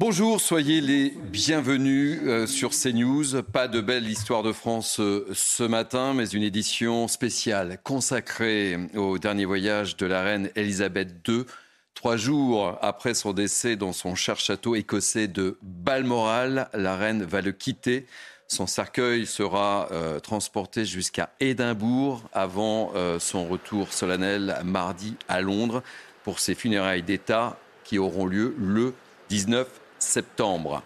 [0.00, 3.42] Bonjour, soyez les bienvenus euh, sur CNews.
[3.42, 9.18] Pas de belle histoire de France euh, ce matin, mais une édition spéciale consacrée au
[9.18, 11.44] dernier voyage de la reine Elisabeth II.
[11.92, 17.42] Trois jours après son décès dans son cher château écossais de Balmoral, la reine va
[17.42, 18.06] le quitter.
[18.48, 25.82] Son cercueil sera euh, transporté jusqu'à Édimbourg avant son retour solennel mardi à Londres
[26.24, 28.94] pour ses funérailles d'État qui auront lieu le
[29.28, 30.82] 19 septembre.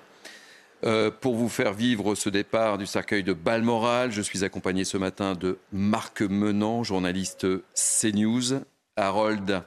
[0.84, 4.98] Euh, pour vous faire vivre ce départ du cercueil de Balmoral, je suis accompagné ce
[4.98, 8.60] matin de Marc Menant, journaliste CNews,
[8.96, 9.62] Harold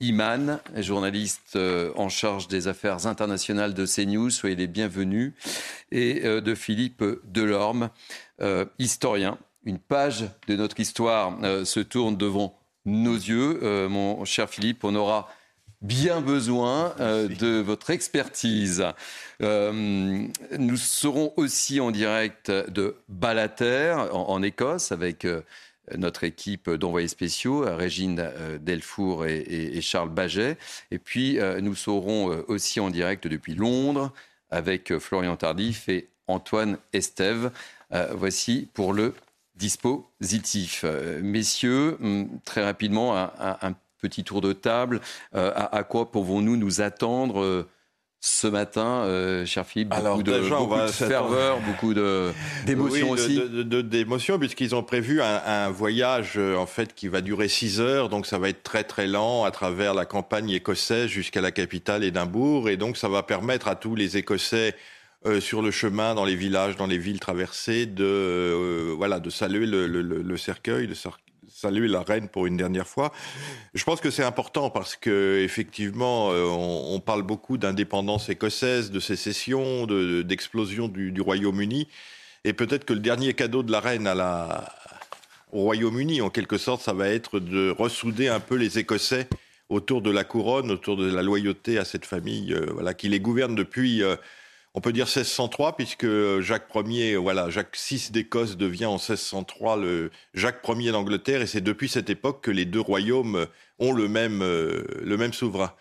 [0.00, 5.34] Iman, journaliste euh, en charge des affaires internationales de CNews, soyez les bienvenus,
[5.90, 7.90] et euh, de Philippe Delorme,
[8.78, 9.38] historien.
[9.64, 13.86] Une page de notre histoire se tourne devant nos yeux.
[13.88, 15.28] mon cher Philippe, on aura
[15.82, 18.84] bien besoin euh, de votre expertise.
[19.42, 20.26] Euh,
[20.58, 25.42] nous serons aussi en direct de Balater, en, Écosse, avec euh,
[25.96, 30.56] notre équipe d'envoyés spéciaux, Régine Delfour et, Charles Baget.
[30.92, 34.12] Et puis, nous serons aussi en direct depuis Londres,
[34.50, 37.50] avec Florian Tardif et Antoine Estève.
[38.12, 39.12] voici pour le
[39.56, 40.84] dispositif.
[41.20, 45.00] messieurs, hum, très rapidement, un, un petit tour de table.
[45.34, 47.68] Euh, à, quoi pouvons-nous nous attendre euh,
[48.20, 49.90] ce matin, euh, cher Philippe?
[49.90, 51.94] Beaucoup Alors, de, beaucoup de ferveur, beaucoup
[52.66, 53.40] d'émotions aussi.
[53.64, 58.38] D'émotions, puisqu'ils ont prévu un, voyage en fait qui va durer 6 heures, donc ça
[58.38, 62.76] va être très très lent à travers la campagne écossaise jusqu'à la capitale Édimbourg, et
[62.76, 64.74] donc ça va permettre à tous les Écossais
[65.38, 69.86] sur le chemin, dans les villages, dans les villes traversées, de voilà, de saluer le,
[69.86, 70.96] le, le cercueil, le,
[71.62, 73.12] saluer la reine pour une dernière fois.
[73.72, 78.98] Je pense que c'est important parce que effectivement, euh, on, parle beaucoup d'indépendance écossaise, de
[78.98, 81.86] sécession, d'explosion du, Royaume-Uni,
[82.44, 84.12] et peut-être que le dernier cadeau de la reine
[85.52, 89.28] au Royaume-Uni, en quelque sorte, ça va être de ressouder un peu les Écossais
[89.68, 93.20] autour de la couronne, autour de la loyauté à cette famille, euh, voilà, qui les
[93.20, 94.02] gouverne depuis.
[94.02, 94.16] Euh,
[94.74, 96.06] on peut dire 1603 puisque
[96.40, 101.60] Jacques Ier, voilà, Jacques VI d'Écosse devient en 1603 le Jacques Ier d'Angleterre et c'est
[101.60, 103.46] depuis cette époque que les deux royaumes
[103.78, 105.72] ont le même, euh, le même souverain.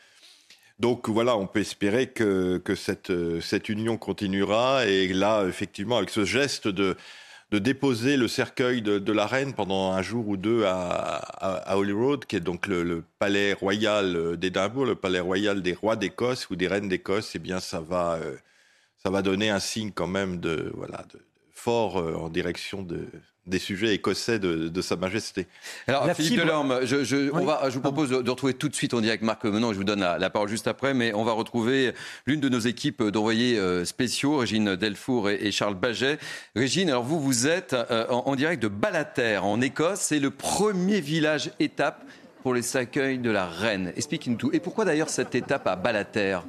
[0.79, 6.09] Donc voilà, on peut espérer que, que cette, cette union continuera et là, effectivement, avec
[6.09, 6.97] ce geste de,
[7.51, 12.25] de déposer le cercueil de, la reine pendant un jour ou deux à, à, Holyrood,
[12.25, 16.67] qui est donc le, palais royal d'Édimbourg, le palais royal des rois d'Écosse ou des
[16.67, 18.19] reines d'Écosse, eh bien ça va...
[18.21, 18.35] Euh,
[19.03, 21.19] ça va donner un signe quand même de, voilà, de,
[21.51, 23.07] fort euh, en direction de,
[23.47, 25.47] des sujets écossais de, Sa Majesté.
[25.87, 28.93] Alors, Philippe Delorme, je, je, on va, je vous propose de, retrouver tout de suite
[28.93, 31.93] en direct Marc Menon, je vous donne la, parole juste après, mais on va retrouver
[32.25, 36.17] l'une de nos équipes d'envoyés euh, spéciaux, Régine Delfour et, Charles Baget.
[36.55, 41.01] Régine, alors vous, vous êtes euh, en, direct de Balater, en Écosse, c'est le premier
[41.01, 42.03] village étape
[42.43, 43.93] pour les accueils de la reine.
[43.95, 44.49] Expliquez-nous tout.
[44.53, 46.39] Et pourquoi d'ailleurs cette étape à Balater?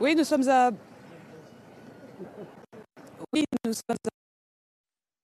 [0.00, 0.70] Oui, nous sommes à
[3.32, 3.96] oui, nous sommes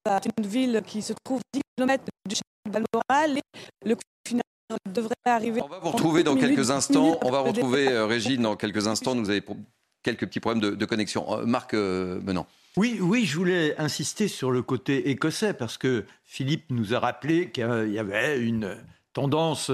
[0.05, 3.95] à une ville qui se trouve 10 km du château de Balmoral et le
[4.27, 4.43] final
[4.91, 5.61] devrait arriver.
[5.63, 7.19] On va vous retrouver dans quelques instants.
[7.23, 9.15] On va retrouver euh, Régine dans quelques instants.
[9.15, 9.57] Nous avons
[10.01, 11.39] quelques petits problèmes de, connexion.
[11.39, 12.47] Euh, Marc euh, Menant.
[12.77, 17.51] Oui, oui, je voulais insister sur le côté écossais parce que Philippe nous a rappelé
[17.51, 18.77] qu'il y avait une
[19.13, 19.71] tendance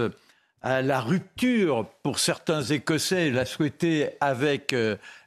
[0.61, 4.73] à la rupture pour certains Écossais, la souhaiter avec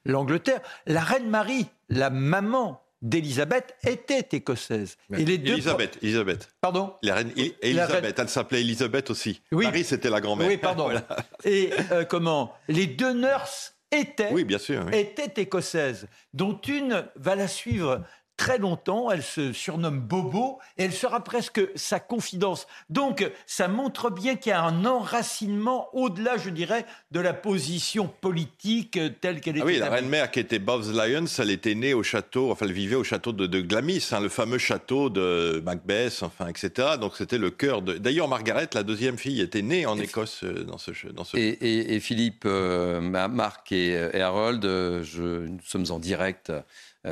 [0.04, 0.60] l'Angleterre.
[0.86, 4.96] La reine Marie, la maman d'Élisabeth était écossaise.
[5.16, 6.50] Et les deux Élisabeth, Élisabeth.
[6.60, 7.32] Pardon La reine
[7.62, 9.40] Élisabeth, elle s'appelait Élisabeth aussi.
[9.52, 9.66] Oui.
[9.66, 10.48] Marie, c'était la grand-mère.
[10.48, 10.90] Oui, pardon.
[11.44, 12.54] Et euh, comment?
[12.68, 18.02] Les deux nurses étaient, oui, bien sûr, étaient écossaises, dont une va la suivre
[18.38, 19.10] très longtemps.
[19.10, 22.66] Elle se surnomme Bobo et elle sera presque sa confidence.
[22.88, 28.08] Donc, ça montre bien qu'il y a un enracinement au-delà, je dirais, de la position
[28.08, 29.60] politique telle qu'elle est.
[29.60, 32.72] Ah oui, la reine-mère qui était Bob's Lyons, elle était née au château, enfin, elle
[32.72, 36.96] vivait au château de, Glamis, hein, le fameux château de Macbeth, enfin, etc.
[36.98, 37.98] Donc, c'était le cœur de.
[37.98, 40.92] D'ailleurs, Margaret, la deuxième fille, était née en Écosse euh, dans ce.
[41.12, 41.36] Dans ce...
[41.36, 46.60] Et, Philippe, euh, Marc et, Harold, euh, je, nous sommes en direct euh,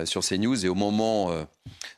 [0.04, 0.64] sur CNews.
[0.64, 1.44] Et au moment euh,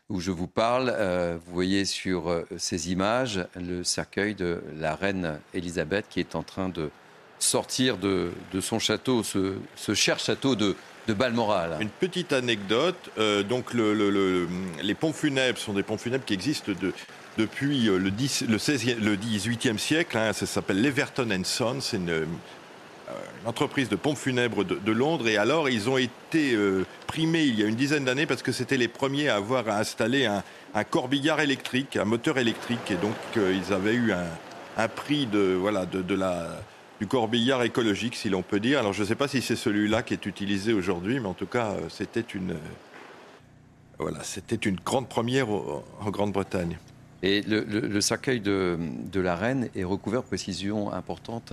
[0.08, 5.40] où je vous parle, euh, vous voyez sur ces images le cercueil de la reine
[5.54, 6.90] Elisabeth qui est en train de
[7.38, 8.30] sortir de,
[8.60, 10.76] son château, ce, cher château de,
[11.08, 11.78] Balmoral.
[11.80, 13.10] Une petite anecdote.
[13.48, 16.70] donc, les pompes funèbres sont des pompes funèbres qui existent
[17.38, 20.18] depuis le, 10, le, 16 le 18e siècle.
[20.18, 20.34] Hein.
[20.34, 21.80] ça s'appelle l'Everton Son.
[21.80, 22.26] C'est une
[23.43, 25.28] une entreprise de pompes funèbres de, Londres.
[25.28, 28.52] Et alors, ils ont été euh, primés il y a une dizaine d'années parce que
[28.52, 30.43] c'était les premiers à avoir installé un,
[30.84, 32.90] corbillard électrique, un moteur électrique.
[32.90, 36.49] Et donc, ils avaient eu un, prix de, voilà, de, la,
[37.00, 38.78] du corbillard écologique, si l'on peut dire.
[38.78, 41.46] Alors, je ne sais pas si c'est celui-là qui est utilisé aujourd'hui, mais en tout
[41.46, 42.56] cas, c'était une,
[43.99, 46.78] voilà, c'était une grande première en Grande-Bretagne.
[47.22, 48.78] Et le, cercueil de,
[49.14, 51.52] la reine est recouvert de précision importante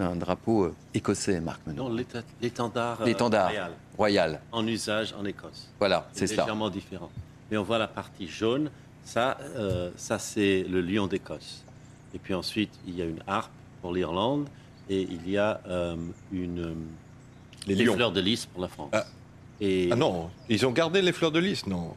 [0.00, 1.94] d'un drapeau euh, écossais, Marc Non,
[2.40, 5.68] l'étendard euh, royal, En usage en Écosse.
[5.78, 6.42] Voilà, c'est ça.
[6.42, 7.10] légèrement différent.
[7.50, 8.70] Mais on voit la partie jaune,
[9.04, 11.64] ça, euh, ça c'est le lion d'Écosse.
[12.14, 13.52] Et puis ensuite, il y a une harpe
[13.82, 14.48] pour l'Irlande
[14.88, 15.60] et il y a
[16.32, 16.74] une,
[17.66, 18.90] les, fleurs de lys pour la France.
[18.92, 19.04] Ah.
[19.62, 21.94] ah non, ils ont gardé les fleurs de lys, non?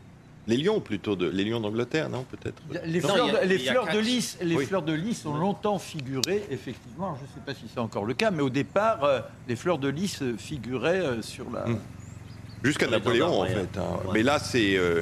[0.47, 2.61] Les lions plutôt, de, les lions d'Angleterre, non peut-être?
[2.85, 7.41] Les, fleurs, de, lys, les fleurs de lys ont longtemps figuré, effectivement, je ne sais
[7.45, 10.99] pas si c'est encore le cas, mais au départ, euh, les fleurs de lys figuraient
[10.99, 11.67] euh, sur la...
[11.67, 11.79] Hmm.
[12.63, 13.77] Jusqu'à Napoléon, en fait.
[13.77, 13.99] Hein.
[14.13, 14.77] Mais là, c'est...
[14.77, 15.01] Euh,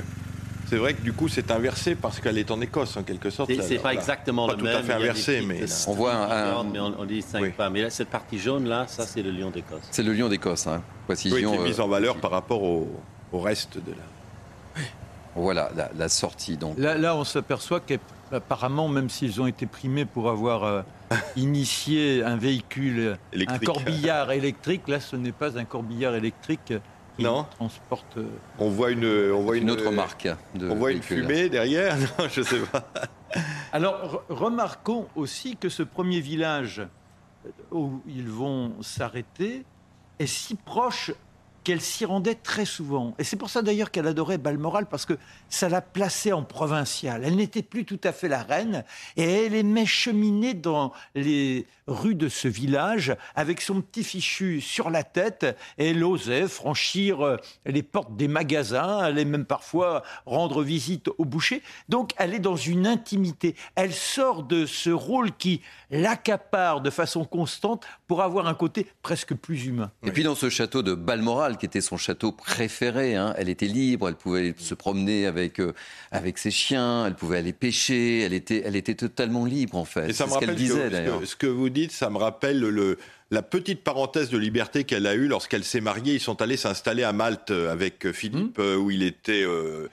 [0.68, 3.52] c'est vrai que du coup, c'est inversé parce qu'elle est en Écosse, en quelque sorte.
[3.62, 7.04] C'est pas exactement pas le tout à fait inversé, mais on voit un, mais on,
[7.04, 7.70] dit cinq pas.
[7.70, 9.82] Mais cette partie jaune là, ça c'est le lion d'Écosse.
[9.92, 10.82] C'est le lion d'Écosse, hein.
[11.08, 11.52] Précision.
[11.52, 12.88] Oui, qui est mise en valeur par rapport au,
[13.34, 14.21] au reste de la.
[15.36, 16.58] Voilà la, sortie.
[16.58, 16.78] Donc.
[16.78, 20.82] Là, on s'aperçoit qu'apparemment, même s'ils ont été primés pour avoir euh,
[21.36, 26.74] initié un véhicule, un corbillard électrique, là, ce n'est pas un corbillard électrique
[27.18, 27.26] qui
[27.58, 28.18] transporte.
[28.18, 28.26] Euh,
[28.60, 30.28] on voit une, on voit une, autre marque.
[30.60, 31.96] on voit une fumée derrière.
[32.20, 32.84] Non, je sais pas.
[33.72, 36.82] Alors, remarquons aussi que ce premier village
[37.72, 39.66] où ils vont s'arrêter
[40.20, 41.12] est si proche
[41.64, 43.14] qu'elle s'y rendait très souvent.
[43.20, 45.18] Et c'est pour ça d'ailleurs qu'elle adorait Balmoral, parce que
[45.50, 47.24] ça la plaçait en provinciale.
[47.26, 48.84] Elle n'était plus tout à fait la reine,
[49.18, 54.90] et elle aimait cheminer dans les rues de ce village avec son petit fichu sur
[54.90, 55.46] la tête,
[55.78, 61.26] elle osait franchir euh, les portes des magasins, elle allait même parfois rendre visite au
[61.26, 61.62] boucher.
[61.90, 63.56] Donc elle est dans une intimité.
[63.76, 69.34] Elle sort de ce rôle qui l'accapare de façon constante pour avoir un côté presque
[69.36, 69.92] plus humain.
[70.04, 73.68] Et puis dans ce château de Balmoral, qui était son château préféré, hein, elle était
[73.68, 75.74] libre, elle pouvait se promener avec, euh,
[76.12, 80.10] avec ses chiens, elle pouvait aller pêcher, elle était, elle était totalement libre en fait.
[80.10, 82.98] Et ça me rappelle disait, ce, ce, que vous dites, ça me rappelle le,
[83.32, 86.16] la petite parenthèse de liberté qu'elle a eue lorsqu'elle s'est mariée.
[86.16, 88.76] Ils sont allés s'installer à Malte avec Philippe, hmm.
[88.80, 89.44] où il était...
[89.44, 89.88] Euh,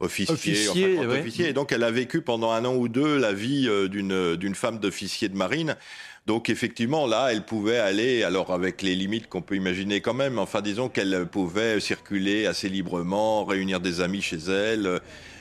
[0.00, 3.68] officier, officier, officier, Et donc, elle a vécu pendant un an ou deux la vie
[3.68, 5.76] euh, d'une d'une femme d'officier de marine.
[6.26, 10.38] Donc effectivement, là, elle pouvait aller, alors avec les limites qu'on peut imaginer quand même,
[10.38, 15.00] enfin disons qu'elle pouvait circuler assez librement, réunir des amis chez elle.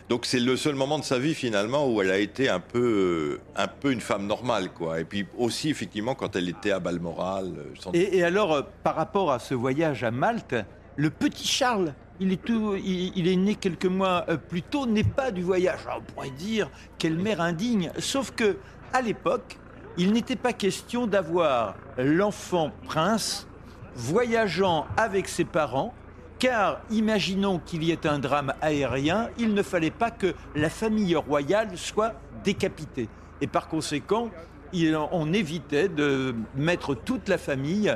[0.09, 3.39] Donc c'est le seul moment de sa vie finalement où elle a été un peu,
[3.55, 4.99] un peu une femme normale, quoi.
[4.99, 7.53] Et puis aussi effectivement quand elle était à Balmoral.
[7.57, 10.55] Euh, et, alors euh, par rapport à ce voyage à Malte,
[10.97, 15.03] le petit Charles, il est, tout, il, est né quelques mois euh, plus tôt, n'est
[15.05, 15.79] pas du voyage.
[15.97, 17.89] on pourrait dire quelle mère indigne.
[17.99, 18.57] Sauf que
[18.91, 19.57] à l'époque,
[19.97, 23.47] il n'était pas question d'avoir l'enfant prince
[23.95, 25.93] voyageant avec ses parents,
[26.39, 31.15] car imaginons qu'il y ait un drame aérien, il ne fallait pas que la famille
[31.15, 32.13] royale soit
[32.43, 33.07] décapitée.
[33.39, 34.29] Et par conséquent,
[35.11, 37.95] on évitait de mettre toute la famille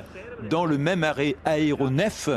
[0.50, 1.06] dans le même
[1.46, 2.30] aéronef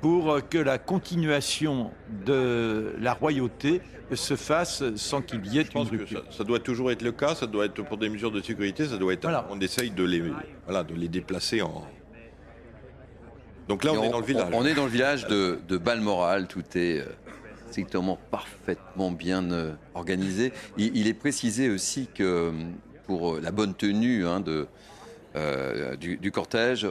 [0.00, 1.90] pour que la continuation
[2.26, 3.80] de la royauté
[4.14, 6.24] se fasse sans qu'il y ait une rupture.
[6.30, 8.96] Ça, doit toujours être le cas, ça doit être pour des mesures de sécurité, ça
[8.96, 9.28] doit être.
[9.50, 10.22] On essaye de les,
[10.64, 11.86] voilà, de les déplacer en.
[13.68, 14.48] Donc là, on, est dans le village.
[14.52, 17.04] On, est dans le village de, Balmoral, tout est euh,
[17.70, 20.52] strictement parfaitement bien euh, organisé.
[20.76, 22.52] Il, est précisé aussi que
[23.06, 24.66] pour euh, la bonne tenue hein, de,
[25.96, 26.86] du, cortège,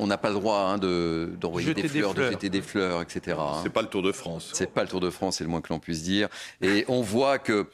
[0.00, 3.36] on n'a pas le droit hein, d'envoyer des, fleurs, de jeter des fleurs, etc.
[3.38, 3.60] Hein.
[3.62, 4.50] C'est pas le Tour de France.
[4.54, 6.28] C'est pas le Tour de France, c'est le moins que l'on puisse dire.
[6.62, 7.66] Et on voit que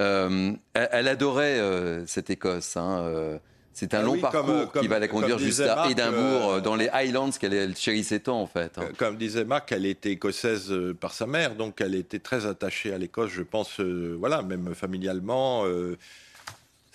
[0.00, 2.76] euh, elle, adorait euh, cette Écosse.
[2.76, 3.38] Hein, euh.
[3.72, 7.76] c'est un ah long parcours qui va la conduire jusqu'à Édimbourg, dans les Highlands qu'elle
[7.76, 8.78] chérissait tant en fait.
[8.96, 12.98] Comme disait Marc, elle était écossaise par sa mère, donc elle était très attachée à
[12.98, 15.64] l'Écosse, je pense, voilà, même familialement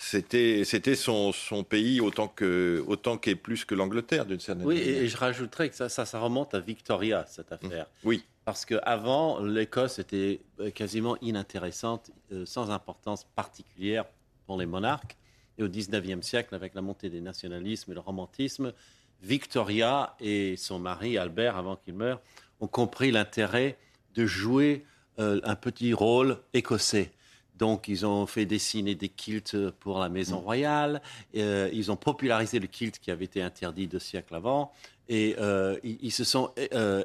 [0.04, 4.84] c'était c'était son, son, pays autant que autant qu'est plus que l'Angleterre d'une certaine manière.
[4.84, 7.66] Oui, et, je rajouterais que ça, ça, ça, remonte à Victoria cette mmh.
[7.66, 7.86] affaire.
[8.04, 8.22] Oui.
[8.44, 14.04] Parce qu'avant, l'Écosse était euh, quasiment inintéressante, euh, sans importance particulière
[14.46, 15.16] pour les monarques.
[15.56, 18.74] Et au XIXe siècle, avec la montée des nationalismes et le romantisme,
[19.22, 22.20] Victoria et son mari Albert, avant qu'il meure,
[22.60, 23.78] ont compris l'intérêt
[24.14, 24.84] de jouer
[25.18, 27.10] euh, un petit rôle écossais
[27.56, 30.44] Donc, ils ont fait dessiner des kilts pour la Maison mm.
[30.44, 31.02] Royale.
[31.36, 34.72] Euh, ils ont popularisé le kilt qui avait été interdit deux siècles avant.
[35.08, 37.04] Et euh, ils, se sont euh,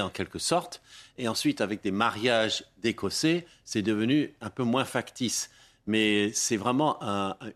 [0.00, 0.82] en quelque sorte.
[1.16, 5.50] Et ensuite, avec des mariages d'écossais, c'est devenu un peu moins factice.
[5.86, 6.98] Mais c'est vraiment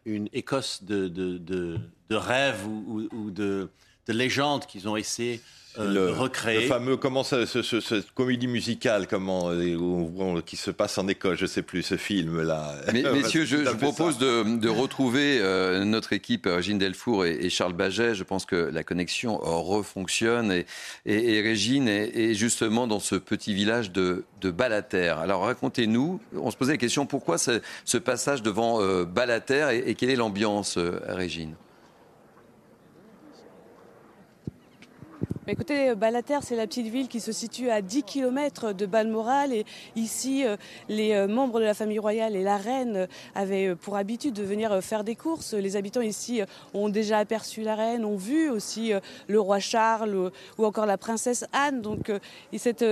[0.04, 3.70] une Écosse de, de, de, rêve ou, ou de,
[4.06, 5.40] de légende qu'ils ont essayé
[5.78, 6.62] euh, le, recréer.
[6.62, 11.38] Le fameux, comment ça, ce, cette comédie musicale, comment, euh, qui se passe en Écosse,
[11.38, 12.74] je ne sais plus, ce film-là.
[12.92, 18.14] messieurs, je, propose de, de, retrouver euh, notre équipe, Régine Delfour et, Charles Baget.
[18.14, 20.66] Je pense que la connexion refonctionne et,
[21.06, 24.54] et, Régine est, justement dans ce petit village de, de.
[25.02, 30.10] Alors racontez-nous, on se posait la question, pourquoi ce, ce passage devant Balater et, quelle
[30.10, 31.54] est l'ambiance, Régine?
[35.50, 39.54] Écoutez, Balater, c'est la petite ville qui se situe à 10 km de Balmoral.
[39.54, 39.64] Et
[39.96, 40.58] ici, euh,
[40.90, 44.42] les euh, membres de la famille royale et la reine avaient euh, pour habitude de
[44.42, 45.54] venir faire des courses.
[45.54, 46.42] Les habitants ici
[46.74, 48.92] ont déjà aperçu la reine, ont vu aussi
[49.26, 51.80] le roi Charles ou encore la princesse Anne.
[51.80, 52.12] Donc
[52.58, 52.82] cette,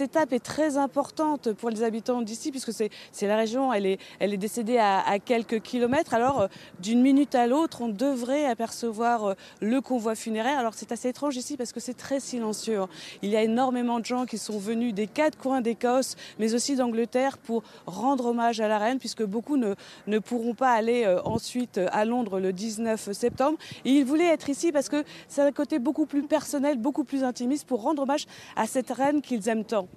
[0.00, 4.32] étape est très importante pour les habitants d'ici, puisque c'est la région, elle est, elle
[4.32, 6.14] est décédée à, à quelques kilomètres.
[6.14, 6.48] Alors,
[6.80, 10.58] d'une minute à l'autre, on devrait apercevoir le convoi funéraire.
[10.58, 12.80] Alors, c'est assez étrange ici parce que que c'est très silencieux.
[12.80, 12.88] Hein.
[13.22, 16.76] Il y a énormément de gens qui sont venus des quatre coins d'Écosse, mais aussi
[16.76, 21.80] d'Angleterre pour rendre hommage à la reine, puisque beaucoup ne, pourront pas aller euh, ensuite
[21.90, 23.58] à Londres le 19 septembre.
[23.84, 27.24] Et ils voulaient être ici parce que c'est un côté beaucoup plus personnel, beaucoup plus
[27.24, 28.26] intimiste pour rendre hommage
[28.56, 29.88] à cette reine qu'ils aiment tant.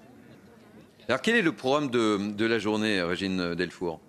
[1.07, 3.99] Alors quel est le programme de, de la journée, Régine Delfour?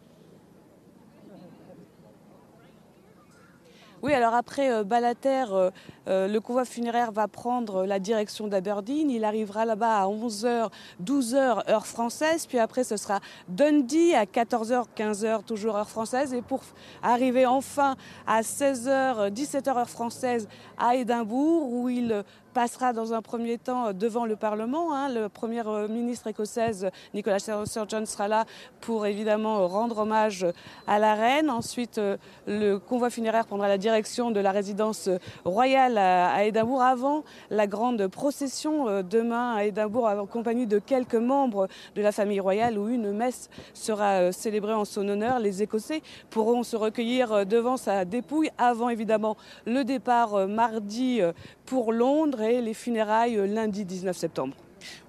[4.01, 5.71] Oui, alors après euh, Balater, euh,
[6.07, 9.11] euh, le convoi funéraire va prendre la direction d'Aberdeen.
[9.11, 10.71] Il arrivera là-bas à 11h,
[11.05, 12.47] 12h heure française.
[12.47, 16.33] Puis après, ce sera Dundee à 14h, 15h, toujours heure française.
[16.33, 16.63] Et pour
[17.03, 22.23] arriver enfin à 16h, 17h heure française à Édimbourg, où il
[22.59, 24.93] passera dans un premier temps devant le Parlement.
[24.93, 25.09] Hein.
[25.11, 28.47] Le premier euh, ministre écossaise, Nicolas Sturgeon, sera là
[28.81, 30.45] pour évidemment rendre hommage
[30.89, 31.51] à la reine.
[31.51, 32.17] Ensuite, euh,
[32.49, 35.09] le convoi funéraire prendra la direction de la résidence
[35.45, 41.15] royale à Édimbourg avant la grande procession euh, demain à Édimbourg en compagnie de quelques
[41.15, 45.39] membres de la famille royale où une messe sera célébrée en son honneur.
[45.39, 51.21] Les Écossais pourront se recueillir devant sa dépouille avant évidemment le départ mardi
[51.69, 54.57] pour Londres les funérailles euh, lundi 19 septembre.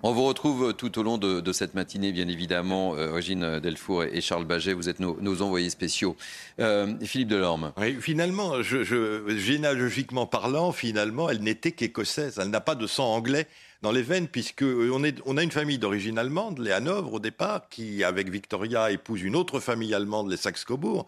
[0.04, 4.20] On vous retrouve tout au long de, cette matinée, bien évidemment, euh, Régine Delfour et
[4.20, 4.74] Charles Baget.
[4.74, 6.18] Vous êtes nos, envoyés spéciaux.
[6.60, 7.72] Euh, Philippe Delorme.
[7.78, 12.40] Oui, finalement, généalogiquement parlant, finalement, elle n'était qu'écossaise.
[12.42, 13.48] Elle n'a pas de sang anglais
[13.82, 18.04] dans les veines, puisqu'on on a une famille d'origine allemande, les Hanovre au départ, qui,
[18.04, 21.06] avec Victoria, épouse une autre famille allemande, les Saxe-Cobourg,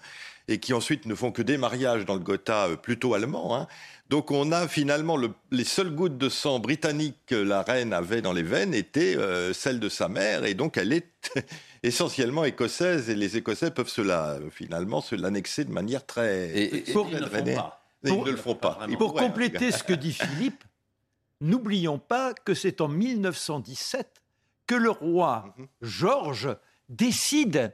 [0.48, 3.55] et qui ensuite ne font que des mariages dans le Gotha plutôt allemand.
[3.58, 3.67] Hein.
[4.12, 5.18] Donc on a finalement
[5.51, 9.53] les seules gouttes de sang britannique que la reine avait dans les veines étaient euh,
[9.53, 11.32] celles de sa mère et donc elle est
[11.84, 16.60] essentiellement écossaise et les Écossais peuvent cela finalement se l'annexer de manière très.
[16.60, 18.86] Et, pour, ils, ne le font pas.
[18.98, 20.62] pour compléter ce que dit Philippe,
[21.41, 24.22] n'oublions pas que c'est en 1917
[24.68, 25.68] que le roi mhm.
[25.84, 26.58] Georges
[26.89, 27.72] décide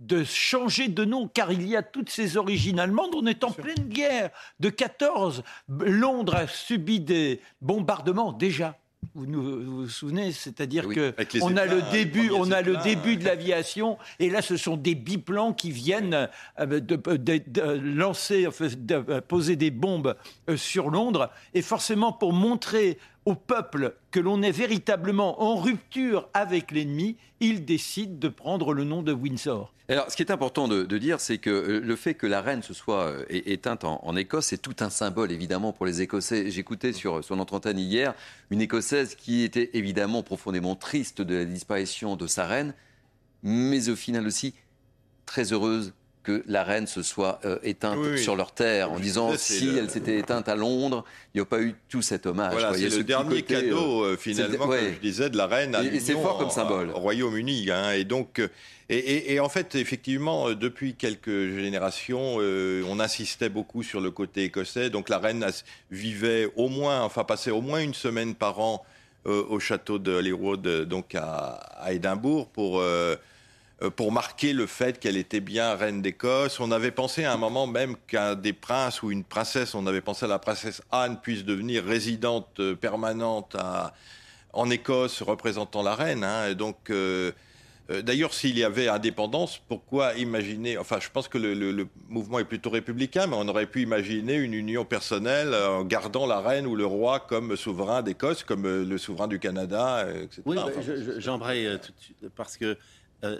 [0.00, 3.14] de changer de nom, car il y a toutes ces origines allemandes.
[3.14, 5.42] On est en pleine guerre de 14.
[5.68, 8.76] Londres a subi des bombardements déjà.
[9.14, 13.98] Vous vous, souvenez, c'est-à-dire que on a le début, on a le début de l'aviation,
[14.20, 16.28] et là, ce sont des biplans qui viennent
[16.60, 18.46] euh, de, lancer,
[18.78, 20.16] de poser des bombes
[20.48, 22.98] euh, sur Londres, et forcément pour montrer
[23.30, 28.82] au peuple que l'on est véritablement en rupture avec l'ennemi, il décide de prendre le
[28.82, 29.72] nom de Windsor.
[29.88, 32.62] Alors, ce qui est important de, dire, c'est que euh, le fait que la reine
[32.62, 36.50] se soit euh, éteinte en, Écosse, c'est tout un symbole, évidemment, pour les Écossais.
[36.50, 38.14] J'écoutais sur son entretien hier
[38.50, 42.74] une Écossaise qui était évidemment profondément triste de la disparition de sa reine,
[43.44, 44.54] mais au final aussi
[45.24, 49.68] très heureuse que la reine se soit euh, éteinte sur leur terre, en disant si
[49.76, 52.52] elle s'était éteinte à Londres, il n'y a pas eu tout cet hommage.
[52.52, 55.82] Voilà, c'est le dernier cadeau euh, euh, finalement, comme je disais, de la reine à
[55.82, 56.90] et, c'est fort comme symbole.
[56.90, 58.40] Au Royaume-Uni, hein, et donc.
[58.92, 64.90] Et, en fait, effectivement, depuis quelques générations, on insistait beaucoup sur le côté écossais.
[64.90, 65.46] Donc la reine
[65.92, 68.84] vivait au moins, enfin passait au moins une semaine par an
[69.24, 73.14] au château de Holyrood, donc à, à Édimbourg, pour euh,
[73.96, 76.60] pour marquer le fait qu'elle était bien reine d'Écosse.
[76.60, 80.02] On avait pensé à un moment même qu'un des princes ou une princesse, on avait
[80.02, 83.56] pensé à la princesse Anne, puisse devenir résidente euh, permanente
[84.52, 86.24] en Écosse représentant la reine.
[86.24, 86.54] Hein.
[86.54, 87.32] donc, euh,
[87.90, 92.44] Euh, d'ailleurs, s'il y avait indépendance, pourquoi imaginer Enfin, je pense que le, mouvement est
[92.44, 96.76] plutôt républicain, mais on aurait pu imaginer une union personnelle en gardant la reine ou
[96.76, 100.42] le roi comme souverain d'Écosse, comme euh, le souverain du Canada, etc.
[100.46, 100.56] Oui,
[101.18, 102.76] j'embraye tout de suite parce que
[103.22, 103.36] ah,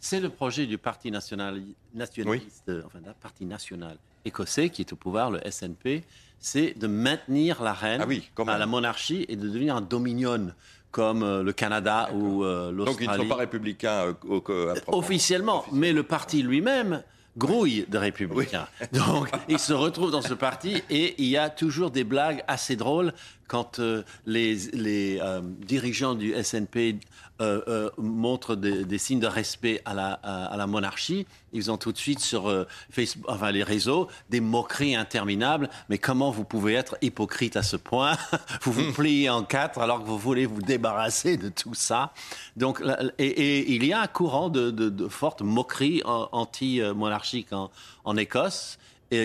[0.00, 1.60] c'est le projet du Parti national,
[1.94, 6.04] nationaliste, enfin, Parti national écossais qui est au pouvoir, le SNP,
[6.38, 8.04] c'est de maintenir la reine
[8.36, 10.52] ah à la monarchie et de devenir un dominion
[10.90, 12.80] comme euh, le Canada ou l'Australie.
[12.80, 17.02] Euh, Donc ils ne sont pas républicains euh, officiellement, mais le parti lui-même
[17.36, 18.66] grouille de républicains.
[18.92, 22.74] Donc, il se retrouve dans ce parti et il y a toujours des blagues assez
[22.74, 23.12] drôles
[23.48, 23.80] quand
[24.26, 25.20] les, les
[25.66, 27.00] dirigeants du SNP
[27.40, 31.24] euh, euh, montrent des, signes de respect à la, à, la, monarchie.
[31.52, 35.70] Ils ont tout de suite sur euh, Facebook, enfin, les réseaux des moqueries interminables.
[35.88, 38.16] Mais comment vous pouvez être hypocrite à ce point?
[38.62, 42.12] Vous vous pliez en quatre alors que vous voulez vous débarrasser de tout ça.
[42.56, 42.82] Donc,
[43.18, 47.70] et, il y a un courant de, de, forte moquerie anti-monarchique en,
[48.04, 48.78] en, Écosse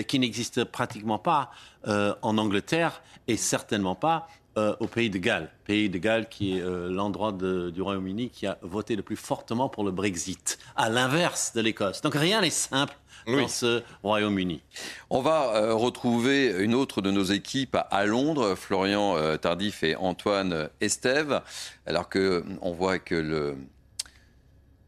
[0.08, 1.50] qui n'existe pratiquement pas
[1.86, 5.50] en Angleterre et certainement pas euh, au pays de Galles.
[5.64, 9.68] Pays de Galles qui est euh, l'endroit du Royaume-Uni qui a voté le plus fortement
[9.68, 12.02] pour le Brexit, à l'inverse de l'Écosse.
[12.02, 12.94] Donc rien n'est simple
[13.26, 14.62] dans ce Royaume-Uni.
[15.10, 20.68] On va euh, retrouver une autre de nos équipes à, Londres, Florian Tardif et Antoine
[20.80, 21.42] Estève,
[21.84, 23.56] alors qu'on voit que le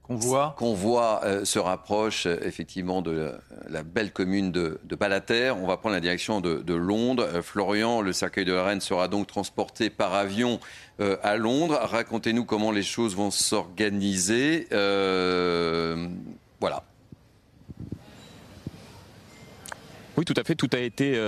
[0.06, 1.20] Convoi.
[1.24, 3.32] Euh, se rapproche euh, effectivement de
[3.68, 5.50] la, belle commune de, de, Balater.
[5.50, 7.26] On va prendre la direction de, Londres.
[7.26, 10.60] Euh, Florian, le cercueil de la reine sera donc transporté par avion
[11.22, 11.78] à Londres.
[11.82, 14.66] Racontez-nous comment les choses vont s'organiser.
[14.70, 16.84] voilà.
[20.16, 20.54] Oui, tout à fait.
[20.54, 21.20] Tout a été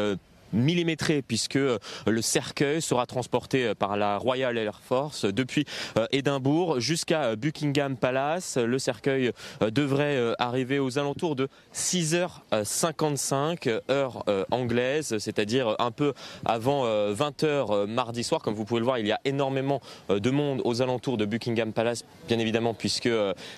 [0.53, 5.65] millimétré puisque euh, le cercueil sera transporté euh, par la Royal Air Force depuis
[5.97, 8.57] euh, Édimbourg jusqu'à Buckingham Palace.
[8.57, 16.15] Le cercueil devrait arriver aux alentours de 6h55 heure anglaise, c'est-à-dire un peu
[16.45, 18.43] avant 20h mardi soir.
[18.43, 21.73] Comme vous pouvez le voir, il y a énormément de monde aux alentours de Buckingham
[21.73, 23.11] Palace, bien évidemment, puisque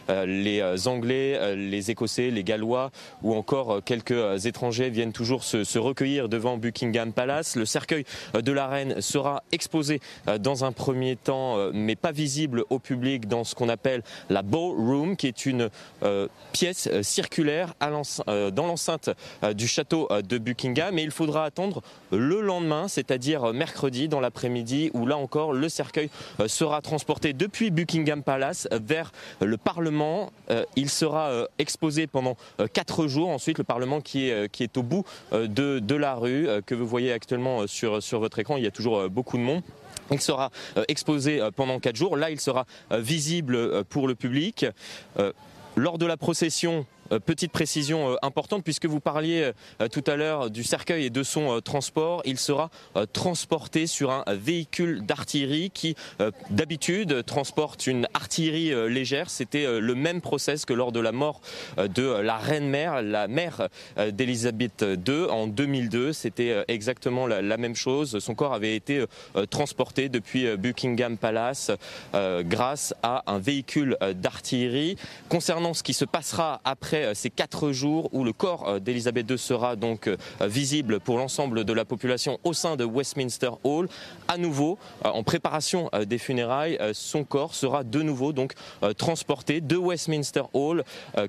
[0.08, 2.90] les Anglais, les Écossais, les Gallois
[3.22, 6.79] ou encore quelques étrangers viennent toujours se, se recueillir devant Buckingham
[7.14, 7.56] Palace.
[7.56, 11.96] Le cercueil euh, de la reine sera exposé euh, dans un premier temps, euh, mais
[11.96, 15.70] pas visible au public, dans ce qu'on appelle la ballroom, qui est une
[16.52, 19.10] pièce circulaire dans l'enceinte
[19.54, 20.98] du château de Buckingham.
[20.98, 26.10] Et il faudra attendre le lendemain, c'est-à-dire mercredi dans l'après-midi, où là encore le cercueil
[26.46, 30.30] sera transporté depuis Buckingham Palace vers le Parlement.
[30.76, 32.36] Il sera exposé pendant
[32.72, 33.28] quatre jours.
[33.28, 37.66] Ensuite, le Parlement qui est, au bout de la rue que vous voyez actuellement euh,
[37.66, 39.62] sur, votre écran, il y a toujours euh, beaucoup de monde.
[40.12, 42.16] Il sera euh, exposé pendant quatre jours.
[42.16, 44.66] Là, il sera visible pour le public.
[45.76, 46.86] Lors de la procession,
[47.18, 51.22] petite précision euh, importante, puisque vous parliez euh, tout à l'heure du cercueil et de
[51.22, 52.70] son transport, il sera
[53.12, 55.96] transporté sur un véhicule d'artillerie qui,
[56.50, 59.30] d'habitude, transporte une artillerie légère.
[59.30, 61.40] C'était le même process que lors de la mort
[61.76, 66.12] de la reine-mère, la mère d'Elisabeth II en 2002.
[66.12, 68.18] C'était exactement la, même chose.
[68.18, 69.04] Son corps avait été
[69.50, 71.70] transporté depuis Buckingham Palace
[72.14, 74.96] grâce à un véhicule d'artillerie.
[75.28, 79.30] Concernant ce qui se passera après euh, ces quatre jours où le corps euh, d'Elisabeth
[79.30, 83.88] II sera donc euh, visible pour l'ensemble de la population au sein de Westminster Hall.
[84.28, 88.52] À nouveau, en préparation des funérailles, son corps sera de nouveau donc
[88.96, 90.84] transporté de Westminster Hall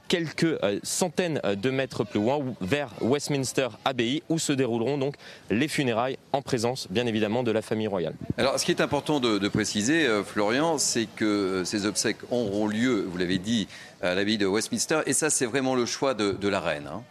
[0.08, 5.16] quelques centaines de mètres plus loin vers Westminster Abbey où se dérouleront donc
[5.50, 8.14] les funérailles en présence bien évidemment de la famille royale.
[8.38, 13.08] Alors ce qui est important de, de préciser, Florian, c'est que ces obsèques auront lieu,
[13.10, 13.68] vous l'avez dit,
[14.02, 15.02] à l'abbaye de Westminster.
[15.06, 16.88] Et ça, c'est vraiment le choix de, la reine.
[16.88, 17.04] Hein.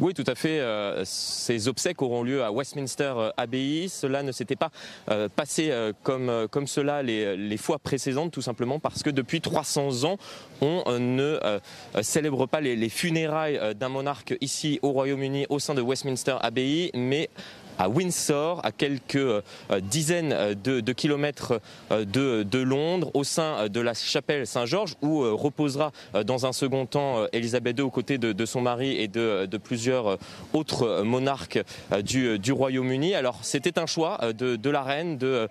[0.00, 0.60] Oui, tout à fait.
[0.60, 3.88] Euh, ces obsèques auront lieu à Westminster euh, Abbey.
[3.88, 4.70] Cela ne s'était pas
[5.10, 5.72] euh, passé
[6.04, 10.16] comme, cela les, fois précédentes, tout simplement parce que depuis 300 ans,
[10.60, 11.38] on ne
[12.02, 16.90] célèbre pas les, les funérailles d'un monarque ici au Royaume-Uni au sein de Westminster Abbey,
[16.94, 17.28] mais
[17.78, 19.40] à Windsor, à quelques euh,
[19.82, 21.60] dizaines de, kilomètres
[21.90, 25.92] euh, de, Londres, au sein de la chapelle Saint-Georges, où euh, reposera
[26.26, 30.18] dans un second temps Elisabeth II aux côtés de, son mari et de, plusieurs
[30.52, 31.60] autres monarques
[32.02, 33.14] du, Royaume-Uni.
[33.14, 35.48] Alors c'était un choix de, la reine de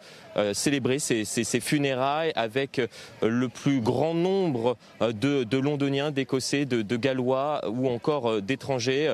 [0.53, 2.81] célébrer ces, funérailles avec
[3.21, 9.13] le plus grand nombre de, Londoniens, d'Écossais, de, Gallois ou encore d'étrangers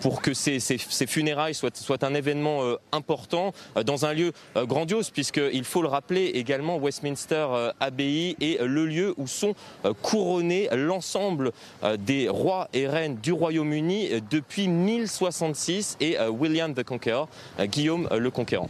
[0.00, 0.58] pour que ces,
[1.06, 1.70] funérailles soient,
[2.02, 3.52] un événement événement important
[3.86, 7.46] dans un lieu grandiose, puisqu'il faut le rappeler également, Westminster
[7.80, 9.54] Abbey est le lieu où sont
[10.02, 11.52] couronnés l'ensemble
[11.98, 17.28] des rois et reines du Royaume-Uni depuis 1066 et William the Conqueror,
[17.60, 18.68] Guillaume le Conquérant.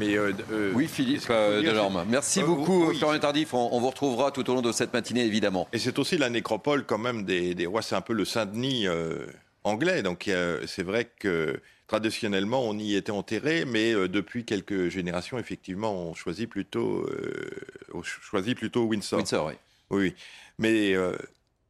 [0.00, 2.06] Mais euh, euh, oui, Philippe euh, Delorme.
[2.08, 3.52] Merci beaucoup, Florian Tardif.
[3.52, 5.68] On, vous retrouvera tout au long de cette matinée, évidemment.
[5.74, 7.82] Et c'est aussi la nécropole, quand même, des, rois.
[7.82, 8.86] C'est un peu le Saint-Denis
[9.62, 10.02] anglais.
[10.02, 10.30] Donc,
[10.66, 16.48] c'est vrai que traditionnellement, on y était enterré, mais depuis quelques générations, effectivement, on choisit
[16.48, 17.06] plutôt,
[17.92, 19.18] on choisit plutôt Windsor.
[19.18, 19.54] Windsor, oui.
[19.90, 20.14] Oui,
[20.58, 20.94] mais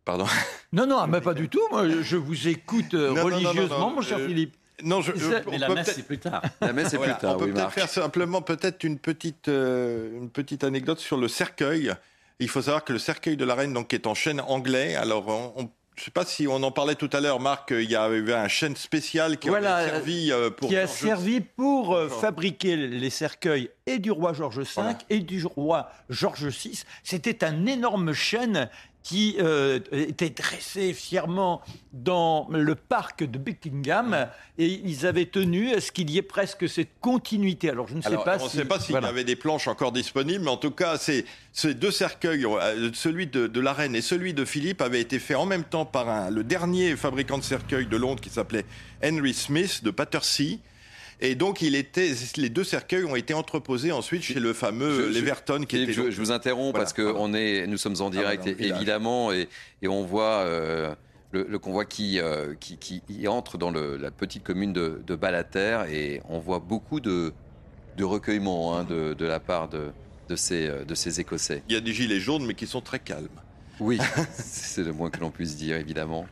[0.05, 0.27] Pardon.
[0.73, 1.61] Non, non, mais pas du tout.
[1.73, 4.55] Moi, je vous écoute religieusement, mon cher Philippe.
[4.83, 5.13] Non, je,
[5.51, 6.43] mais la messe, c'est plus tard.
[6.61, 7.37] La messe, c'est plus tard.
[7.37, 11.93] On peut peut-être faire simplement peut-être une petite, euh, une petite anecdote sur le cercueil.
[12.39, 14.97] Il faut savoir que le cercueil de la reine donc, est en chêne anglais.
[14.97, 15.69] Alors, on,
[16.01, 18.33] je ne sais pas si on en parlait tout à l'heure, Marc, il y avait
[18.33, 20.71] un chêne spécial qui a servi euh, pour...
[20.71, 25.45] Qui a servi pour euh, fabriquer les cercueils et du roi George V et du
[25.45, 26.85] roi George VI.
[27.05, 28.71] C'était un énorme chêne
[29.03, 35.81] qui euh, était dressé fièrement dans le parc de Buckingham et ils avaient tenu à
[35.81, 37.71] ce qu'il y ait presque cette continuité.
[37.71, 39.93] Alors je ne sais pas on ne sait pas s'il y avait des planches encore
[39.93, 41.25] disponibles, mais en tout cas, ces,
[41.65, 45.47] deux cercueils, euh, celui de, la reine et celui de Philippe, avaient été faits en
[45.47, 48.65] même temps par le dernier fabricant de cercueils de Londres qui s'appelait
[49.03, 50.59] Henry Smith de Battersea
[51.21, 55.65] et donc, il était, les deux cercueils ont été entreposés ensuite chez le fameux Leverton.
[55.69, 59.33] Qui était je, vous interromps parce que on est, nous sommes en ah, direct évidemment
[59.33, 59.49] et,
[59.83, 60.45] et, on voit.
[60.47, 60.95] Euh,
[61.33, 65.85] le, convoi qui, euh, qui, qui, entre dans le, la petite commune de, de Balater
[65.89, 67.33] et on voit beaucoup de,
[67.97, 69.93] de recueillement hein, de, de, la part de,
[70.29, 71.63] de, ces, de ces Écossais.
[71.69, 73.29] Il y a des gilets jaunes mais qui sont très calmes.
[73.79, 74.01] Oui,
[74.33, 76.27] c'est le moins que l'on puisse dire évidemment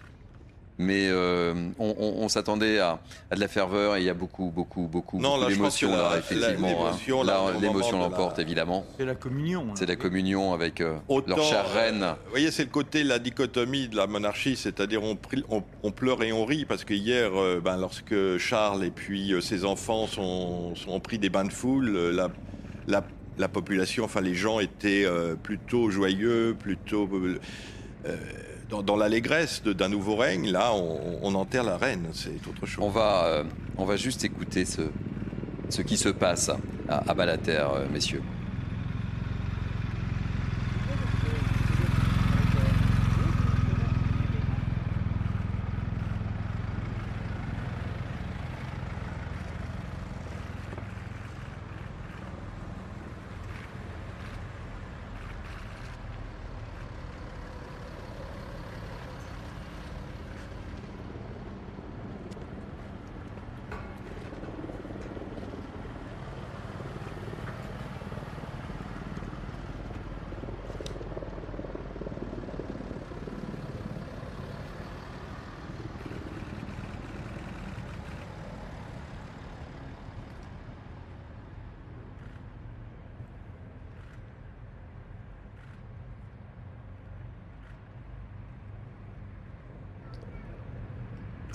[0.79, 3.01] mais euh, on, s'attendait à,
[3.35, 6.87] de la ferveur et il y a beaucoup, beaucoup, beaucoup, d'émotions là, effectivement.
[6.87, 7.53] Hein.
[7.61, 8.87] L'émotion l'emporte évidemment.
[8.97, 9.67] C'est la communion.
[9.75, 12.15] C'est la communion avec euh, leur chère reine.
[12.27, 15.19] vous voyez, c'est le côté, la dichotomie de la monarchie, c'est-à-dire on,
[15.83, 19.65] on, pleure et on rit parce que hier, euh, ben, lorsque Charles et puis ses
[19.65, 22.29] enfants sont, sont pris des bains de foule, la,
[22.87, 23.03] la,
[23.37, 25.07] la population, enfin les gens étaient
[25.43, 27.09] plutôt joyeux, plutôt
[28.69, 32.85] dans, l'allégresse d'un nouveau règne, là, on, enterre la reine, c'est autre chose.
[32.85, 33.45] On va,
[33.87, 34.83] euh, juste écouter ce,
[35.69, 36.51] ce qui se passe
[36.89, 38.23] à, à Balater, euh, messieurs.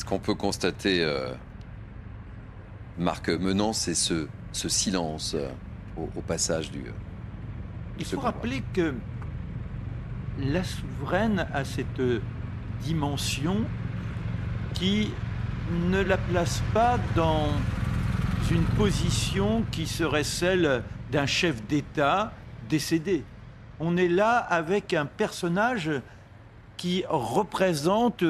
[0.04, 1.34] Ce qu'on peut constater, euh,
[2.98, 5.50] Marc Menant, c'est ce, silence euh,
[5.98, 6.84] au, passage du.
[8.00, 8.96] Il faut rappeler que
[10.40, 12.02] la souveraine a cette
[12.82, 13.58] dimension
[14.74, 15.12] qui
[15.72, 17.50] ne la place pas dans
[18.50, 22.34] une position qui serait celle d'un chef d'État
[22.70, 23.24] décédé.
[23.80, 25.92] On est là avec un personnage
[26.78, 28.24] qui représente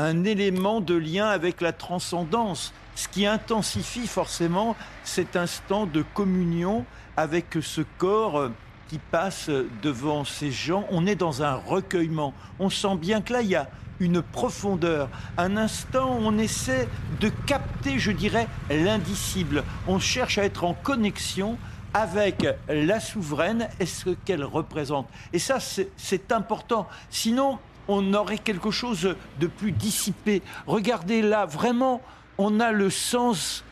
[0.00, 6.84] un élément de lien avec la transcendance, ce qui intensifie forcément cet instant de communion
[7.16, 8.50] avec ce corps
[8.88, 9.50] qui passe
[9.82, 10.84] devant ces gens.
[10.90, 12.34] On est dans un recueillement.
[12.58, 13.68] On sent bien que là, il y a
[14.00, 16.88] une profondeur, un instant on essaie
[17.20, 19.62] de capter, je dirais, l'indicible.
[19.86, 21.58] On cherche à être en connexion
[21.92, 25.08] avec la souveraine et ce qu'elle représente.
[25.32, 26.88] Et ça, c'est important.
[27.10, 27.58] Sinon,
[27.90, 30.42] on aurait quelque chose de plus dissipé.
[30.66, 32.00] Regardez là, vraiment,
[32.38, 33.64] on a le sens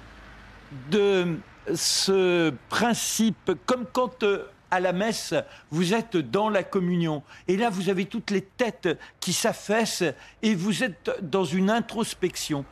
[0.91, 1.39] de
[1.75, 5.35] ce principe, comme quand euh, à la messe,
[5.71, 7.23] vous êtes dans la communion.
[7.47, 10.05] Et là, vous avez toutes les têtes qui s'affaissent
[10.43, 12.65] et vous êtes dans une introspection,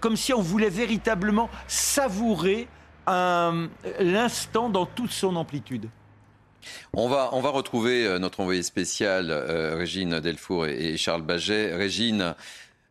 [0.00, 2.68] comme si on voulait véritablement savourer
[3.06, 5.88] l'instant dans toute son amplitude.
[6.92, 11.74] On va, on va retrouver euh, notre envoyé spécial, euh, Régine Delfour et, Charles Baget.
[11.74, 12.34] Régine,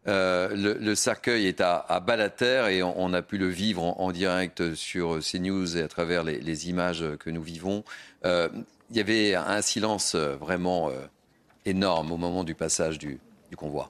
[0.05, 5.19] le, cercueil est à, à Balater et on, a pu le vivre en, direct sur
[5.19, 7.83] CNews et à travers les, images que nous vivons.
[8.23, 10.91] il y avait un silence vraiment
[11.65, 13.19] énorme au moment du passage du
[13.57, 13.89] convoi.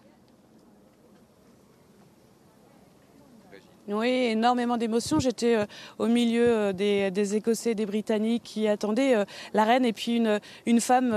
[3.88, 5.20] Oui, énormément d'émotions.
[5.20, 5.66] J'étais euh,
[6.00, 10.24] au milieu euh, des, Écossais, des Britanniques qui attendaient euh, la reine et puis
[10.66, 11.16] une femme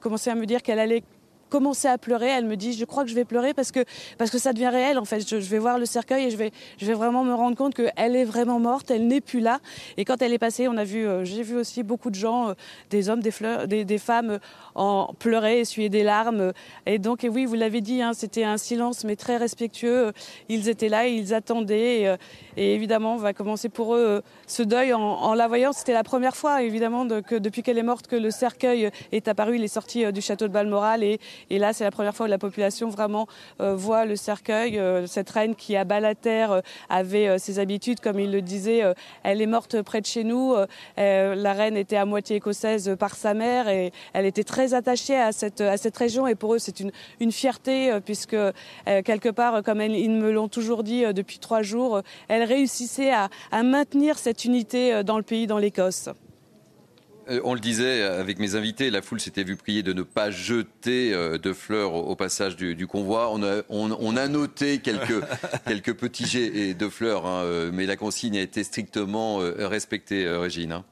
[0.00, 1.02] commençait à me dire qu'elle allait
[1.54, 2.26] commencer à pleurer.
[2.26, 3.84] Elle me dit, je crois que je vais pleurer parce que,
[4.18, 4.98] parce que ça devient réel.
[4.98, 7.56] En fait, je, vais voir le cercueil et je vais, je vais vraiment me rendre
[7.56, 9.60] compte qu'elle est vraiment morte, elle n'est plus là.
[9.96, 12.48] Et quand elle est passée, on a vu, euh, j'ai vu aussi beaucoup de gens,
[12.48, 12.54] euh,
[12.90, 13.30] des hommes, des,
[13.98, 14.38] femmes euh,
[14.74, 16.52] en pleurer, essuyer des larmes.
[16.86, 20.12] Et donc, oui, vous l'avez dit, hein, c'était un silence mais très respectueux.
[20.48, 22.16] Ils étaient là, ils attendaient.
[22.56, 25.72] Et, évidemment, on va commencer pour eux ce deuil en, la voyant.
[25.72, 29.54] C'était la première fois, évidemment, que depuis qu'elle est morte, que le cercueil est apparu.
[29.54, 32.28] Il est sorti du château de Balmoral et et là, c'est la première fois où
[32.28, 33.26] la population vraiment
[33.60, 34.78] euh, voit le cercueil.
[34.78, 38.82] Euh, cette reine qui, à Balater, euh, avait ses habitudes, comme il le disait.
[39.22, 40.54] elle est morte près de chez nous.
[40.96, 45.32] la reine était à moitié écossaise par sa mère et elle était très attachée à
[45.32, 46.26] cette, région.
[46.26, 48.36] Et pour eux, c'est une, fierté puisque,
[48.86, 54.18] quelque part, comme ils me l'ont toujours dit depuis trois jours, elle réussissait à maintenir
[54.18, 56.08] cette unité dans le pays, dans l'Écosse.
[57.28, 60.30] Euh, on le disait avec mes invités, la foule s'était vue prier de ne pas
[60.30, 63.30] jeter euh, de fleurs au passage du, convoi.
[63.30, 68.64] On a, noté quelques, petits jets de fleurs, hein, euh, mais la consigne a été
[68.64, 70.82] strictement respectée, Régine.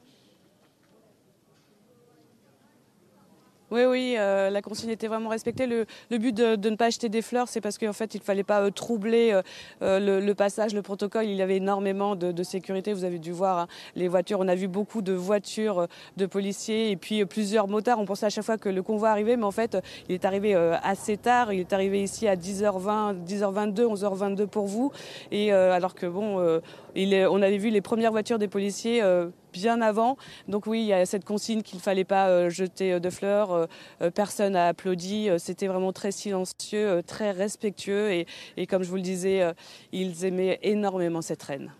[3.73, 5.65] Oui, oui, euh, la consigne était vraiment respectée.
[5.65, 5.87] Le,
[6.19, 8.61] but de, ne pas acheter des fleurs, c'est parce qu'en fait, il ne fallait pas
[8.61, 9.41] euh, troubler
[9.81, 11.25] euh, le, passage, le protocole.
[11.25, 12.93] Il y avait énormément de, sécurité.
[12.93, 14.39] Vous avez dû voir hein, les voitures.
[14.39, 17.99] On a vu beaucoup de voitures de policiers et puis plusieurs motards.
[17.99, 19.75] On pensait à chaque fois que le convoi arrivait, mais en fait,
[20.07, 21.51] il est arrivé assez tard.
[21.51, 24.91] Il est arrivé ici à 10h20, 10h22, 11h22 pour vous.
[25.31, 26.61] Et alors que bon,
[26.95, 29.01] on avait vu les premières voitures des policiers
[29.53, 30.17] bien avant.
[30.49, 33.09] Donc oui, il y a cette consigne qu'il ne fallait pas euh, jeter euh, de
[33.09, 33.51] fleurs.
[33.53, 35.29] Euh, personne n'a applaudi.
[35.37, 38.25] C'était vraiment très silencieux, très respectueux.
[38.57, 39.53] Et, comme je vous le disais,
[39.91, 41.71] ils aimaient énormément cette reine.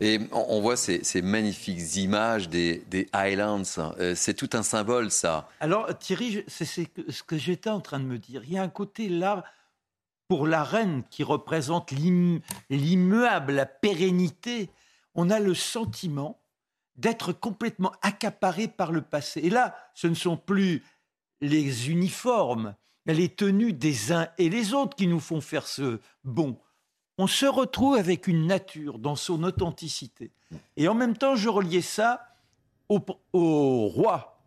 [0.00, 3.62] Et on voit ces, magnifiques images des, Highlands.
[4.14, 5.48] C'est tout un symbole, ça.
[5.60, 8.42] Alors, Thierry, c'est ce que j'étais en train de me dire.
[8.44, 9.44] Il y a un côté là,
[10.28, 11.92] pour la reine, qui représente
[12.70, 14.70] l'immuable, la pérennité.
[15.14, 16.39] On a le sentiment
[17.00, 19.40] d'être complètement accaparé par le passé.
[19.40, 20.84] Et là, ce ne sont plus
[21.40, 22.74] les uniformes,
[23.06, 26.58] les tenues des uns et les autres qui nous font faire ce bon.
[27.18, 30.30] On se retrouve avec une nature dans son authenticité.
[30.76, 32.26] Et en même temps, je reliais ça
[32.88, 34.38] au, roi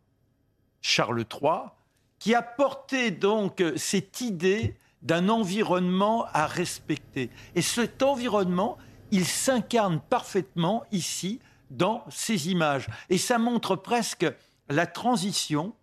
[0.81, 1.71] Charles III,
[2.19, 7.29] qui a porté donc cette idée d'un environnement à respecter.
[7.55, 8.77] Et cet environnement,
[9.11, 11.39] il s'incarne parfaitement ici
[11.73, 12.88] dans ces images.
[13.09, 14.25] Et ça montre presque
[14.69, 15.73] la transition,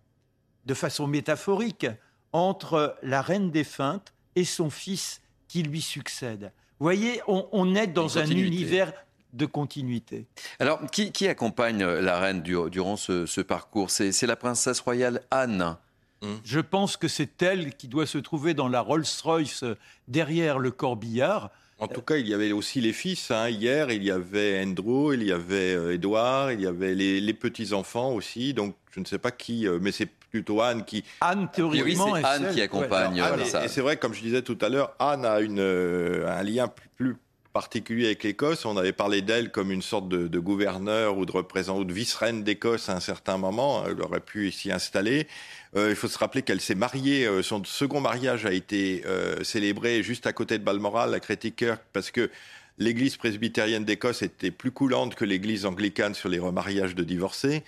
[0.65, 1.87] de façon métaphorique,
[2.33, 6.51] entre la reine défunte et son fils qui lui succède.
[6.79, 8.93] Vous voyez, on, est dans un univers
[9.33, 10.25] de continuité.
[10.59, 13.91] Alors, qui, accompagne la reine durant ce, parcours?
[13.91, 15.77] C'est la princesse royale Anne.
[16.23, 16.39] Hum.
[16.43, 19.63] Je pense que c'est elle qui doit se trouver dans la Rolls-Royce
[20.07, 21.49] derrière le corbillard.
[21.81, 23.31] En tout cas, il y avait aussi les fils.
[23.31, 23.49] Hein.
[23.49, 28.13] Hier, il y avait Andrew, il y avait Edouard, euh, il y avait les, petits-enfants
[28.13, 28.53] aussi.
[28.53, 31.03] Donc, je ne sais pas qui, euh, mais c'est plutôt Anne qui.
[31.21, 33.17] Anne, théoriquement, c'est Anne qui accompagne.
[33.63, 36.71] et, c'est vrai, comme je disais tout à l'heure, Anne a une, euh, un lien
[36.97, 37.17] plus,
[37.51, 38.65] particulier avec l'Écosse.
[38.65, 42.99] On avait parlé d'elle comme une sorte de, gouverneur ou de vice-reine d'Écosse à un
[42.99, 43.83] certain moment.
[43.85, 45.27] Elle aurait pu s'y installer.
[45.75, 49.41] Euh, il faut se rappeler qu'elle s'est mariée, euh, son second mariage a été euh,
[49.43, 52.29] célébré juste à côté de Balmoral, à Kirk, parce que
[52.77, 57.63] l'église presbytérienne d'Écosse était plus coulante que l'église anglicane sur les remariages de divorcés.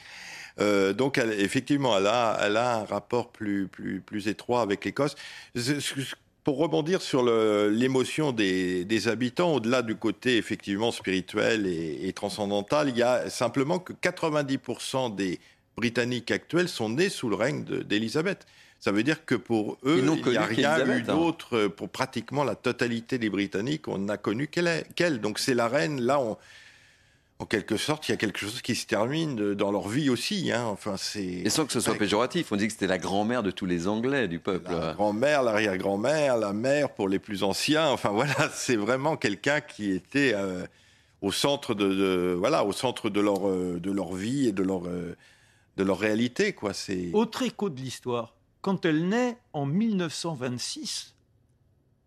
[0.58, 3.69] donc, effectivement, elle a, un rapport plus,
[4.28, 5.15] étroit avec l'Écosse.
[6.43, 12.89] Pour rebondir sur l'émotion des, des, habitants, au-delà du côté effectivement spirituel et, et, transcendantal,
[12.89, 15.39] il y a simplement que 90% des
[15.77, 18.45] britanniques actuels sont nés sous le règne d'Élisabeth.
[18.84, 21.03] Ça veut dire que pour eux, il n'y a rien eu hein.
[21.08, 23.88] d'autre pour pratiquement la totalité des Britanniques.
[23.88, 25.21] On n'a connu qu'elle.
[25.21, 26.19] Donc c'est la reine, là,
[27.43, 30.49] en quelque sorte, il y a quelque chose qui se termine dans leur vie aussi.
[30.49, 30.63] Hein.
[30.63, 33.65] Enfin, Et sans que ce soit péjoratif, on dit que c'était la grand-mère de tous
[33.65, 34.71] les Anglais du peuple.
[34.71, 37.89] La grand-mère, l'arrière-grand-mère, la mère pour les plus anciens.
[37.89, 40.65] Enfin voilà, c'est vraiment quelqu'un qui était euh,
[41.21, 44.84] au centre de, voilà, au centre de leur euh, de leur vie et de leur
[44.84, 46.53] de leur réalité.
[46.53, 46.73] Quoi.
[46.73, 47.10] C'est...
[47.12, 51.13] Autre écho de l'histoire, quand elle naît en 1926,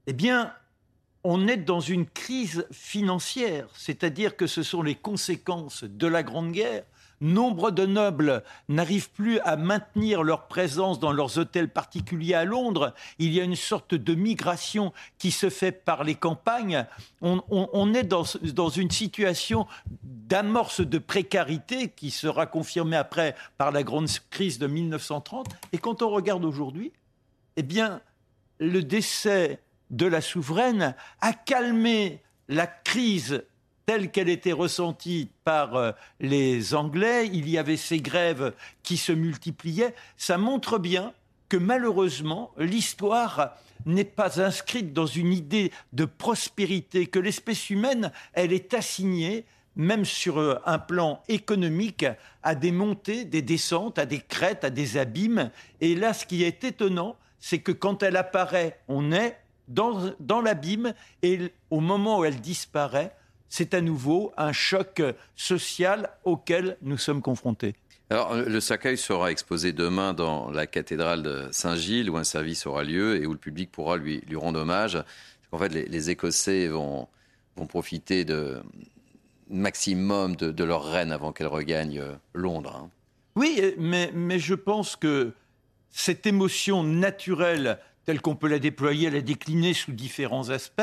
[0.07, 0.55] eh bien,
[1.29, 6.53] on est dans une crise financière, c'est-à-dire que ce sont les conséquences de la Grande
[6.53, 6.85] Guerre.
[7.21, 12.95] Nombre de nobles n'arrivent plus à maintenir leur présence dans leurs hôtels particuliers à Londres.
[13.19, 16.87] Il y a une sorte de migration qui se fait par les campagnes.
[17.23, 18.23] On, est dans,
[18.55, 19.67] dans, une situation
[20.05, 25.49] d'amorce de précarité qui sera confirmée après par la grande crise de 1930.
[25.73, 26.93] Et quand on regarde aujourd'hui,
[27.57, 28.01] eh bien,
[28.61, 29.59] le décès
[29.91, 33.45] de la souveraine a calmé la crise
[33.87, 39.13] telle qu'elle était ressentie par euh, les Anglais, il y avait ces grèves qui se
[39.13, 41.15] multipliaient, ça montre bien
[41.49, 48.53] que malheureusement, l'histoire n'est pas inscrite dans une idée de prospérité, que l'espèce humaine, elle
[48.53, 49.45] est assignée,
[49.77, 52.07] même sur euh, un plan économique,
[52.43, 55.51] à des montées, des descentes, à des crêtes, à des abîmes.
[55.81, 60.41] Et là, ce qui est étonnant, c'est que quand elle apparaît, on est dans, dans
[60.41, 63.15] l'abîme, et au moment où elle disparaît,
[63.49, 65.03] c'est à nouveau un choc
[65.35, 67.75] social auquel nous sommes confrontés.
[68.11, 72.85] Alors, le cercueil sera exposé demain dans la cathédrale de Saint-Gilles, où un service aura
[72.85, 75.03] lieu et où le public pourra lui, lui rendre hommage.
[75.51, 77.09] En fait, les, Écossais vont,
[77.57, 78.61] vont profiter de
[79.49, 82.81] maximum de, leur reine avant qu'elle regagne euh, Londres.
[82.85, 82.91] Hein.
[83.37, 85.33] Oui, mais, mais je pense que
[85.91, 90.83] cette émotion naturelle, telle qu'on peut la déployer, la décliner sous différents aspects,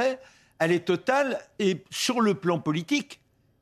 [0.60, 1.40] elle est totale.
[1.58, 3.22] Et sur le plan politique,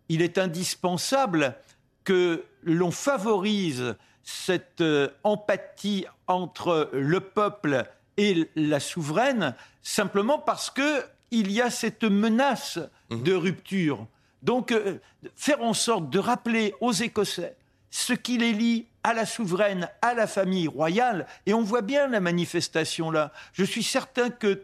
[0.10, 1.56] il est indispensable
[2.04, 7.86] que l'on favorise cette euh, empathie entre le peuple
[8.18, 12.78] et la souveraine, simplement parce que il y a cette menace
[13.10, 13.24] mmh.
[13.24, 14.06] de rupture.
[14.44, 15.00] Donc, euh,
[15.36, 17.56] faire en sorte de rappeler aux Écossais
[17.90, 22.08] ce qui les lie à la souveraine, à la famille royale, et on voit bien
[22.08, 23.32] la manifestation là.
[23.54, 24.64] Je suis certain que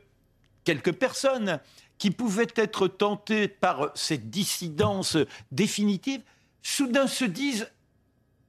[0.63, 1.59] quelques personnes
[1.97, 5.17] qui pouvaient être tentés par cette dissidence
[5.51, 6.21] définitive,
[6.61, 7.69] soudain se disent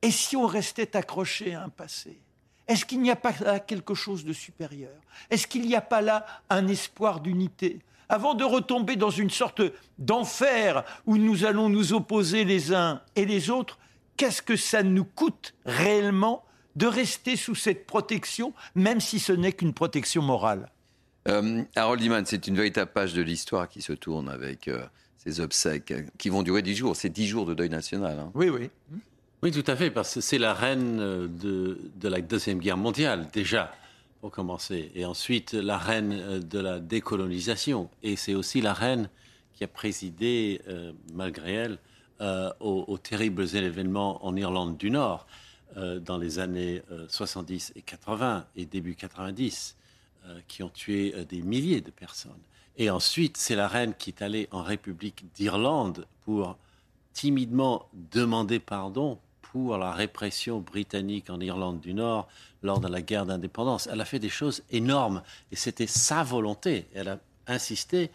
[0.03, 2.19] et si on restait accroché à un passé?
[2.67, 4.93] Est-ce qu'il n'y a pas là quelque chose de supérieur?
[5.31, 7.81] Est-ce qu'il n'y a pas là un espoir d'unité?
[8.11, 9.63] Avant de retomber dans une sorte
[9.99, 13.79] d'enfer où nous allons nous opposer les uns et les autres,
[14.19, 16.45] qu'est-ce que ça nous coûte réellement
[16.77, 20.71] de rester sous cette protection, même si ce n'est qu'une protection morale?
[21.29, 24.83] Euh, Harold Iman, c'est une véritable page de l'histoire qui se tourne avec euh,
[25.17, 26.95] ces obsèques qui vont durer dix jours.
[26.95, 28.19] C'est dix jours de deuil national.
[28.19, 28.31] Hein.
[28.35, 28.69] Oui, oui.
[29.43, 33.29] Oui, tout à fait, parce que c'est la reine de, de, la Deuxième Guerre mondiale,
[33.33, 33.73] déjà,
[34.21, 34.91] pour commencer.
[34.97, 37.89] Et ensuite, la reine de la décolonisation.
[38.03, 39.09] Et c'est aussi la reine
[39.55, 41.79] qui a présidé, euh, malgré elle,
[42.21, 45.27] aux, aux, terribles événements en Irlande du Nord
[45.77, 49.77] dans les années 70 et 80 et début 90.
[50.29, 52.41] Euh, qui ont tué euh, des milliers de personnes.
[52.77, 56.59] Et ensuite, c'est la reine qui est allée en République d'Irlande pour
[57.13, 62.29] timidement demander pardon pour la répression britannique en Irlande du Nord
[62.63, 63.89] lors de la guerre d'indépendance.
[63.91, 66.89] Elle a fait des choses énormes et c'était sa volonté.
[66.95, 68.11] Elle a insisté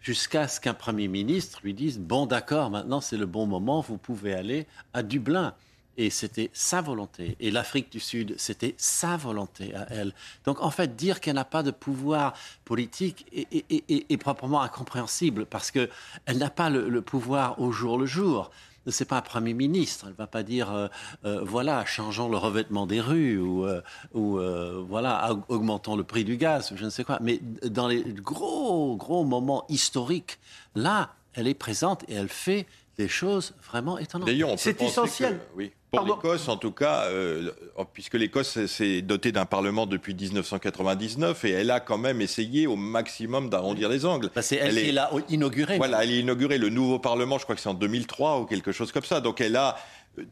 [0.00, 3.98] jusqu'à ce qu'un Premier ministre lui dise, bon d'accord, maintenant c'est le bon moment, vous
[3.98, 5.54] pouvez aller à Dublin.
[5.96, 7.36] Et c'était sa volonté.
[7.40, 10.14] Et l'Afrique du Sud, c'était sa volonté à elle.
[10.46, 12.32] Donc en fait, dire qu'elle n'a pas de pouvoir
[12.64, 15.90] politique est, proprement incompréhensible parce qu'elle
[16.26, 18.50] n'a pas le, pouvoir au jour le jour
[18.86, 20.06] c'est pas un premier ministre.
[20.08, 20.88] Elle va pas dire euh,
[21.24, 23.82] euh, voilà changeons le revêtement des rues ou, euh,
[24.14, 24.38] ou
[24.86, 27.18] voilà augmentons le prix du gaz, je ne sais quoi.
[27.20, 30.38] Mais dans les gros gros moments historiques,
[30.74, 32.66] là, elle est présente et elle fait
[32.96, 34.28] des choses vraiment étonnantes.
[34.58, 35.40] C'est essentiel.
[35.56, 35.72] oui.
[35.90, 37.50] Pour l'Écosse, en tout cas, euh,
[37.92, 42.76] puisque l'Écosse s'est dotée d'un Parlement depuis 1999 et elle a quand même essayé au
[42.76, 44.30] maximum d'arrondir les angles.
[44.40, 45.78] c'est elle, qui l'a inauguré.
[45.78, 48.72] Voilà, elle a inauguré le nouveau Parlement, je crois que c'est en 2003 ou quelque
[48.72, 49.20] chose comme ça.
[49.20, 49.76] Donc elle a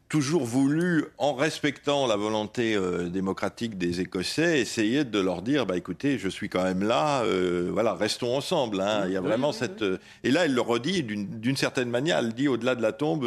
[0.09, 5.77] toujours voulu, en respectant la volonté euh, démocratique des Écossais, essayer de leur dire, bah
[5.77, 8.81] écoutez, je suis quand même là, euh, voilà, restons ensemble.
[8.81, 9.05] Hein.
[9.07, 9.83] Il y a vraiment cette.
[9.83, 12.19] Euh, et là, elle le redit d'une certaine manière.
[12.19, 13.25] Elle dit, au-delà de la tombe,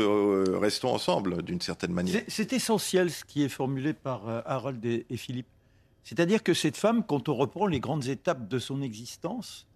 [0.60, 2.22] restons ensemble, d'une certaine manière.
[2.28, 5.48] C'est essentiel ce qui est formulé par Harold et, et Philippe.
[6.04, 9.68] C'est-à-dire que cette femme, quand on reprend les grandes étapes de son existence,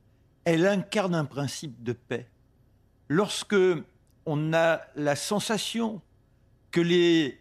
[0.43, 2.27] elle incarne un principe de paix.
[3.07, 3.55] Lorsque
[4.25, 6.01] on a la sensation
[6.75, 7.39] que les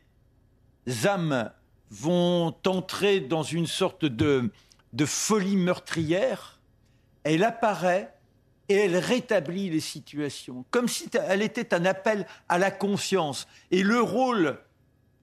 [1.07, 1.51] âmes
[1.91, 4.53] vont entrer dans une sorte de,
[4.93, 6.61] de folie meurtrière,
[7.25, 8.15] elle apparaît
[8.69, 13.49] et elle rétablit les situations, comme si elle était un appel à la conscience.
[13.73, 14.61] Et le rôle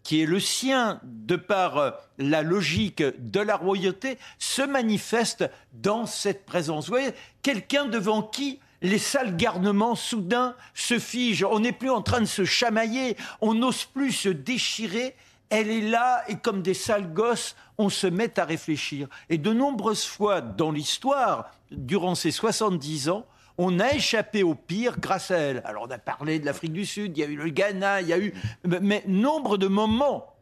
[0.03, 6.45] qui est le sien de par la logique de la royauté se manifeste dans cette
[6.45, 6.87] présence.
[6.87, 11.45] Vous voyez, quelqu'un devant qui les sales garnements soudain se figent.
[11.49, 15.15] On n'est plus en train de se chamailler, on n'ose plus se déchirer.
[15.49, 19.07] Elle est là et comme des sales gosses, on se met à réfléchir.
[19.29, 23.25] Et de nombreuses fois dans l'histoire, durant ces 70 ans,
[23.57, 25.61] on a échappé au pire grâce à elle.
[25.65, 28.07] Alors on a parlé de l'Afrique du Sud, il y a eu le Ghana, il
[28.07, 28.33] y a eu...
[28.63, 30.33] Mais nombre de moments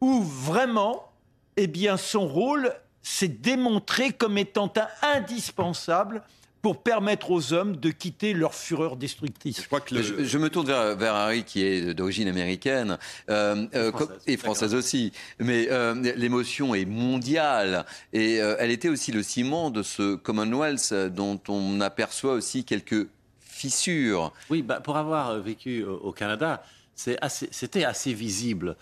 [0.00, 1.12] où vraiment,
[1.56, 4.72] eh bien, son rôle s'est démontré comme étant
[5.02, 6.22] indispensable
[6.64, 9.60] pour permettre aux hommes de quitter leur fureur destructrice.
[9.60, 12.96] Je, crois que je, me tourne vers, Harry, qui est d'origine américaine
[13.28, 13.92] euh, euh,
[14.26, 15.12] et française aussi.
[15.38, 17.84] Mais euh, l'émotion est mondiale
[18.14, 23.08] et elle était aussi le ciment de ce Commonwealth dont on aperçoit aussi quelques
[23.40, 24.32] fissures.
[24.48, 28.74] Oui, bah, pour avoir vécu au Canada, c'était assez, visible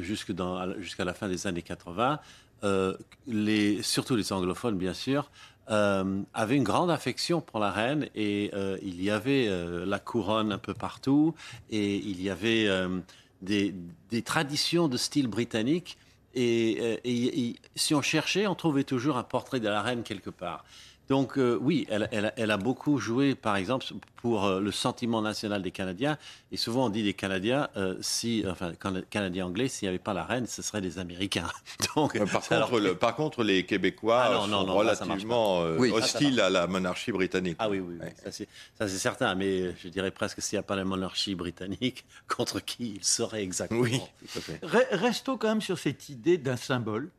[0.00, 2.18] jusqu'à la fin des années 80.
[3.28, 5.30] les, surtout les anglophones, bien sûr,
[5.70, 10.00] euh, avait une grande affection pour la reine et euh, il y avait euh, la
[10.00, 11.34] couronne un peu partout
[11.70, 12.68] et il y avait
[13.42, 13.72] des,
[14.24, 15.98] traditions de style britannique
[16.34, 20.64] et, si on cherchait, on trouvait toujours un portrait de la reine quelque part.
[21.08, 23.86] Donc euh, oui, elle, a beaucoup joué, par exemple,
[24.16, 26.16] pour euh, le sentiment national des Canadiens.
[26.52, 28.72] Et souvent, on dit des Canadiens, euh, si, enfin,
[29.10, 31.48] Canadiens anglais, s'il n'y avait pas la reine, ce seraient des Américains.
[31.96, 32.18] Donc,
[32.98, 37.56] par, contre, les Québécois ah, sont relativement hostiles à la monarchie britannique.
[37.58, 39.34] Ah oui, oui, ça c'est certain.
[39.34, 43.42] Mais je dirais presque s'il n'y a pas la monarchie britannique, contre qui il serait
[43.42, 43.80] exactement.
[43.80, 44.00] Oui,
[44.92, 47.10] Restons quand même sur cette idée d'un symbole,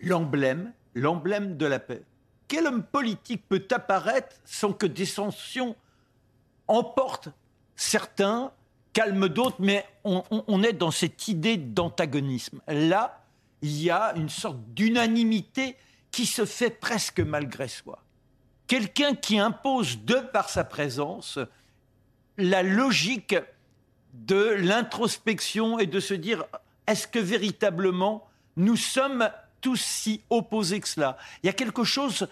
[0.00, 2.02] l'emblème, l'emblème de la paix
[2.50, 5.76] quel homme politique peut apparaître sans que des sanctions
[6.66, 7.28] emportent
[7.76, 8.50] certains,
[8.92, 12.60] calment d'autres, mais on, est dans cette idée d'antagonisme.
[12.66, 13.22] Là,
[13.62, 15.76] il y a une sorte d'unanimité
[16.10, 18.02] qui se fait presque malgré soi.
[18.66, 21.38] Quelqu'un qui impose, de par sa présence,
[22.36, 23.36] la logique
[24.12, 26.46] de l'introspection et de se dire
[26.88, 28.26] est-ce que véritablement
[28.56, 29.30] nous sommes
[29.60, 31.16] tous si opposés que cela?
[31.42, 32.26] Il y a quelque chose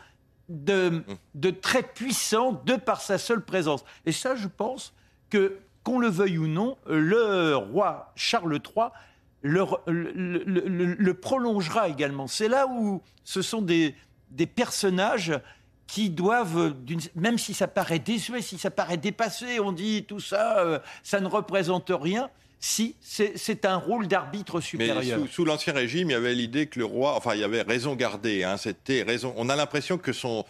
[0.49, 1.03] de,
[1.35, 3.85] de très puissant de par sa seule présence.
[4.07, 4.95] Et ça, je pense
[5.31, 8.89] que, qu'on le veuille ou non, le roi Charles III
[9.43, 12.27] le, le, prolongera également.
[12.27, 13.95] C'est là où ce sont des,
[14.31, 15.39] des personnages
[15.87, 16.75] qui doivent,
[17.15, 21.21] même si ça paraît désuet, si ça paraît dépassé, on dit tout ça, euh, ça
[21.21, 22.29] ne représente rien,
[22.61, 25.21] si, c'est un rôle d'arbitre supérieur.
[25.31, 27.95] sous, l'Ancien Régime, il y avait l'idée que le roi, enfin, il y avait raison
[27.95, 28.43] gardée.
[28.43, 29.33] Hein, c'était raison.
[29.37, 30.45] On a l'impression que son,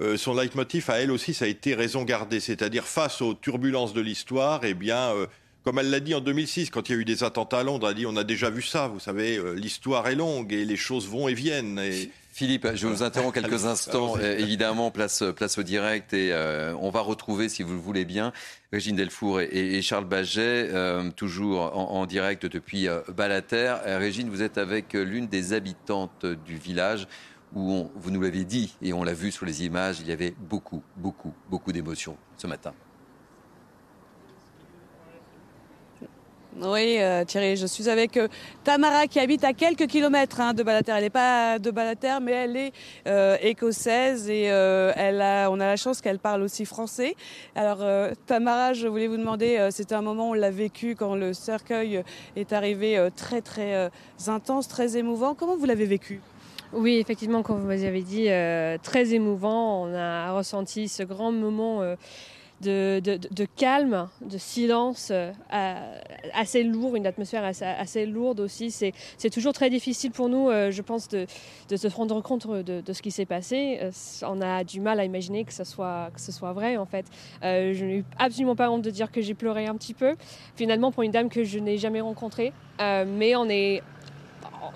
[0.00, 2.40] euh, son leitmotiv à elle aussi, ça a été raison gardée.
[2.40, 5.12] C'est-à-dire, face aux turbulences de l'histoire, eh bien.
[5.14, 5.26] Euh,
[5.64, 7.86] comme elle l'a dit en 2006, quand il y a eu des attentats à Londres,
[7.86, 10.64] elle a dit on a déjà vu ça, vous savez, euh, l'histoire est longue et
[10.64, 11.78] les choses vont et viennent.
[11.78, 12.10] Et...
[12.32, 14.18] Philippe, je vous interromps quelques instants.
[14.18, 16.34] évidemment, place, place au direct et
[16.80, 18.32] on va retrouver, si vous le voulez bien,
[18.72, 23.76] Régine Delfour et, Charles Baget, euh, toujours en, direct depuis euh, Balater.
[23.86, 27.06] Euh, Régine, vous êtes avec l'une des habitantes du village
[27.54, 30.34] où vous nous l'avez dit et on l'a vu sur les images, il y avait
[30.48, 32.72] beaucoup, beaucoup, beaucoup d'émotions ce matin.
[36.60, 38.28] Oui, euh, Thierry, je suis avec euh,
[38.62, 40.92] Tamara qui habite à quelques kilomètres hein, de Balater.
[40.94, 42.72] Elle n'est pas de Balater, mais elle est
[43.06, 47.16] euh, écossaise et elle a, on a la chance qu'elle parle aussi français.
[47.54, 47.78] Alors,
[48.26, 52.02] Tamara, je voulais vous demander, c'était un moment où on l'a vécu quand le cercueil
[52.36, 53.90] est arrivé très, très
[54.26, 55.34] intense, très émouvant.
[55.34, 56.20] Comment vous l'avez vécu?
[56.72, 58.28] Oui, effectivement, comme vous m'avez dit,
[58.82, 59.84] très émouvant.
[59.84, 61.82] On a ressenti ce grand moment
[62.62, 65.32] de, calme, de silence euh,
[66.34, 68.70] assez lourd, une atmosphère assez, lourde aussi.
[68.70, 71.26] C'est toujours très difficile pour nous, euh, je pense, de,
[71.74, 73.78] se rendre compte de, ce qui s'est passé.
[73.82, 73.90] Euh,
[74.22, 77.06] on a du mal à imaginer que ce soit, que ce soit vrai, en fait.
[77.42, 80.14] je n'ai absolument pas honte de dire que j'ai pleuré un petit peu,
[80.56, 82.52] finalement, pour une dame que je n'ai jamais rencontrée.
[82.78, 83.82] mais on est,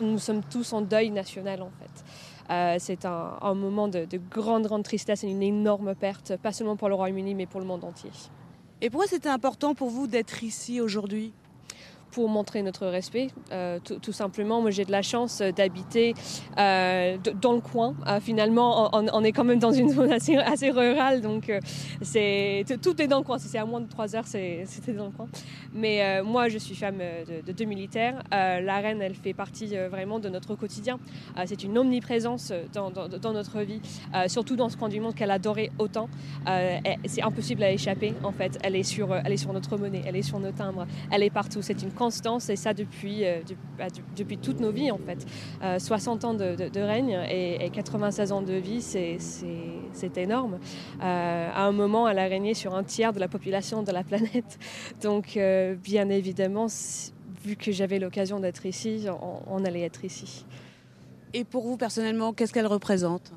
[0.01, 2.05] nous sommes tous en deuil national, en fait.
[2.51, 6.77] Euh, c'est un, moment de, de, grande, grande tristesse et une énorme perte, pas seulement
[6.77, 8.11] pour le Royaume-Uni, mais pour le monde entier.
[8.81, 11.33] Et pourquoi c'était important pour vous d'être ici aujourd'hui?
[12.17, 14.63] Pour montrer notre respect, euh, tout, simplement.
[14.63, 16.15] Moi, j'ai de la chance d'habiter
[16.57, 17.95] euh, dans le coin.
[18.07, 21.53] Euh, finalement, on, est quand même dans une zone assez, assez rurale, donc
[22.01, 23.37] c'est tout est dans le coin.
[23.37, 25.29] Si c'est à moins de 3 heures, c'était dans le coin.
[25.75, 27.03] Mais moi, je suis femme
[27.47, 28.23] de, deux militaires.
[28.31, 30.99] la reine, elle fait partie vraiment de notre quotidien.
[31.45, 33.83] c'est une omniprésence dans, dans, notre vie,
[34.29, 36.09] surtout dans ce coin du monde qu'elle adorait autant.
[37.05, 38.59] c'est impossible à échapper, en fait.
[38.63, 41.29] Elle est, sur, elle est sur notre monnaie, elle est sur nos timbres, elle est
[41.29, 41.61] partout.
[41.61, 43.25] C'est une constance et ça depuis,
[43.79, 43.87] bah,
[44.17, 45.27] depuis toutes nos vies en fait.
[45.81, 50.59] 60 ans de, règne et, 96 ans de vie, c'est énorme.
[51.01, 54.59] à un moment, elle a régné sur un tiers de la population de la planète.
[55.03, 55.39] Donc,
[55.83, 56.69] bien évidemment,
[57.47, 59.07] vu que j'avais l'occasion d'être ici,
[59.49, 60.45] on, allait être ici.
[61.33, 63.33] Et pour vous personnellement, qu'est-ce qu'elle représente?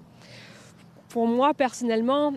[1.09, 2.34] Pour moi personnellement,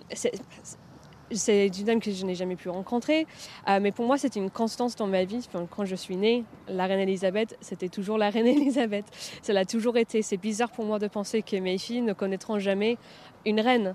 [1.35, 3.27] c'est une dame que je n'ai jamais pu rencontrer,
[3.69, 5.47] euh, mais pour moi c'est une constance dans ma vie.
[5.71, 9.05] Quand je suis née, la reine Elisabeth, c'était toujours la reine Elisabeth.
[9.43, 10.23] Ça l'a toujours été.
[10.23, 12.99] C'est bizarre pour moi de penser que mes filles ne connaîtront jamais
[13.45, 13.95] une reine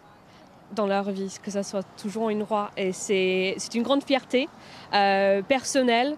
[0.75, 2.71] dans leur vie, que ça soit toujours une roi.
[2.75, 4.49] Et c'est une grande fierté
[4.93, 6.17] euh, personnelle,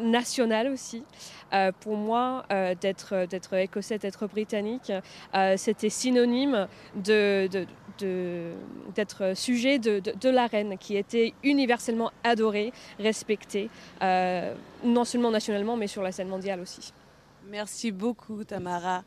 [0.00, 1.04] nationale aussi.
[1.52, 2.44] Euh, pour moi,
[2.80, 3.14] d'être,
[3.54, 4.92] écossais, d'être britannique,
[5.56, 7.48] c'était synonyme de,
[7.98, 13.70] d'être sujet de, de, la reine, qui était universellement adorée, respectée,
[14.02, 16.92] non seulement nationalement, mais sur la scène mondiale aussi.
[17.48, 19.04] Merci beaucoup, Tamara.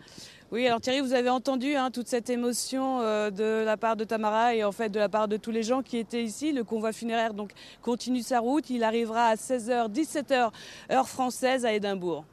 [0.51, 4.03] Oui, alors Thierry, vous avez entendu hein, toute cette émotion euh, de la part de
[4.03, 6.53] Tamara et en fait de la part de tous les gens qui étaient ici.
[6.53, 8.69] Le convoi funéraire donc continue sa route.
[8.69, 10.51] Il arrivera à 16h, 17h,
[10.91, 12.25] heure française à Édimbourg.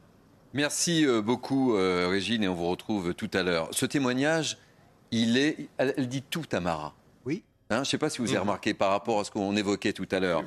[0.53, 3.67] Merci euh, beaucoup, euh, Régine, et on vous retrouve tout à l'heure.
[3.71, 4.57] Ce témoignage,
[5.11, 6.93] il est, elle, dit tout, Tamara.
[7.25, 7.43] Oui.
[7.69, 8.41] Hein, je ne sais pas si vous avez mhm.
[8.41, 10.43] remarqué par rapport à ce qu'on évoquait tout à l'heure.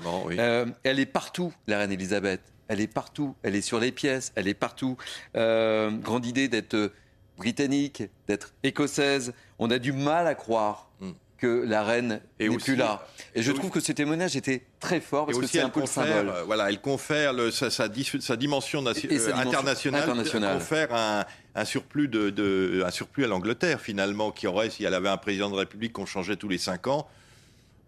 [0.82, 2.40] elle est partout, la reine Elisabeth.
[2.68, 3.34] Elle est partout.
[3.42, 4.32] Elle est sur les pièces.
[4.36, 4.96] Elle est partout.
[5.34, 6.92] grande idée d'être
[7.36, 9.32] britannique, d'être écossaise.
[9.58, 11.12] On a du mal à croire hmm.
[11.40, 13.06] Que la reine n'est plus là.
[13.34, 15.86] Et je trouve que ce témoignage était très fort parce que c'est un peu le
[15.86, 16.28] symbole.
[16.28, 17.88] Euh, voilà, elle confère sa,
[18.36, 18.92] dimension, euh,
[19.34, 24.94] internationale, Elle confère un, surplus de, un surplus à l'Angleterre finalement qui aurait si elle
[24.94, 27.08] avait un président de République qu'on changeait tous les cinq ans.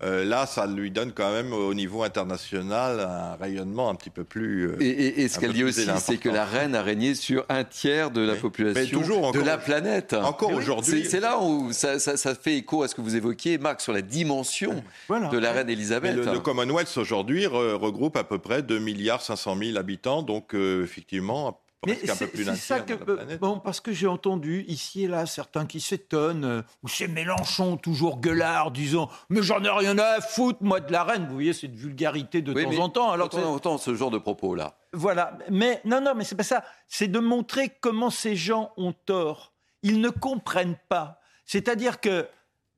[0.04, 4.24] Euh, là, ça lui donne quand même au niveau international un rayonnement un petit peu
[4.24, 4.68] plus.
[4.68, 8.10] Euh, et, ce qu'elle dit aussi, c'est que la reine a régné sur un tiers
[8.10, 9.00] de la population
[9.30, 10.14] de la planète.
[10.14, 11.04] Encore aujourd'hui.
[11.08, 11.98] C'est là où ça,
[12.34, 16.16] fait écho à ce que vous évoquiez, Marc, sur la dimension de la reine Elisabeth.
[16.16, 21.61] Le, Commonwealth aujourd'hui regroupe à peu près 2 milliards 500 000 habitants, donc euh, effectivement
[21.86, 26.44] mais c'est ça que bon parce que j'ai entendu ici et là certains qui s'étonnent
[26.44, 30.92] euh, ou c'est Mélenchon toujours gueulard disant mais j'en ai rien à foutre moi de
[30.92, 31.26] la reine!
[31.26, 34.54] Vous voyez cette vulgarité de temps en temps alors on entend ce genre de propos
[34.54, 36.64] là voilà mais non non mais c'est pas ça.
[36.88, 39.52] C'est de montrer comment ces gens ont tort.
[39.82, 41.20] Ils ne comprennent pas.
[41.44, 42.28] C'est-à-dire que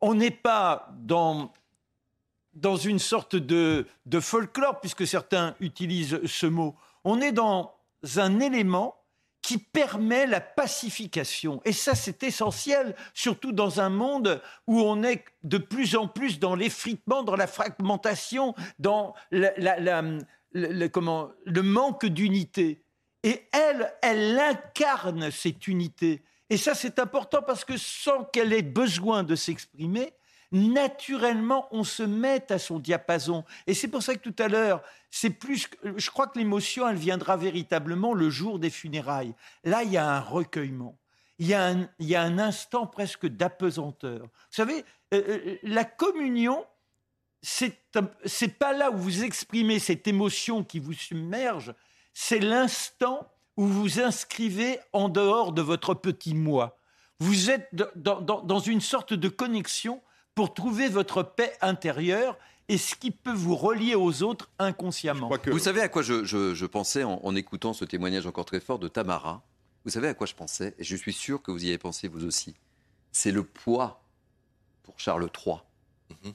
[0.01, 1.53] on n'est pas dans
[2.55, 6.77] dans une sorte de, de folklore puisque certains utilisent ce mot.
[7.03, 7.74] On est dans
[8.17, 8.97] un élément
[9.45, 11.61] qui permet la pacification.
[11.67, 16.39] Et ça, c'est essentiel, surtout dans un monde où on est de plus en plus
[16.39, 22.83] dans l'effritement, dans la fragmentation, dans le, comment, le manque d'unité.
[23.23, 26.23] Et elle, elle incarne cette unité.
[26.49, 30.15] Et ça, c'est important parce que sans qu'elle ait besoin de s'exprimer,
[30.55, 33.45] naturellement, on se met à son diapason.
[33.67, 35.69] Et c'est pour ça que tout à l'heure, c'est plus.
[35.97, 39.35] Je crois que l'émotion, elle viendra véritablement le jour des funérailles.
[39.65, 40.97] Là, il y a un recueillement.
[41.41, 44.23] Il y a un, il y a un instant presque d'apesanteur.
[44.23, 46.65] Vous savez, euh, euh, la communion,
[47.43, 47.83] c'est
[48.57, 51.75] pas là où vous exprimez cette émotion qui vous submerge,
[52.13, 56.79] c'est l'instant où vous inscrivez en dehors de votre petit moi.
[57.19, 60.01] Vous êtes dans, dans une sorte de connexion
[60.35, 65.31] pour trouver votre paix intérieure et ce qui peut vous relier aux autres inconsciemment.
[65.47, 69.43] Vous savez à quoi je, pensais en, écoutant ce témoignage encore très fort de Tamara?
[69.85, 70.75] Vous savez à quoi je pensais?
[70.79, 72.55] Et je suis sûr que vous y avez pensé vous aussi.
[73.13, 74.03] C'est le poids
[74.83, 75.57] pour Charles III.
[76.11, 76.33] Mhm.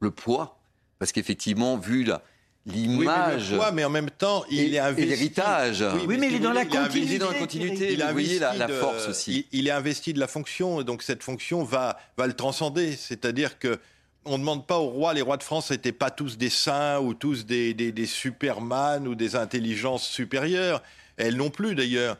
[0.00, 0.58] Le poids.
[0.98, 2.22] Parce qu'effectivement, vu la,
[2.68, 3.52] l'image.
[3.52, 5.08] Oui, mais, en même temps, il est investi.
[5.08, 5.84] l'héritage.
[6.06, 7.00] Oui, mais, il, est dans la continuité.
[7.00, 7.92] Il est dans la continuité.
[7.92, 9.46] Il a investi la, la, force aussi.
[9.52, 12.92] Il, est investi de la fonction, et donc cette fonction va, va le transcender.
[12.96, 13.78] C'est-à-dire que
[14.24, 16.98] on ne demande pas aux rois, les rois de France n'étaient pas tous des saints
[16.98, 20.82] ou tous des, des, des superman ou des intelligences supérieures.
[21.16, 22.18] Elles non plus d'ailleurs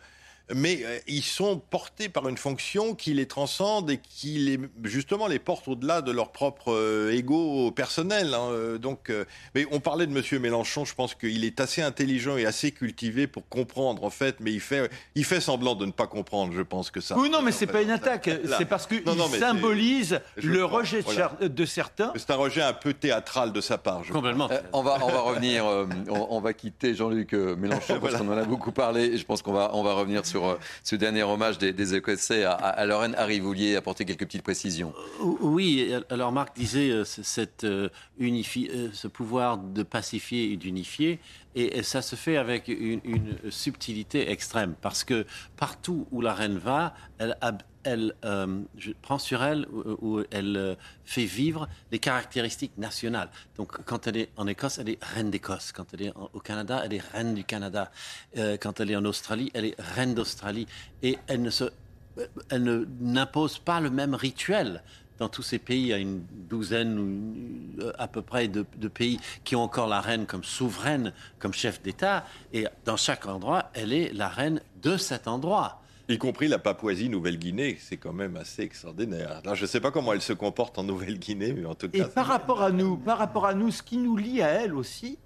[0.54, 5.26] mais euh, ils sont portés par une fonction qui les transcende et qui les, justement
[5.26, 8.34] les porte au-delà de leur propre euh, ego personnel.
[8.34, 9.12] Hein, euh, donc,
[9.54, 13.26] mais on parlait de Monsieur Mélenchon, je pense qu'il est assez intelligent et assez cultivé
[13.26, 16.52] pour comprendre en fait, mais il fait, il fait semblant de ne pas comprendre.
[16.54, 17.16] Je pense que ça.
[17.18, 18.30] Oui, non, mais c'est pas une attaque.
[18.58, 19.02] C'est parce qu'il
[19.38, 21.02] symbolise le rejet
[21.40, 22.12] de certains.
[22.16, 24.04] C'est un rejet un peu théâtral de sa part.
[24.04, 24.48] Je Complètement.
[24.72, 25.64] on va, on va revenir.
[26.08, 29.04] on, va quitter Jean-Luc Mélenchon parce qu'on en a beaucoup parlé.
[29.04, 32.44] Et je pense qu'on va, on va revenir sur euh, ce dernier hommage des, Écossais
[32.44, 33.14] à, à, Lorraine.
[33.16, 39.06] Harry, vous vouliez apporter quelques petites précisions euh, Oui, alors Marc disait euh, cette, ce
[39.06, 41.18] pouvoir de pacifier et d'unifier.
[41.54, 45.26] Et, ça se fait avec une, subtilité extrême, parce que
[45.56, 47.36] partout où la reine va, elle,
[47.88, 48.62] elle euh,
[49.02, 50.74] prend sur elle ou elle euh,
[51.04, 53.28] fait vivre les caractéristiques nationales.
[53.56, 55.72] Donc, quand elle est en Écosse, elle est reine d'Écosse.
[55.72, 57.90] Quand elle est au Canada, elle est reine du Canada.
[58.36, 60.66] Euh, quand elle est en Australie, elle est reine d'Australie.
[61.02, 64.82] Et elle ne n'impose pas le même rituel
[65.18, 69.56] dans tous ces pays, il y a une douzaine à peu près de, pays qui
[69.56, 72.24] ont encore la reine comme souveraine, comme chef d'État.
[72.52, 75.82] Et dans chaque endroit, elle est la reine de cet endroit.
[76.10, 79.42] Y compris la Papouasie-Nouvelle-Guinée, c'est quand même assez extraordinaire.
[79.52, 82.06] je ne sais pas comment elle se comporte en Nouvelle-Guinée, mais en tout cas.
[82.06, 84.74] Et par rapport à nous, par rapport à nous, ce qui nous lie à elle
[84.74, 85.18] aussi,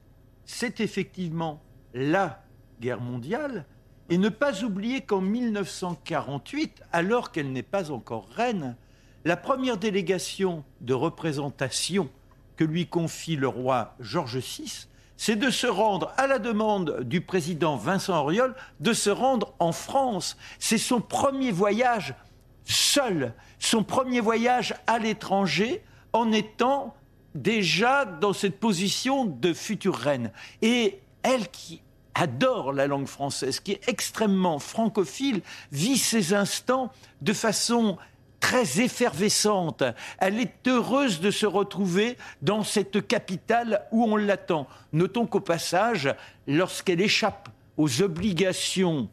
[0.45, 1.63] c'est effectivement
[1.95, 2.43] la
[2.81, 3.65] guerre mondiale.
[4.11, 8.77] Et ne pas oublier qu'en 1948, alors qu'elle n'est pas encore reine,
[9.25, 12.11] la première délégation de représentation
[12.57, 14.89] que lui confie le roi George VI
[15.25, 19.71] c'est de se rendre à la demande du président Vincent Auriol, de se rendre en
[19.71, 20.37] France.
[20.59, 22.17] C'est son premier voyage
[22.65, 26.97] seul, son premier voyage à l'étranger en étant
[27.37, 30.33] déjà dans cette position de future reine.
[30.61, 31.83] Et elle qui
[32.17, 37.97] adore la langue française, qui est extrêmement francophile, vit ces instants de façon
[38.43, 39.85] très effervescente.
[40.19, 44.67] Elle est heureuse de se retrouver dans cette capitale où on l'attend.
[44.93, 46.13] Notons qu'au passage,
[46.49, 49.09] lorsqu'elle échappe aux obligations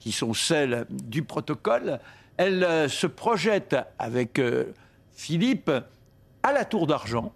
[0.00, 2.00] qui sont celles du protocole,
[2.36, 4.64] elle euh, se projette avec euh,
[5.14, 5.70] Philippe
[6.42, 7.32] à la Tour d'Argent.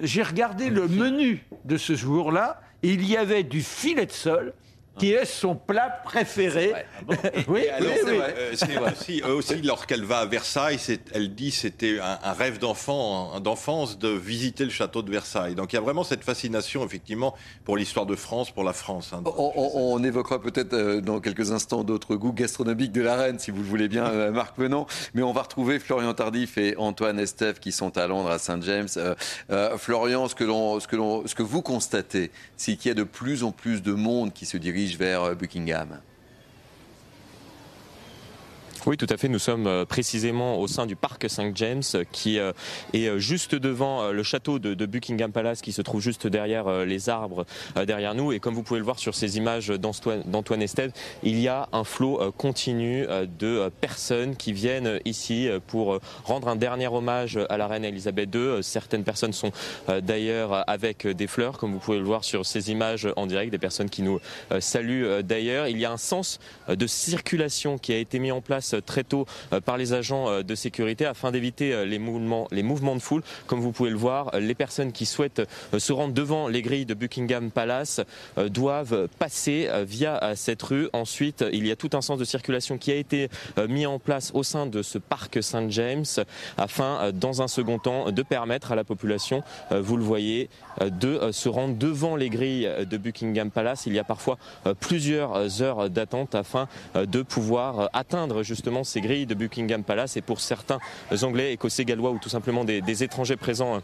[0.00, 4.52] J'ai regardé le menu de ce jour-là, et il y avait du filet de sol,
[4.98, 6.72] qui est son plat préféré.
[7.48, 7.62] oui,
[8.06, 10.78] oui, Aussi, lorsqu'elle va à Versailles,
[11.12, 15.54] elle dit c'était un, rêve d'enfant, d'enfance de visiter le château de Versailles.
[15.54, 17.34] Donc il y a vraiment cette fascination effectivement
[17.64, 19.12] pour l'histoire de France, pour la France.
[19.12, 19.22] Hein.
[19.24, 23.62] on, évoquera peut-être euh, dans quelques instants d'autres goûts gastronomiques de la reine, si vous
[23.62, 24.86] le voulez bien, euh, Marc Venant.
[25.14, 28.60] Mais on va retrouver Florian Tardif et Antoine Estève qui sont à Londres, à Saint
[28.60, 28.88] James.
[28.96, 30.96] Euh, Florian, ce que, ce, que
[31.26, 34.46] ce que vous constatez, c'est qu'il y a de plus en plus de monde qui
[34.46, 36.00] se dirige vers euh, Buckingham.
[38.88, 39.28] Oui, tout à fait.
[39.28, 41.54] Nous sommes euh, précisément au sein du parc St.
[41.56, 42.52] James, euh, qui euh,
[42.94, 47.44] est juste devant le château de Buckingham Palace, qui se trouve juste derrière les arbres
[47.86, 48.32] derrière nous.
[48.32, 51.84] Et comme vous pouvez le voir sur ces images d'Antoine Estève, il y a un
[51.84, 53.06] flot continu
[53.38, 58.62] de personnes qui viennent ici pour rendre un dernier hommage à la reine Elisabeth II.
[58.62, 59.52] Certaines personnes sont
[60.02, 63.58] d'ailleurs avec des fleurs, comme vous pouvez le voir sur ces images en direct, des
[63.58, 64.20] personnes qui nous
[64.60, 65.68] saluent d'ailleurs.
[65.68, 69.26] Il y a un sens de circulation qui a été mis en place très tôt
[69.52, 73.00] euh, par les agents euh, de sécurité afin d'éviter euh, les mouvements, les mouvements de
[73.00, 73.22] foule.
[73.46, 75.42] Comme vous pouvez le voir, les personnes qui souhaitent
[75.76, 78.00] se rendre devant les grilles de Buckingham Palace
[78.36, 80.88] doivent passer via cette rue.
[80.92, 83.28] Ensuite, il y a tout un sens de circulation qui a été
[83.68, 86.04] mis en place au sein de ce parc Saint James
[86.56, 90.48] afin, dans un second temps, de permettre à la population, vous le voyez,
[90.80, 93.86] de se rendre devant les grilles de Buckingham Palace.
[93.86, 94.38] Il y a parfois
[94.80, 100.40] plusieurs heures d'attente afin de pouvoir atteindre justement ces grilles de Buckingham Palace et pour
[100.40, 100.78] certains
[101.22, 103.80] Anglais, Écossais, Gallois ou tout simplement des, étrangers présents euh,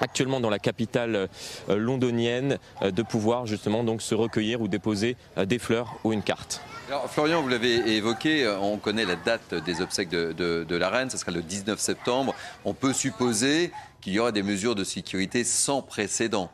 [0.00, 1.28] actuellement dans la capitale
[1.68, 6.22] euh, londonienne euh, de pouvoir justement donc se recueillir ou déposer des fleurs ou une
[6.22, 6.60] carte.
[7.08, 11.16] Florian, vous l'avez évoqué, on connaît la date des obsèques de, de la reine, ce
[11.16, 12.34] sera le 19 septembre.
[12.66, 13.72] On peut supposer
[14.02, 16.50] qu'il y aura des mesures de sécurité sans précédent.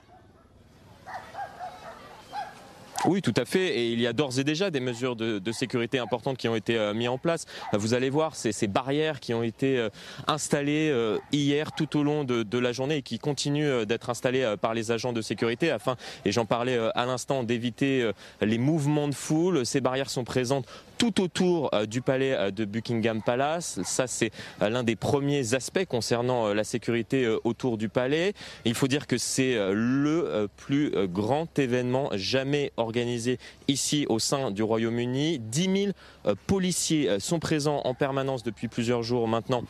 [3.05, 3.79] Oui, tout à fait.
[3.79, 6.77] Et il y a d'ores et déjà des mesures de, sécurité importantes qui ont été
[6.77, 7.47] euh, mises en place.
[7.73, 9.89] Vous allez voir ces, barrières qui ont été euh,
[10.27, 14.75] installées euh, hier tout au long de, la journée et qui continuent d'être installées par
[14.75, 19.65] les agents de sécurité afin, et j'en parlais à l'instant, d'éviter les mouvements de foule.
[19.65, 20.67] Ces barrières sont présentes
[20.99, 23.81] tout autour du palais de Buckingham Palace.
[23.85, 24.31] Ça, c'est
[24.61, 28.35] l'un des premiers aspects concernant la sécurité autour du palais.
[28.65, 33.39] Il faut dire que c'est le plus grand événement jamais organisé
[33.69, 35.39] ici au sein du Royaume-Uni.
[35.39, 35.93] 10 000
[36.27, 39.63] euh, policiers euh, sont présents en permanence depuis plusieurs jours maintenant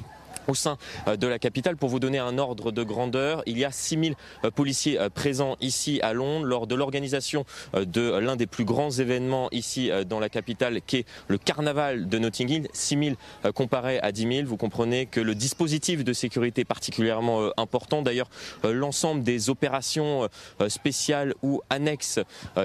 [0.49, 1.77] au sein euh, de la capitale.
[1.77, 5.57] Pour vous donner un ordre de grandeur, il y a 6000 euh, policiers euh, présents
[5.61, 7.45] ici à Londres lors de l'organisation
[7.75, 12.19] de l'un des plus grands événements ici dans la capitale qui est le carnaval de
[12.19, 12.69] Notting Hill.
[12.73, 13.17] 6000
[13.55, 14.47] comparé à 10 000.
[14.47, 18.03] Vous comprenez que le dispositif de sécurité est particulièrement important.
[18.03, 18.31] D'ailleurs,
[18.65, 20.29] l'ensemble des opérations
[20.69, 22.21] spéciales ou annexes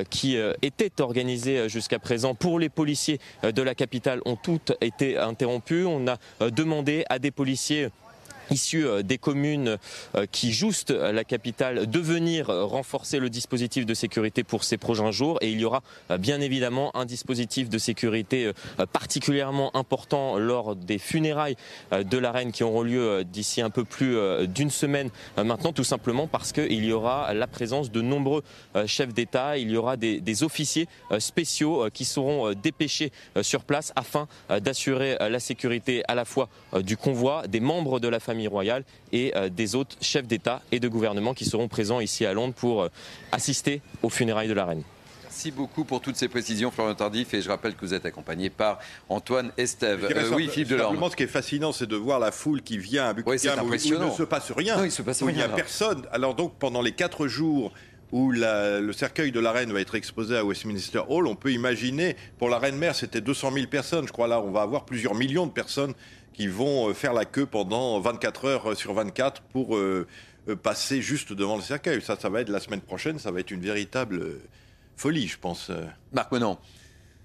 [0.10, 5.86] qui étaient organisées jusqu'à présent pour les policiers de la capitale ont toutes été interrompues.
[5.86, 6.18] On a
[6.50, 7.92] demandé à des policiers Россию–
[8.50, 9.78] issus euh, des communes
[10.16, 15.12] euh, qui juste la capitale de venir renforcer le dispositif de sécurité pour ces prochains
[15.12, 15.38] jours.
[15.42, 15.82] Et il y aura
[16.20, 18.52] bien évidemment un dispositif de sécurité
[18.92, 21.56] particulièrement important lors des funérailles
[21.92, 24.18] de la reine qui auront lieu d'ici un peu plus
[24.48, 28.44] d'une semaine maintenant tout simplement parce qu'il y aura la présence de nombreux
[28.86, 30.88] chefs d'État, il y aura des officiers
[31.20, 36.50] spéciaux qui seront dépêchés sur place afin d'assurer la sécurité à la fois
[36.82, 40.80] du convoi, des membres de la famille royale et euh, des autres chefs d'État et
[40.80, 42.90] de gouvernement qui seront présents ici à Londres pour euh,
[43.32, 44.84] assister aux funérailles de la reine.
[45.24, 47.34] Merci beaucoup pour toutes ces précisions, Florian Tardif.
[47.34, 48.80] Et je rappelle que vous êtes accompagné par
[49.10, 50.08] Antoine Estève.
[50.12, 51.10] Euh, oui, Philippe Delorme.
[51.10, 54.00] Ce qui est fascinant, c'est de voir la foule qui vient à Buckingham où, il
[54.00, 54.78] ne se passe rien.
[54.78, 55.34] Non, il se passe où rien.
[55.34, 56.04] Il n'y a personne.
[56.12, 57.74] Alors donc, pendant les quatre jours
[58.12, 62.16] où le cercueil de la reine va être exposé à Westminster Hall, on peut imaginer,
[62.38, 64.08] pour la reine mère, c'était 200 000 personnes.
[64.08, 65.96] Je crois là, on va avoir plusieurs millions de personnes
[66.34, 70.08] qui vont euh, faire la queue pendant 24 heures sur 24 pour euh,
[70.50, 72.02] euh, passer juste devant le cercueil.
[72.02, 74.40] Ça, ça va être la semaine prochaine, ça va être une véritable
[74.98, 75.72] folie, je pense.
[76.12, 76.58] Marc Menon.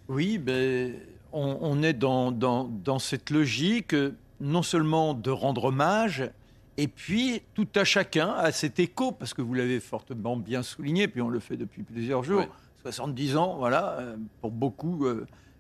[0.09, 0.95] Oui, ben,
[1.33, 3.95] on, est dans, dans, cette logique
[4.41, 6.31] non seulement de rendre hommage,
[6.79, 11.09] et puis tout à chacun à cet écho, parce que vous l'avez fortement bien souligné,
[11.09, 12.47] puis on le fait depuis plusieurs jours.
[12.83, 13.99] 70 ans, voilà,
[14.41, 15.07] pour beaucoup,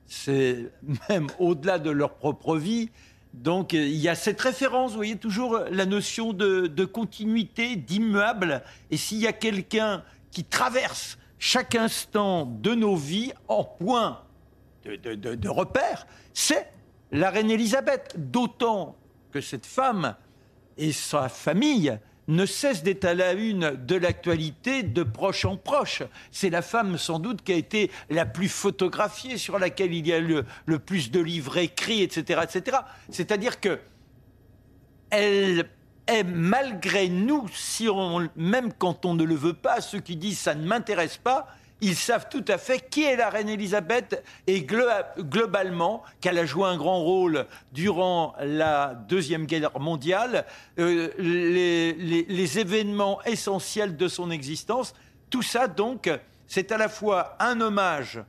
[0.07, 0.71] c'est
[1.11, 2.91] même au-delà de leur propre vie,
[3.35, 8.63] donc euh, il y a cette référence, vous voyez, toujours la notion de, continuité, d'immuable.
[8.91, 14.23] Et s'il y a quelqu'un qui traverse chaque instant de nos vies en point
[14.85, 16.71] de, de repère, c'est
[17.13, 18.15] la reine Élisabeth.
[18.17, 18.97] D'autant
[19.31, 20.17] que cette femme
[20.77, 21.99] et sa famille
[22.29, 26.03] ne cesse d'être à la une de l'actualité de proche en proche.
[26.31, 30.13] C'est la femme sans doute qui a été la plus photographiée, sur laquelle il y
[30.13, 32.43] a le, le plus de livres écrits, etc.
[32.45, 32.79] etc.
[33.11, 33.81] C'est-à-dire que
[35.11, 35.71] elle
[36.07, 40.39] est malgré nous, si on, même quand on ne le veut pas, ceux qui disent
[40.39, 41.49] ça ne m'intéresse pas,
[41.81, 46.65] ils savent tout à fait qui est la reine Elisabeth et globalement qu'elle a joué
[46.65, 50.45] un grand rôle durant la Deuxième Guerre mondiale,
[50.79, 54.95] euh, les, événements essentiels de son existence.
[55.31, 56.11] Tout ça, donc,
[56.47, 58.23] c'est à la fois un hommage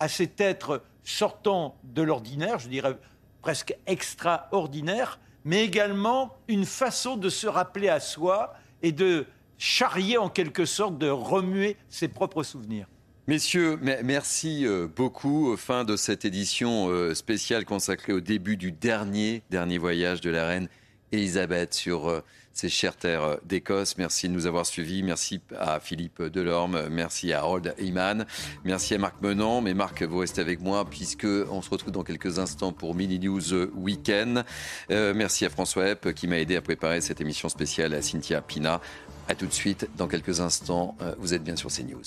[0.00, 2.96] à cet être sortant de l'ordinaire, je dirais
[3.40, 9.26] presque extraordinaire, mais également une façon de se rappeler à soi et de
[9.62, 12.88] charrier en quelque sorte, de remuer ses propres souvenirs.
[13.28, 15.56] Messieurs, merci euh, beaucoup.
[15.56, 20.48] Fin de cette édition euh, spéciale consacrée au début du dernier, dernier voyage de la
[20.48, 20.68] reine
[21.12, 23.96] Elisabeth sur euh, ces chères terres d'Écosse.
[23.98, 25.04] Merci de nous avoir suivis.
[25.04, 26.88] Merci à Philippe Delorme.
[26.90, 28.26] Merci à Harold Heyman.
[28.64, 29.60] Merci à Marc Menant.
[29.60, 33.20] Mais Marc, vous restez avec moi puisque on se retrouve dans quelques instants pour Mini
[33.20, 34.44] News Weekend.
[34.90, 38.80] merci à François Epp qui m'a aidé à préparer cette émission spéciale à Cynthia Pina.
[39.28, 42.02] A tout de suite, dans quelques instants, euh, vous êtes bien sur CNews.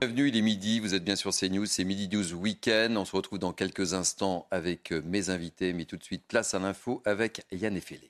[0.00, 2.96] Bienvenue, il est midi, vous êtes bien sur CNews, c'est Midi News Weekend.
[2.96, 6.54] On se retrouve dans quelques instants avec euh, mes invités, mais tout de suite, place
[6.54, 8.09] à l'info avec Yann Effelé.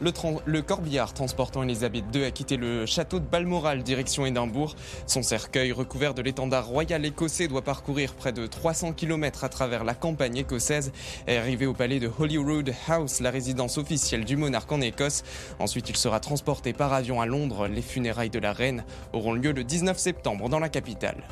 [0.00, 4.76] Le, corbillard transportant Elisabeth II a quitté le château de Balmoral direction Édimbourg.
[5.08, 9.82] Son cercueil recouvert de l'étendard royal écossais doit parcourir près de 300 km à travers
[9.82, 10.92] la campagne écossaise
[11.26, 15.24] et arriver au palais de Holyrood House, la résidence officielle du monarque en Écosse.
[15.58, 17.66] Ensuite, il sera transporté par avion à Londres.
[17.66, 21.24] Les funérailles de la reine auront lieu le 19 septembre dans la capitale.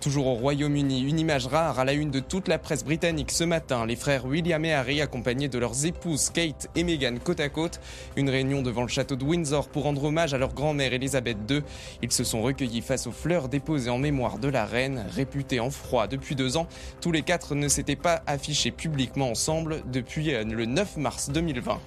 [0.00, 3.44] Toujours au Royaume-Uni, une image rare à la une de toute la presse britannique ce
[3.44, 3.86] matin.
[3.86, 7.80] Les frères William et Harry, accompagnés de leurs épouses Kate et Meghan côte à côte.
[8.16, 11.62] Une réunion devant le château de Windsor pour rendre hommage à leur grand-mère Elisabeth II.
[12.02, 15.70] Ils se sont recueillis face aux fleurs déposées en mémoire de la reine, réputée en
[15.70, 16.68] froid depuis deux ans.
[17.00, 21.80] Tous les quatre ne s'étaient pas affichés publiquement ensemble depuis le 9 mars 2020.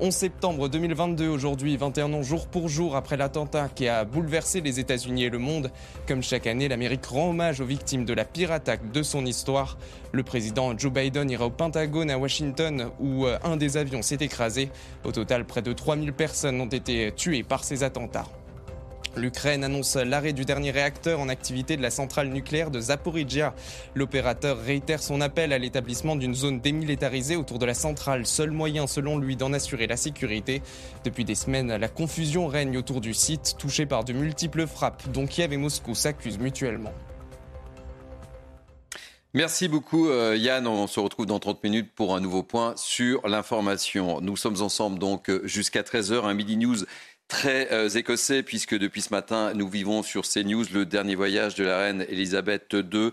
[0.00, 4.80] 11 septembre 2022, aujourd'hui, 21 ans jour pour jour après l'attentat qui a bouleversé les
[4.80, 5.70] États-Unis et le monde.
[6.08, 9.78] Comme chaque année, l'Amérique rend hommage aux victimes de la pire attaque de son histoire.
[10.10, 14.18] Le président Joe Biden ira au Pentagone à Washington où euh, un des avions s'est
[14.20, 14.68] écrasé.
[15.04, 18.26] Au total, près de 3000 personnes ont été tuées par ces attentats.
[19.16, 23.54] L'Ukraine annonce l'arrêt du dernier réacteur en activité de la centrale nucléaire de Zaporizhia.
[23.94, 28.86] L'opérateur réitère son appel à l'établissement d'une zone démilitarisée autour de la centrale, seul moyen
[28.86, 30.62] selon lui d'en assurer la sécurité.
[31.04, 35.26] Depuis des semaines, la confusion règne autour du site, touché par de multiples frappes dont
[35.26, 36.92] Kiev et Moscou s'accusent mutuellement.
[39.36, 40.64] Merci beaucoup euh, Yann.
[40.68, 44.20] On se retrouve dans 30 minutes pour un nouveau point sur l'information.
[44.20, 46.76] Nous sommes ensemble donc euh, jusqu'à 13h, un Midi News
[47.34, 51.64] très euh, écossais puisque depuis ce matin, nous vivons sur CNews le dernier voyage de
[51.64, 53.10] la reine Elisabeth II.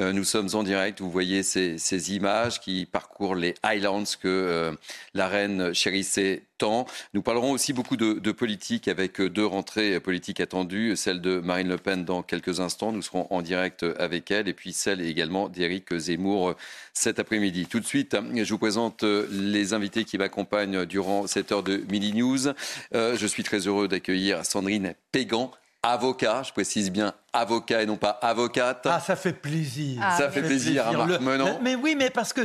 [0.00, 4.72] Euh, nous sommes en direct, vous voyez ces, images qui parcourent les Highlands que euh,
[5.14, 6.86] la reine chérissait tant.
[7.12, 11.78] Nous parlerons aussi beaucoup de, politique avec deux rentrées politiques attendues, celle de Marine Le
[11.78, 15.96] Pen dans quelques instants, nous serons en direct avec elle, et puis celle également d'Éric
[15.96, 16.54] Zemmour
[16.92, 17.66] cet après-midi.
[17.66, 22.12] Tout de suite, je vous présente les invités qui m'accompagnent durant cette heure de Mini
[22.12, 22.52] News.
[22.92, 25.52] Je suis très heureux d'accueillir Sandrine Pégan,
[25.92, 28.86] avocat, je précise bien avocat et non pas avocate.
[28.86, 30.00] Ah, ça fait plaisir.
[30.02, 31.58] Ah, ça fait plaisir, à Marc Menon.
[31.62, 32.42] Mais, oui, mais parce que,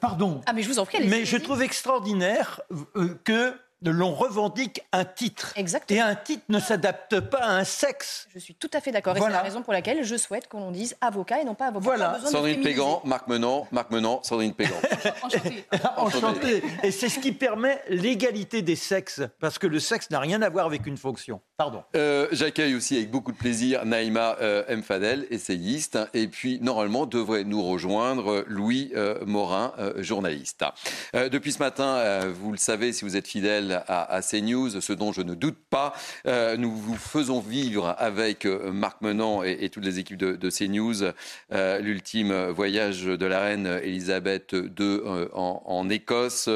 [0.00, 0.40] pardon.
[0.46, 1.06] Ah, mais je vous en prie.
[1.08, 2.60] Mais je trouve extraordinaire
[2.96, 5.52] euh, que l'on revendique un titre.
[5.56, 5.98] Exactement.
[5.98, 8.28] Et un titre ne s'adapte pas à un sexe.
[8.34, 9.16] Je suis tout à fait d'accord.
[9.16, 11.84] Et c'est la raison pour laquelle je souhaite qu'on dise avocat et non pas avocat.
[11.84, 12.20] Voilà.
[12.24, 14.76] Sandrine Pégan, Marc Menon, Marc Menon, Sandrine Pégan.
[15.22, 15.64] Enchanté.
[15.96, 16.62] Enchanté.
[16.82, 20.48] Et c'est ce qui permet l'égalité des sexes, parce que le sexe n'a rien à
[20.48, 21.40] voir avec une fonction.
[21.56, 21.82] Pardon.
[21.94, 24.82] Euh, j'accueille aussi avec beaucoup de plaisir Naïma euh, M.
[24.82, 30.64] Fadel, essayiste, et puis normalement devrait nous rejoindre Louis euh, Morin, journaliste.
[31.14, 35.22] depuis ce matin, vous le savez si vous êtes fidèle à, CNews, ce dont je
[35.22, 35.94] ne doute pas.
[36.26, 41.12] Euh, nous vous faisons vivre avec euh, Marc Menant et, toutes les équipes de, CNews
[41.52, 45.00] euh, l'ultime voyage de la reine Elisabeth II
[45.32, 46.48] en, Écosse,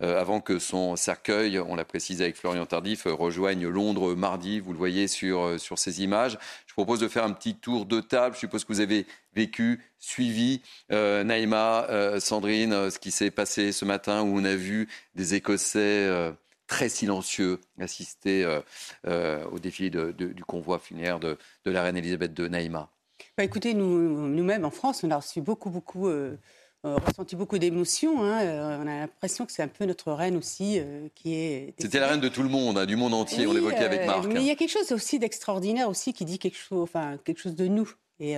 [0.00, 4.60] avant que son cercueil, on l'a précisé avec Florian Tardif, rejoigne Londres mardi.
[4.60, 6.38] Vous le voyez sur, sur ces images.
[6.66, 8.34] Je propose de faire un petit tour de table.
[8.34, 11.86] Je suppose que vous avez vécu, suivi, Naïma,
[12.18, 16.34] Sandrine, ce qui s'est passé ce matin où on a vu des Écossais
[16.66, 18.60] très silencieux, assister euh,
[19.06, 22.90] euh, au défilé du convoi funéraire de, la reine Elisabeth de Naïma
[23.36, 26.36] bah Écoutez, nous, nous-mêmes en France, on a reçu beaucoup, beaucoup, euh,
[26.82, 28.22] ressenti beaucoup d'émotions.
[28.22, 28.80] Hein.
[28.82, 30.80] on a l'impression que c'est un peu notre reine aussi
[31.14, 31.74] qui est.
[31.78, 33.46] C'était la reine de tout le monde, hein, du monde entier.
[33.46, 34.26] on l'évoquait avec Marc.
[34.26, 37.40] Mais il y a quelque chose aussi d'extraordinaire aussi qui dit quelque chose, enfin quelque
[37.40, 37.90] chose de nous.
[38.18, 38.36] Et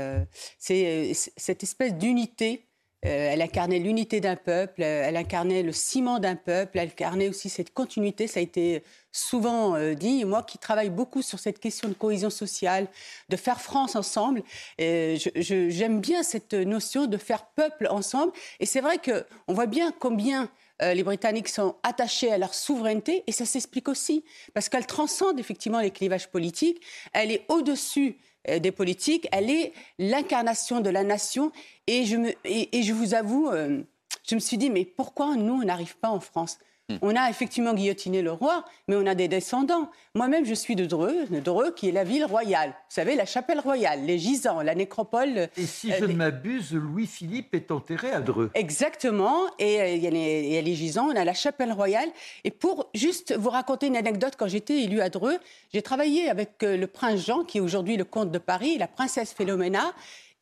[0.58, 2.67] c'est cette espèce d'unité
[3.02, 7.48] elle incarnait l'unité d'un peuple, euh, elle incarnait le ciment d'un peuple, elle incarnait aussi
[7.48, 8.26] cette continuité.
[8.26, 8.82] Ça a été
[9.12, 10.24] souvent euh, dit.
[10.24, 12.88] moi qui travaille beaucoup sur cette question de cohésion sociale,
[13.28, 14.42] de faire France ensemble,
[14.78, 18.32] j'aime bien cette notion de faire peuple ensemble.
[18.58, 23.32] Et c'est vrai qu'on voit bien combien les Britanniques sont attachés à leur souveraineté, et
[23.32, 24.24] ça s'explique aussi,
[24.54, 26.80] parce qu'elle transcende effectivement les clivages politiques,
[27.12, 31.52] elle est au-dessus euh, des politiques, elle est l'incarnation de la nation.
[31.86, 33.82] Et je, me, et, je vous avoue, euh,
[34.28, 36.58] je me suis dit, mais pourquoi nous, on n'arrive pas en France?
[37.02, 39.90] On a effectivement guillotiné le roi, mais on a des descendants.
[40.14, 42.70] Moi-même, je suis de Dreux, de Dreux qui est la ville royale.
[42.70, 45.50] Vous savez, la chapelle royale, les gisants, la nécropole.
[45.58, 48.50] Et si je euh, ne m'abuse, Louis-Philippe est enterré à Dreux.
[48.54, 49.42] Exactement.
[49.58, 52.08] Et euh, il y, a les gisants, on a la chapelle royale.
[52.44, 55.36] Et pour juste vous raconter une anecdote, quand j'étais élu à Dreux,
[55.74, 58.78] j'ai travaillé avec euh, le prince Jean, qui est aujourd'hui le comte de Paris, et
[58.78, 59.92] la princesse Philomena.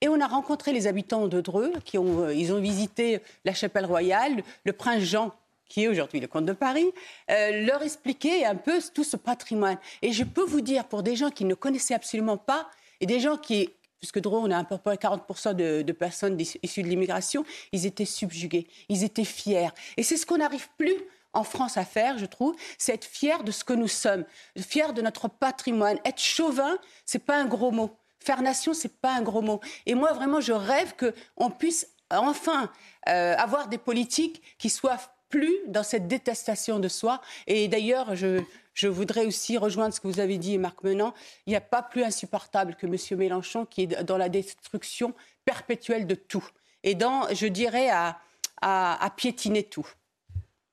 [0.00, 3.86] Et on a rencontré les habitants de Dreux, qui ont, ils ont visité la chapelle
[3.86, 4.44] royale.
[4.64, 5.32] Le prince Jean,
[5.68, 6.86] qui est aujourd'hui le comte de Paris,
[7.30, 9.78] euh, leur expliquer un peu tout ce patrimoine.
[10.02, 12.68] Et je peux vous dire, pour des gens qui ne connaissaient absolument pas,
[13.00, 16.82] et des gens qui, puisque Dreux, on a à peu près 40% de, personnes issues
[16.82, 19.70] de l'immigration, ils étaient subjugués, ils étaient fiers.
[19.96, 20.96] Et c'est ce qu'on n'arrive plus
[21.32, 24.24] en France à faire, je trouve, c'est être fier de ce que nous sommes,
[24.56, 25.98] fier de notre patrimoine.
[26.04, 27.94] Être chauvin, c'est pas un gros mot.
[28.20, 29.60] Faire nation, c'est pas un gros mot.
[29.84, 32.70] Et moi, vraiment, je rêve qu'on puisse enfin
[33.08, 34.98] euh, avoir des politiques qui soient
[35.28, 37.20] plus dans cette détestation de soi.
[37.46, 38.42] Et d'ailleurs, je,
[38.74, 41.14] je voudrais aussi rejoindre ce que vous avez dit, Marc Menant.
[41.46, 43.18] Il n'y a pas plus insupportable que M.
[43.18, 45.14] Mélenchon qui est dans la destruction
[45.44, 46.46] perpétuelle de tout.
[46.82, 48.20] Et dans, je dirais, à,
[48.60, 49.86] à, piétiner tout.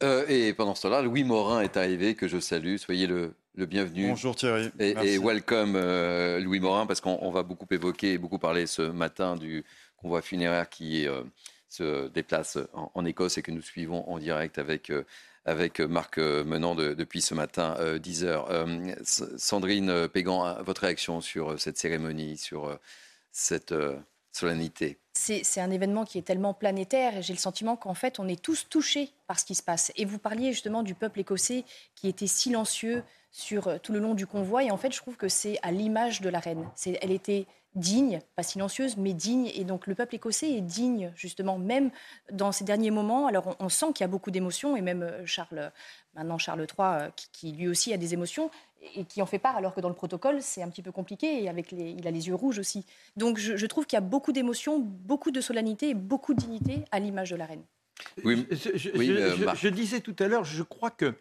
[0.04, 2.76] Euh, et pendant ce temps-là, Louis Morin est arrivé, que je salue.
[2.78, 4.10] Soyez le, le bienvenu.
[4.10, 4.70] Bonjour Thierry.
[4.80, 9.36] Et, welcome euh, Louis Morin, parce qu'on va beaucoup évoquer et beaucoup parler ce matin
[9.36, 9.64] du
[9.97, 11.24] convoi funéraire qui est euh,
[11.74, 15.05] se déplace en, Écosse et que nous suivons en direct avec, euh,
[15.45, 18.67] avec Marc euh, Menant depuis ce matin, 10 euh, heures.
[19.38, 22.78] Sandrine Pégan, votre réaction sur cette cérémonie, sur
[23.32, 23.74] cette
[24.32, 24.99] solennité?
[25.13, 28.41] C'est un événement qui est tellement planétaire et j'ai le sentiment qu'en fait on est
[28.41, 29.91] tous touchés par ce qui se passe.
[29.95, 31.65] Et vous parliez justement du peuple écossais
[31.95, 35.28] qui était silencieux sur tout le long du convoi et en fait je trouve que
[35.28, 36.67] c'est à l'image de la reine.
[37.01, 37.45] Elle était
[37.76, 39.49] digne, pas silencieuse, mais digne.
[39.55, 41.91] Et donc le peuple écossais est digne, justement, même
[42.32, 43.28] dans ces derniers moments.
[43.28, 45.71] Alors on, sent qu'il y a beaucoup d'émotions, et même euh, Charles,
[46.15, 48.51] maintenant Charles III, euh, qui, lui aussi a des émotions,
[48.95, 51.43] et qui en fait part, alors que dans le protocole, c'est un petit peu compliqué,
[51.43, 52.86] et avec les, il a les yeux rouges aussi.
[53.15, 56.86] Donc je, trouve qu'il y a beaucoup d'émotions, beaucoup de solennité et beaucoup de dignité
[56.91, 57.63] à l'image de la reine.
[58.24, 61.15] Oui, je, je, disais tout à l'heure, je crois que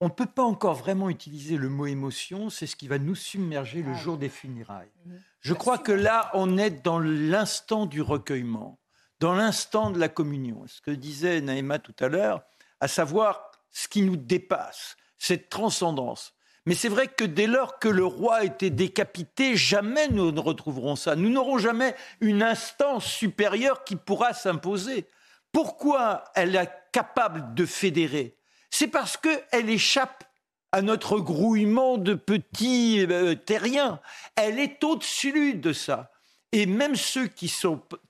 [0.00, 3.14] on ne peut pas encore vraiment utiliser le mot émotion, c'est ce qui va nous
[3.14, 4.90] submerger le jour des funérailles.
[5.04, 5.20] Mhm.
[5.40, 8.78] Je crois que là, on est dans l'instant du recueillement,
[9.20, 10.64] dans l'instant de la communion.
[10.66, 12.42] Ce que disait Naïma tout à l'heure,
[12.80, 16.32] à savoir ce qui nous dépasse, cette transcendance.
[16.66, 20.40] Mais c'est vrai que dès lors que le roi a été décapité, jamais nous ne
[20.40, 21.16] retrouverons ça.
[21.16, 25.06] Nous n'aurons jamais une instance supérieure qui pourra s'imposer.
[25.52, 28.39] Pourquoi elle est capable de fédérer?
[28.70, 30.24] C'est parce qu'elle échappe
[30.72, 34.00] à notre grouillement de petits euh, terriens.
[34.36, 36.10] Elle est au-dessus de ça.
[36.52, 37.52] Et même ceux qui,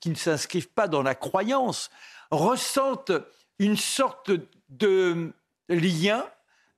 [0.06, 1.90] ne s'inscrivent pas dans la croyance
[2.30, 3.12] ressentent
[3.58, 4.30] une sorte
[4.68, 5.32] de
[5.68, 6.24] lien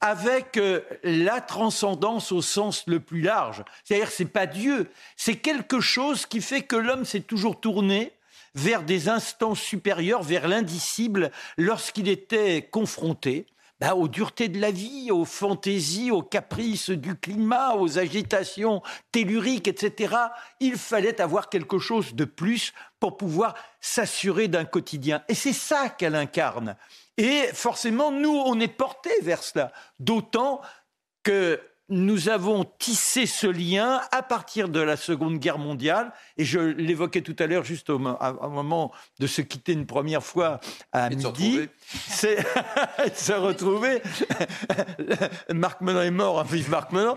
[0.01, 3.63] avec euh, la transcendance au sens le plus large.
[3.85, 8.13] C'est-à-dire c'est pas Dieu, c'est quelque chose qui fait que l'homme s'est toujours tourné
[8.55, 13.47] vers des instances supérieures, vers l'indicible, lorsqu'il était confronté
[13.83, 18.81] bah, aux duretés de la vie, aux fantaisies, aux caprices du climat, aux agitations
[19.11, 20.15] telluriques, etc.
[20.61, 25.25] Il fallait avoir quelque chose de plus pour pouvoir s'assurer d'un quotidien.
[25.29, 26.77] Et c'est ça qu'elle incarne.
[27.17, 29.73] Et forcément, nous, on est portés vers cela.
[29.99, 30.61] D'autant
[31.25, 31.61] que
[31.93, 37.21] nous avons tissé ce lien à partir de la Seconde Guerre mondiale, et je l'évoquais
[37.21, 40.59] tout à l'heure, juste au, moment de se quitter une première fois
[40.93, 41.69] à midi.
[42.09, 42.39] C'est
[43.15, 44.03] se retrouver.
[45.53, 47.15] Marc Menon est mort, hein, vive Marc Menon.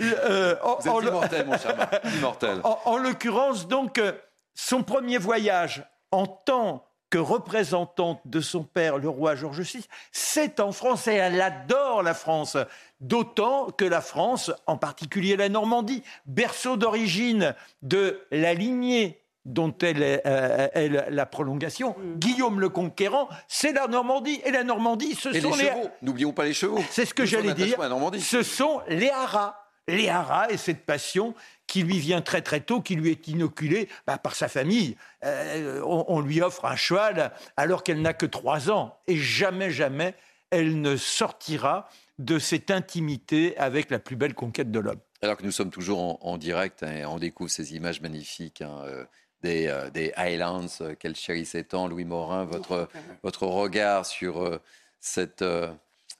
[0.00, 2.60] euh, Vous êtes immortel, mon cher Marc, immortel.
[2.64, 4.12] En, en l'occurrence, donc, euh,
[4.54, 10.60] son premier voyage en tant que représentante de son père, le roi George VI, c'est
[10.60, 12.56] en France et elle adore la France.
[13.00, 20.02] D'autant que la France, en particulier la Normandie, berceau d'origine de la lignée dont elle
[20.02, 22.18] est, euh, la prolongation, mm.
[22.18, 24.40] Guillaume le Conquérant, c'est la Normandie.
[24.44, 25.64] Et la Normandie, ce sont les...
[25.64, 25.90] chevaux.
[26.02, 26.78] N'oublions pas les chevaux.
[26.90, 27.76] C'est ce que j'allais dire.
[28.20, 29.59] Ce sont les haras.
[29.90, 31.34] Les haras et cette passion
[31.66, 34.96] qui lui vient très très tôt, qui lui est inoculée bah, par sa famille.
[35.24, 38.98] Euh, on, lui offre un cheval alors qu'elle n'a que trois ans.
[39.06, 40.14] Et jamais, jamais,
[40.50, 41.88] elle ne sortira
[42.18, 44.98] de cette intimité avec la plus belle conquête de l'homme.
[45.22, 48.62] Alors que nous sommes toujours en, direct et hein, on découvre ces images magnifiques.
[48.62, 49.04] Hein, euh,
[49.42, 50.66] des, euh, des, Highlands
[50.98, 52.88] qu'elle chérissait tant, Louis Morin, votre,
[53.22, 54.60] votre regard sur
[54.98, 55.44] cette,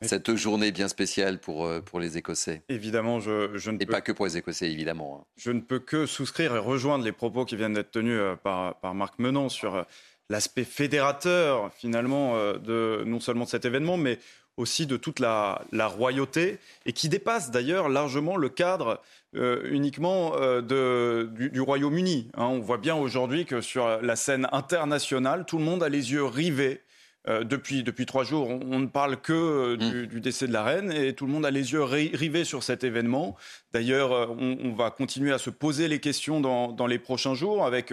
[0.03, 2.63] cette journée bien spéciale pour, euh, pour les Écossais.
[2.69, 5.21] Évidemment, je, je ne Et pas que pour les Écossais, évidemment.
[5.21, 5.27] Hein.
[5.37, 8.77] Je ne peux que souscrire et rejoindre les propos qui viennent d'être tenus euh, par,
[8.81, 9.83] par Marc Menon sur euh,
[10.31, 14.21] l'aspect fédérateur, finalement, de, non seulement de cet événement, mais
[14.57, 19.01] aussi de toute la, la royauté, et qui dépasse d'ailleurs largement le cadre
[19.33, 22.31] uniquement de, du, du Royaume-Uni.
[22.35, 22.45] Hein.
[22.45, 26.25] on voit bien aujourd'hui que sur la scène internationale, tout le monde a les yeux
[26.25, 26.81] rivés
[27.29, 30.07] euh, depuis, depuis trois jours, on, ne parle que euh, mm.
[30.07, 32.83] du, décès de la reine et tout le monde a les yeux rivés sur cet
[32.83, 33.37] événement.
[33.75, 37.67] D'ailleurs, euh, on, va continuer à se poser les questions dans, dans les prochains jours,
[37.67, 37.93] avec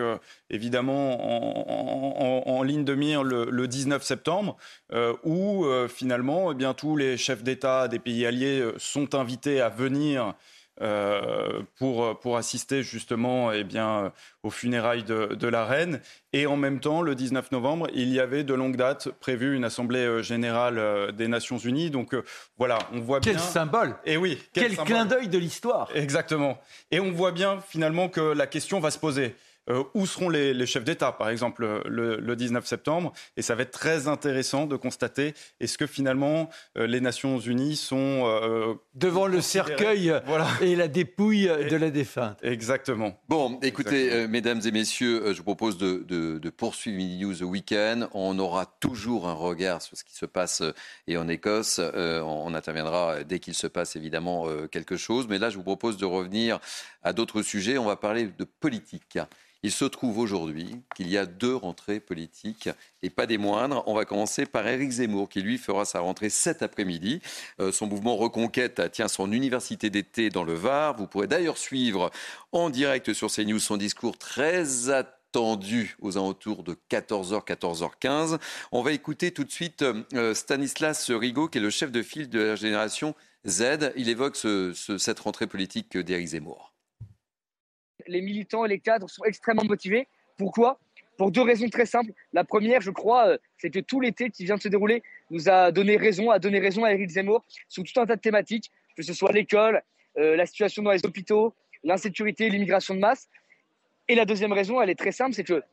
[0.49, 4.57] évidemment en, ligne de mire le, 19 septembre,
[5.23, 10.35] où finalement, eh bien, tous les chefs d'État des pays alliés sont invités à venir
[10.81, 14.11] euh, pour, pour assister justement eh bien,
[14.43, 16.01] aux funérailles de, la reine.
[16.33, 19.63] Et en même temps, le 19 novembre, il y avait de longue date prévu une
[19.63, 21.89] assemblée euh, générale euh, des Nations Unies.
[21.89, 22.15] Donc
[22.57, 23.43] voilà, on voit quel bien.
[23.43, 26.59] Symbole Et eh oui, quel, quel clin d'œil de l'histoire Exactement.
[26.91, 29.35] Et on voit bien finalement que la question va se poser.
[29.69, 33.13] Euh, où seront les, chefs d'État, par exemple, le, 19 septembre?
[33.35, 37.75] Et ça va être très intéressant de constater est-ce que finalement euh, les Nations Unies
[37.75, 40.13] sont euh, devant le cercueil
[40.61, 42.37] et la dépouille de la défunte.
[42.43, 43.19] Exactement.
[43.27, 48.07] Bon, écoutez, mesdames et messieurs, je vous propose de, de poursuivre Mini News Weekend.
[48.13, 50.63] On aura toujours un regard sur ce qui se passe
[51.07, 51.79] et en Écosse.
[51.79, 55.27] on interviendra dès qu'il se passe évidemment quelque chose.
[55.27, 56.59] Mais là, je vous propose de revenir
[57.03, 57.77] à d'autres sujets.
[57.77, 59.17] On va parler de politique.
[59.63, 62.69] Il se trouve aujourd'hui qu'il y a deux rentrées politiques
[63.01, 63.83] et pas des moindres.
[63.87, 67.21] On va commencer par Éric Zemmour qui lui fera sa rentrée cet après-midi.
[67.59, 70.95] Euh, son mouvement Reconquête tient son université d'été dans le Var.
[70.97, 72.11] Vous pourrez d'ailleurs suivre
[72.51, 78.39] en direct sur CNews son discours très attendu aux alentours de 14h, 14h15.
[78.71, 82.29] On va écouter tout de suite euh, Stanislas Rigaud, qui est le chef de file
[82.29, 83.91] de la génération Z.
[83.95, 86.76] Il évoque cette rentrée politique d'Éric Zemmour
[88.07, 90.07] les militants et les cadres sont extrêmement motivés.
[90.37, 90.79] Pourquoi?
[91.17, 92.11] Pour deux raisons très simples.
[92.31, 95.01] La première, je crois, euh, c'est que tout l'été qui vient de se dérouler
[95.31, 98.21] nous a donné raison, a donné raison à Éric Zemmour sur tout un tas de
[98.21, 99.81] thématiques, que ce soit l'école,
[100.17, 101.53] euh, la situation dans les hôpitaux,
[101.83, 103.29] l'insécurité, l'immigration de masse.
[104.07, 105.63] Et la deuxième raison, elle est très simple, c'est que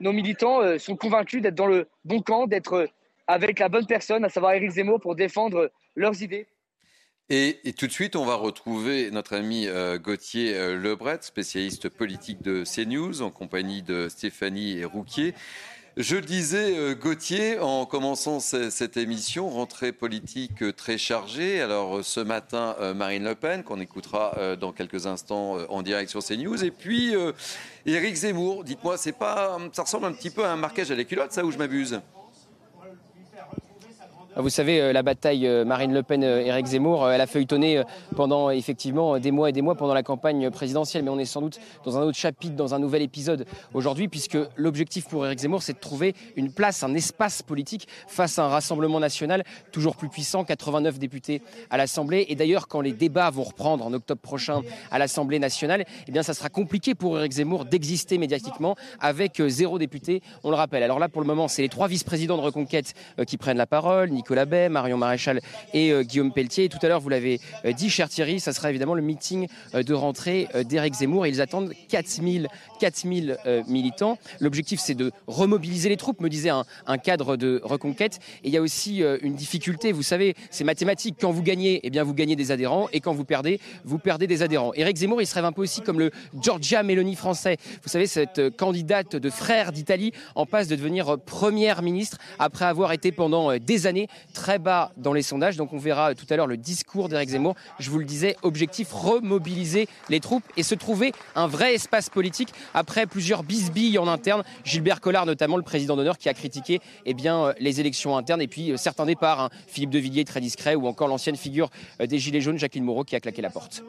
[0.00, 2.88] nos militants euh, sont convaincus d'être dans le bon camp, d'être
[3.26, 6.46] avec la bonne personne, à savoir Éric Zemmour, pour défendre leurs idées.
[7.30, 12.42] Et, tout de suite, on va retrouver notre ami euh, Gauthier euh, Lebret, spécialiste politique
[12.42, 15.32] de CNews, en compagnie de Stéphanie Rouquier.
[15.96, 21.62] Je disais, euh, Gauthier, en commençant cette émission, rentrée politique très chargée.
[21.62, 26.62] Alors ce matin, Marine Le Pen, qu'on écoutera dans quelques instants en direct sur CNews.
[26.62, 27.14] Et puis
[27.86, 31.04] Éric Zemmour, dites-moi, c'est pas, ça ressemble un petit peu à un marquage à la
[31.04, 32.00] culotte, ça, où je m'abuse?
[34.36, 37.82] Vous savez, euh, la bataille euh, Marine Le Pen-Éric Zemmour, euh, elle a feuilletonné
[38.16, 41.40] pendant effectivement des mois et des mois pendant la campagne présidentielle, mais on est sans
[41.40, 45.62] doute dans un autre chapitre, dans un nouvel épisode aujourd'hui, puisque l'objectif pour Éric Zemmour,
[45.62, 50.08] c'est de trouver une place, un espace politique face à un rassemblement national toujours plus
[50.08, 52.26] puissant, 89 députés à l'Assemblée.
[52.28, 56.24] Et d'ailleurs, quand les débats vont reprendre en octobre prochain à l'Assemblée nationale, eh bien,
[56.24, 60.82] ça sera compliqué pour Éric Zemmour d'exister médiatiquement avec zéro député, on le rappelle.
[60.82, 62.94] Alors là, pour le moment, c'est les trois vice-présidents de Reconquête
[63.26, 64.10] qui prennent la parole.
[64.24, 65.42] Nicolas Bay, Marion Maréchal
[65.74, 66.64] et euh, Guillaume Pelletier.
[66.64, 69.48] Et tout à l'heure, vous l'avez euh, dit, cher Thierry, ça sera évidemment le meeting
[69.74, 71.26] euh, de rentrée d'Éric Zemmour.
[71.26, 72.48] Ils attendent 4000,
[72.80, 73.36] 4000
[73.68, 74.16] militants.
[74.40, 76.64] L'objectif, c'est de remobiliser les troupes, me disait un,
[76.96, 78.18] cadre de reconquête.
[78.44, 81.16] Et il y a aussi une difficulté, vous savez, c'est mathématique.
[81.20, 82.88] Quand vous gagnez, eh bien, vous gagnez des adhérents.
[82.92, 84.72] Et quand vous perdez, vous perdez des adhérents.
[84.74, 86.10] Éric Zemmour, il se rêve un peu aussi comme le
[86.40, 87.58] Giorgia Meloni français.
[87.82, 92.92] Vous savez, cette candidate de frère d'Italie en passe de devenir première ministre après avoir
[92.92, 95.56] été pendant des années très bas dans les sondages.
[95.56, 97.54] Donc on verra tout à l'heure le discours d'Éric Zemmour.
[97.78, 102.52] Je vous le disais, objectif remobiliser les troupes et se trouver un vrai espace politique
[102.72, 104.42] après plusieurs bisbilles en interne.
[104.64, 108.48] Gilbert Collard notamment, le président d'honneur, qui a critiqué eh euh, les élections internes et
[108.48, 109.40] puis euh, certains départs.
[109.40, 109.50] Hein.
[109.66, 113.04] Philippe de Villiers très discret ou encore l'ancienne figure euh, des Gilets jaunes, Jacqueline Moreau,
[113.04, 113.82] qui a claqué la porte.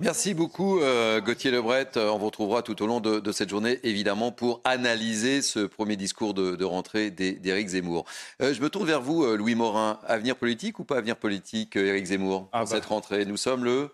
[0.00, 1.90] Merci beaucoup euh, Gauthier Lebret.
[1.96, 5.96] Euh, on vous retrouvera tout au long de, cette journée, évidemment, pour analyser ce premier
[5.96, 8.04] discours de, rentrée d'Éric Zemmour.
[8.42, 10.00] Euh, je me tourne vers vous, Louis Morin.
[10.06, 12.74] Avenir politique ou pas avenir politique, Éric Zemmour, ah, pour bah.
[12.74, 13.24] cette rentrée?
[13.24, 13.90] Nous sommes le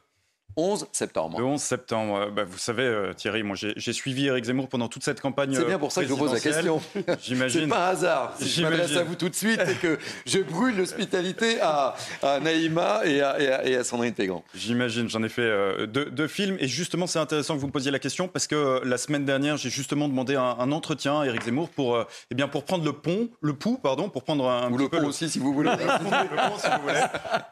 [0.57, 1.38] 11 septembre.
[1.38, 2.30] Le 11 septembre.
[2.30, 5.55] Bah, vous savez, euh, Thierry, moi j'ai suivi Eric Zemmour pendant toute cette campagne.
[5.55, 6.80] C'est bien pour ça que je vous pose la question.
[7.22, 7.62] J'imagine.
[7.62, 8.34] C'est pas un hasard.
[8.38, 11.94] Si je m'adresse à vous tout de suite et que je brûle l'hospitalité à,
[12.42, 14.42] Naïma et à, Sandrine Pégan.
[14.55, 15.09] J'imagine.
[15.09, 16.57] J'en ai fait euh, deux, films.
[16.61, 19.24] Et justement, c'est intéressant que vous me posiez la question parce que euh, la semaine
[19.24, 21.98] dernière, j'ai justement demandé un, entretien à Eric Zemmour pour,
[22.30, 24.70] eh bien, pour prendre le pont, le pouls, pardon, pour prendre un.
[24.70, 25.70] Ou le pont aussi, si vous voulez.
[25.70, 27.01] le pont, si vous voulez.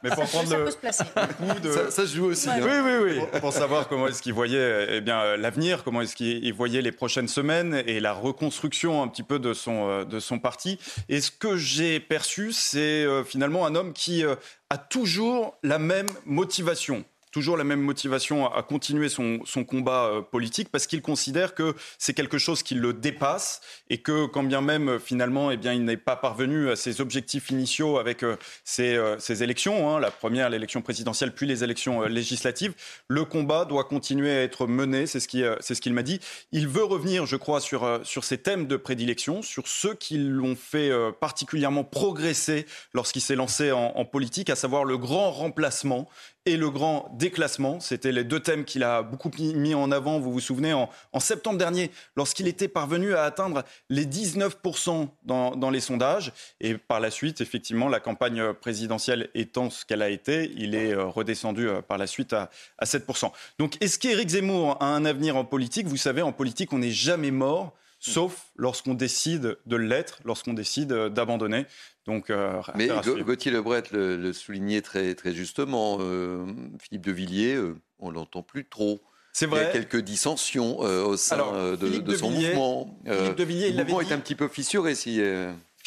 [0.03, 1.90] Mais pour prendre le, pouls de.
[1.90, 2.49] Ça, se joue aussi.
[2.49, 2.59] Hein.
[2.62, 3.41] Oui, oui, oui.
[3.41, 7.28] Pour, savoir comment est-ce qu'il voyait eh bien l'avenir, comment est-ce qu'il voyait les prochaines
[7.28, 10.78] semaines et la reconstruction un petit peu de son euh, de son parti.
[11.09, 14.34] Et ce que j'ai perçu, c'est euh, finalement un homme qui euh,
[14.70, 20.68] a toujours la même motivation toujours la même motivation à continuer son, combat euh, politique
[20.70, 23.61] parce qu'il considère que c'est quelque chose qui le dépasse
[23.91, 27.01] et que quand bien même euh, finalement eh bien, il n'est pas parvenu à ses
[27.01, 32.74] objectifs initiaux avec euh, ces, élections, hein, la première l'élection présidentielle puis les élections législatives,
[33.09, 36.20] le combat doit continuer à être mené, c'est ce qu'il ce qu'il m'a dit.
[36.53, 40.57] Il veut revenir, je crois, sur, sur ses thèmes de prédilection, sur ceux qui l'ont
[40.57, 46.09] fait particulièrement progresser lorsqu'il s'est lancé en, en politique, à savoir le grand remplacement
[46.47, 47.80] et le grand déclassement.
[47.80, 50.89] C'était les deux thèmes qu'il a beaucoup mis en avant, vous vous souvenez, en,
[51.20, 56.32] septembre dernier, lorsqu'il était parvenu à atteindre les 19% dans, les sondages.
[56.61, 60.93] Et par la suite, effectivement, la campagne présidentielle étant ce qu'elle a été, il est
[60.93, 63.30] euh, redescendu euh, par la suite à, à 7%.
[63.59, 65.86] Donc est-ce qu'Éric Zemmour a un avenir en politique?
[65.86, 70.92] Vous savez, en politique, on n'est jamais mort sauf lorsqu'on décide de l'être, lorsqu'on décide
[70.92, 71.66] euh, d'abandonner.
[72.07, 72.88] Donc, euh, Mais
[73.20, 75.99] Gauthier Lebret le, soulignait très, très justement.
[76.01, 76.46] Euh,
[76.80, 77.59] Philippe de Villiers,
[77.99, 79.03] on l'entend plus trop.
[79.32, 79.61] C'est vrai.
[79.61, 82.99] Il y a quelques dissensions au sein de, son mouvement.
[83.05, 84.94] Philippe de Villiers, le mouvement est un petit peu fissuré.
[84.94, 85.20] Si,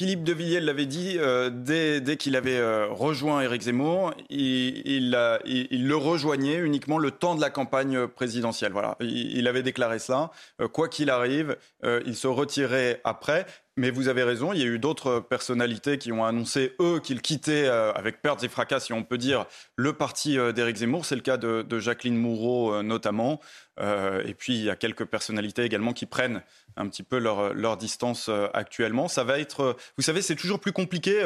[0.02, 1.20] Philippe de Villiers l'avait dit
[1.52, 8.08] dès, qu'il avait rejoint Éric Zemmour, il, le rejoignait uniquement le temps de la campagne
[8.08, 8.72] présidentielle.
[8.72, 10.32] Voilà, il, il avait déclaré ça.
[10.74, 13.46] quoi qu'il arrive, il se retirait après.
[13.78, 17.22] Mais vous avez raison, il y a eu d'autres personnalités qui ont annoncé, eux, qu'ils
[17.22, 19.46] quittaient euh, avec pertes et fracas, si on peut dire,
[19.78, 21.06] le parti euh, d'Éric Zemmour.
[21.06, 23.40] C'est le cas de, Jacqueline Moureau, euh, notamment.
[23.80, 26.44] Et puis, il y a quelques personnalités également qui prennent
[26.78, 29.08] un petit peu leur, distance actuellement.
[29.08, 31.24] Ça va être, vous savez, c'est toujours plus compliqué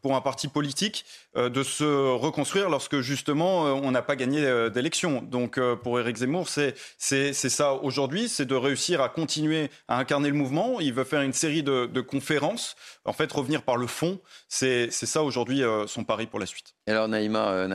[0.00, 1.04] pour un parti politique
[1.36, 5.22] de se reconstruire lorsque, justement, on n'a pas gagné d'élection.
[5.22, 10.34] Donc, pour Éric Zemmour, c'est ça aujourd'hui, c'est de réussir à continuer à incarner le
[10.34, 10.80] mouvement.
[10.80, 12.76] Il veut faire une série de de conférences.
[13.04, 16.74] En fait, revenir par le fond, c'est ça aujourd'hui euh, son pari pour la suite.
[16.86, 17.68] alors Naïma,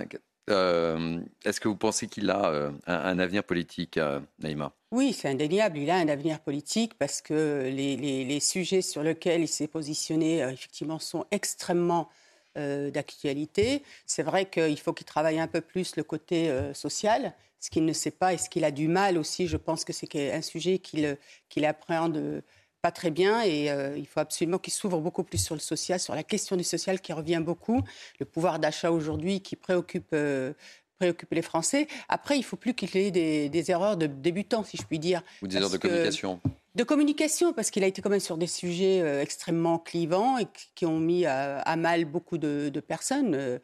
[0.50, 4.74] euh, Euh, est-ce que vous pensez qu'il a euh, un, avenir politique, euh, Naïma?
[4.92, 5.78] Oui, c'est indéniable.
[5.78, 11.00] Il a un avenir politique parce que les, sujets sur lesquels il s'est positionné, effectivement,
[11.00, 12.10] sont extrêmement
[12.56, 13.82] d'actualité.
[14.06, 17.94] C'est vrai qu'il faut qu'il travaille un peu plus le côté social, ce qu'il ne
[17.94, 19.48] sait pas et ce qu'il a du mal aussi.
[19.48, 22.44] Je pense que c'est un sujet qu'il appréhende
[22.84, 26.02] pas très bien et euh, il faut absolument qu'il s'ouvre beaucoup plus sur le social,
[26.02, 27.82] sur la question du social qui revient beaucoup,
[28.20, 30.52] le pouvoir d'achat aujourd'hui qui préoccupe, euh,
[31.00, 31.88] préoccupe les Français.
[32.10, 35.24] Après, il ne faut plus qu'il ait des, erreurs de débutants, si je puis dire.
[35.42, 36.42] Ou des erreurs de communication
[36.76, 40.48] de communication, parce qu'il a été quand même sur des sujets euh, extrêmement clivants et
[40.74, 43.60] qui ont mis à, mal beaucoup de, personnes,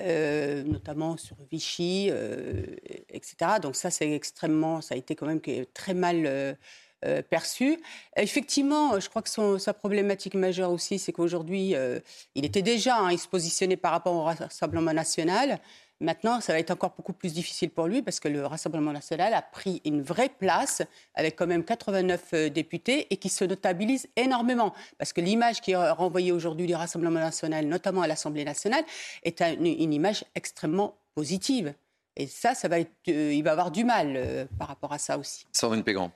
[0.00, 2.10] notamment sur Vichy,
[3.10, 3.36] etc.
[3.60, 5.42] Donc ça, c'est extrêmement, ça a été quand même
[5.74, 6.56] très mal
[7.04, 7.22] euh.
[8.16, 12.00] Effectivement, je crois que sa problématique majeure aussi, c'est qu'aujourd'hui, euh,
[12.34, 15.58] il était déjà, hein, il se positionnait par rapport au Rassemblement national.
[16.00, 19.32] Maintenant, ça va être encore beaucoup plus difficile pour lui parce que le Rassemblement national
[19.32, 20.82] a pris une vraie place
[21.14, 24.74] avec quand même 89 euh, députés et qui se notabilise énormément.
[24.98, 28.84] Parce que l'image qui est renvoyée aujourd'hui du Rassemblement national, notamment à l'Assemblée nationale,
[29.22, 31.74] est une, image extrêmement positive.
[32.16, 35.46] Et ça, ça va être, il va avoir du mal par rapport à ça aussi.
[35.52, 36.12] Sandrine Pégrand.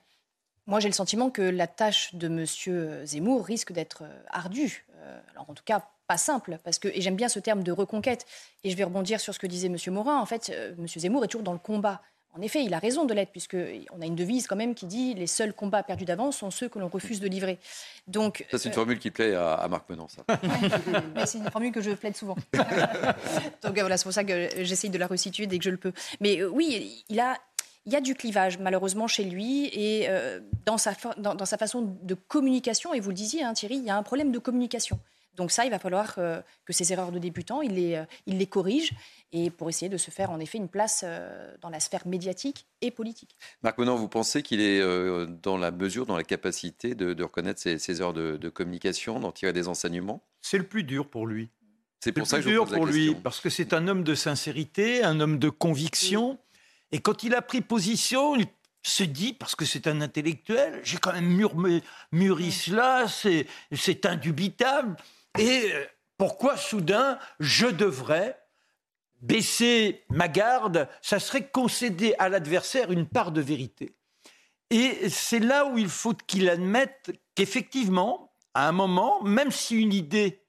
[0.69, 3.07] Moi, j'ai le sentiment que la tâche de M.
[3.07, 4.85] Zemmour risque d'être euh, ardue.
[4.99, 7.73] Euh, alors, en tout cas, pas simple, parce que, et j'aime bien ce terme de
[7.73, 8.27] reconquête,
[8.65, 9.79] et je vais rebondir sur ce que disait M.
[9.95, 10.21] Morin.
[10.21, 10.87] En fait, euh, M.
[10.87, 12.03] Zemmour est toujours dans le combat.
[12.37, 15.15] En effet, il a raison de l'être, puisqu'on a une devise quand même qui dit
[15.15, 17.59] les seuls combats perdus d'avance sont ceux que l'on refuse de livrer.
[18.07, 20.23] Donc, ça, c'est une formule qui plaît à, Marc Menon, ça.
[21.25, 22.37] c'est une formule que je plaide souvent.
[23.63, 25.93] Donc voilà, c'est pour ça que j'essaye de la resituer dès que je le peux.
[26.21, 27.39] Mais oui, il a,
[27.89, 31.97] il y a du clivage malheureusement chez lui et euh, dans, sa dans, sa façon
[32.03, 35.01] de communication, et vous le disiez hein, Thierry, il y a un problème de communication.
[35.37, 38.37] Donc ça, il va falloir euh, que ces erreurs de débutant, il les, euh, il
[38.37, 38.93] les corrige
[39.33, 41.05] et pour essayer de se faire en effet une place
[41.61, 43.37] dans la sphère médiatique et politique.
[43.63, 44.83] Marc Menon, vous pensez qu'il est
[45.43, 49.53] dans la mesure, dans la capacité de, reconnaître ces, ces erreurs de, communication, d'en tirer
[49.53, 50.23] des enseignements?
[50.41, 51.51] C'est le plus dur pour lui.
[52.01, 55.03] C'est pour ça que je dur pour lui, parce que c'est un homme de sincérité,
[55.03, 56.39] un homme de conviction.
[56.93, 58.47] Et quand il a pris position, il
[58.83, 61.41] se dit, parce que c'est un intellectuel, j'ai quand même
[62.13, 64.97] mûri cela, c'est indubitable.
[65.39, 65.85] Et euh,
[66.17, 68.41] pourquoi soudain je devrais
[69.21, 70.89] baisser ma garde?
[71.03, 73.95] Ça serait concéder à l'adversaire une part de vérité.
[74.71, 79.93] Et c'est là où il faut qu'il admette qu'effectivement, à un moment, même si une
[79.93, 80.43] idée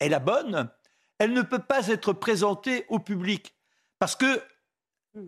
[0.00, 0.70] est la bonne,
[1.18, 3.54] elle ne peut pas être présentée au public.
[3.98, 4.42] Parce que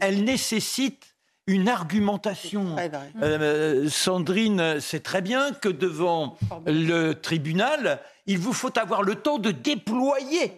[0.00, 1.14] elle nécessite
[1.46, 2.76] une argumentation.
[3.22, 6.36] Euh, Sandrine sait très bien que devant
[6.66, 10.52] le tribunal, il vous faut avoir le temps de déployer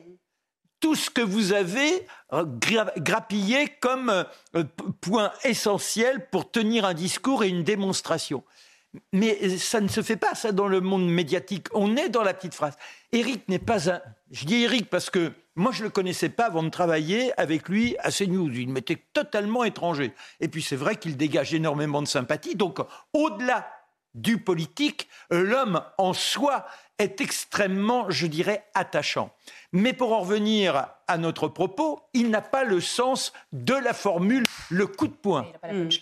[0.78, 2.44] tout ce que vous avez euh,
[2.98, 4.24] grappillé comme
[4.54, 4.64] euh,
[5.00, 8.44] point essentiel pour tenir un discours et une démonstration.
[9.12, 11.66] Mais ça ne se fait pas, ça, dans le monde médiatique.
[11.74, 12.76] On est dans la petite phrase.
[13.12, 14.00] Eric n'est pas un.
[14.30, 17.68] Je dis Eric parce que moi, je ne le connaissais pas avant de travailler avec
[17.68, 18.52] lui à CNews.
[18.52, 20.12] Il m'était totalement étranger.
[20.40, 22.54] Et puis, c'est vrai qu'il dégage énormément de sympathie.
[22.54, 22.78] Donc,
[23.14, 23.66] au-delà
[24.14, 26.66] du politique, l'homme en soi
[26.98, 29.34] est extrêmement, je dirais, attachant.
[29.76, 34.44] Mais pour en revenir à notre propos, il n'a pas le sens de la formule
[34.70, 35.46] le coup de poing.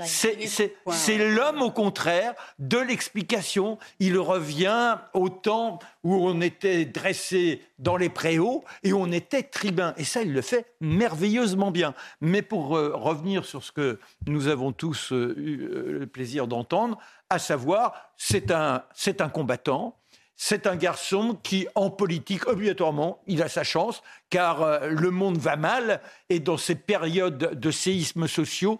[0.06, 3.78] C'est l'homme, au contraire, de l'explication.
[3.98, 9.92] Il revient au temps où on était dressé dans les préaux et on était tribun.
[9.96, 11.94] Et ça, il le fait merveilleusement bien.
[12.20, 13.98] Mais pour euh, revenir sur ce que
[14.28, 16.96] nous avons tous euh, eu euh, le plaisir d'entendre,
[17.28, 18.84] à savoir, c'est un,
[19.18, 19.98] un combattant
[20.46, 25.38] c'est un garçon qui, en politique, obligatoirement, il a sa chance, car euh, le monde
[25.38, 28.78] va mal, et dans ces périodes de séismes sociaux,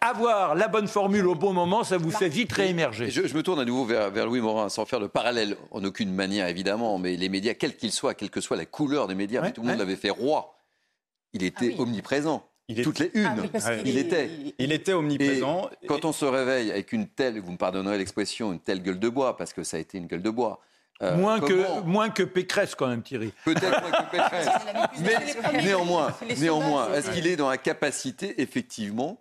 [0.00, 3.10] avoir la bonne formule au bon moment, ça vous fait vite réémerger.
[3.10, 6.48] Je, me tourne à nouveau vers, Louis Morin, sans faire de parallèle en aucune manière,
[6.48, 9.60] évidemment, mais les médias, quels qu'ils soient, quelle que soit la couleur des médias, tout
[9.60, 10.56] le monde l'avait fait roi.
[11.34, 12.42] Il était ah omniprésent.
[12.68, 14.30] Il Toutes les unes, ah il, était.
[14.58, 15.68] Il était omniprésent.
[15.86, 19.10] quand on se réveille avec une telle, vous me pardonnerez l'expression, une telle gueule de
[19.10, 20.58] bois, parce que ça a été une gueule de bois,
[21.02, 23.32] euh, moins, que, moins que Pécresse, quand même, Thierry.
[23.44, 24.48] Peut-être moins que Pécresse.
[25.00, 29.20] Mais néanmoins, néanmoins est-ce qu'il est dans la capacité, effectivement,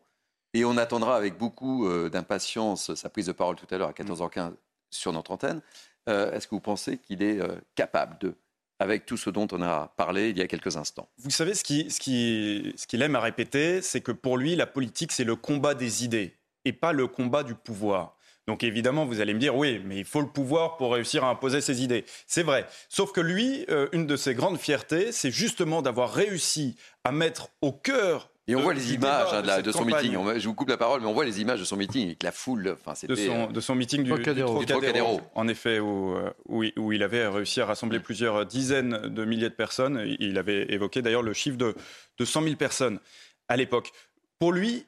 [0.53, 3.91] et on attendra avec beaucoup euh, d'impatience sa prise de parole tout à l'heure à
[3.91, 4.53] 14h15
[4.89, 5.61] sur notre antenne,
[6.07, 7.39] euh, est-ce que vous pensez qu'il est
[7.75, 8.35] capable de
[8.79, 11.09] avec tout ce dont on a parlé il y a quelques instants?
[11.17, 14.55] Vous savez, ce qu'il ce qui, ce qu'il aime à répéter, c'est que pour lui,
[14.55, 16.35] la politique, c'est le combat des idées
[16.65, 18.14] et pas le combat du pouvoir.
[18.47, 21.29] Donc évidemment, vous allez me dire, oui, mais il faut le pouvoir pour réussir à
[21.29, 22.05] imposer ses idées.
[22.27, 22.67] C'est vrai.
[22.89, 27.49] Sauf que lui, euh, une de ses grandes fiertés, c'est justement d'avoir réussi à mettre
[27.61, 30.03] au cœur Et on de- voit les images hein, de, la- cette de son campagne.
[30.11, 30.17] meeting.
[30.17, 32.21] On- je vous coupe la parole, mais on voit les images de son meeting avec
[32.21, 32.75] la foule.
[32.79, 33.25] Enfin, de c'était.
[33.25, 34.59] son, euh, de son meeting du, du Trocadéro.
[34.59, 38.45] Du Trocadéro, en effet, où, euh, où, il- où il avait réussi à rassembler plusieurs
[38.45, 40.05] dizaines de milliers de personnes.
[40.19, 41.73] Il avait évoqué d'ailleurs le chiffre de,
[42.19, 42.99] de 100 000 personnes
[43.47, 43.91] à l'époque.
[44.37, 44.85] Pour lui,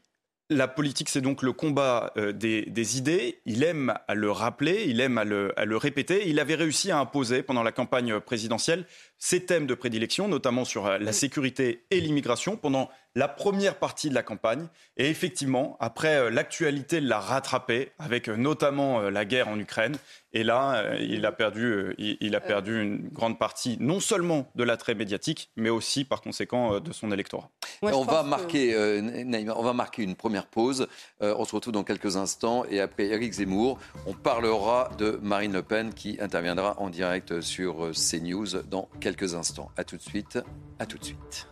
[0.50, 3.42] la politique, c'est donc le combat euh, des, idées.
[3.46, 6.30] Il aime à le rappeler, il aime à le, à le répéter.
[6.30, 8.86] Il avait réussi à imposer pendant la campagne présidentielle
[9.18, 14.10] ses thèmes de prédilection, notamment sur euh, la sécurité et l'immigration, pendant la première partie
[14.10, 14.68] de la campagne.
[14.96, 19.98] Et effectivement, après, euh, l'actualité l'a rattrapé, avec euh, notamment euh, la guerre en Ukraine.
[20.34, 24.94] Et là, il a perdu, il, a perdu une grande partie, non seulement de l'attrait
[24.94, 27.50] médiatique, mais aussi, par conséquent, de son électorat.
[27.82, 30.88] Moi, on, va que- marquer, euh, Naïma, on va marquer une première pause.
[31.24, 32.66] Euh, on se retrouve dans quelques instants.
[32.70, 37.92] Et après Éric Zemmour, on parlera de Marine Le Pen qui interviendra en direct sur
[37.94, 39.72] CNews dans quelques instants.
[39.76, 40.38] A tout de suite.
[40.78, 41.48] À tout de suite.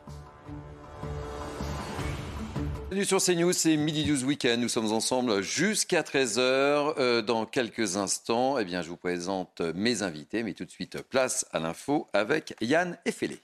[2.95, 4.55] Bienvenue sur CNews, c'est Midi 12 Week-end.
[4.57, 6.39] Nous sommes ensemble jusqu'à 13h.
[6.97, 10.43] Euh, dans quelques instants, eh bien, je vous présente mes invités.
[10.43, 13.41] Mais tout de suite, place à l'info avec Yann Effelé.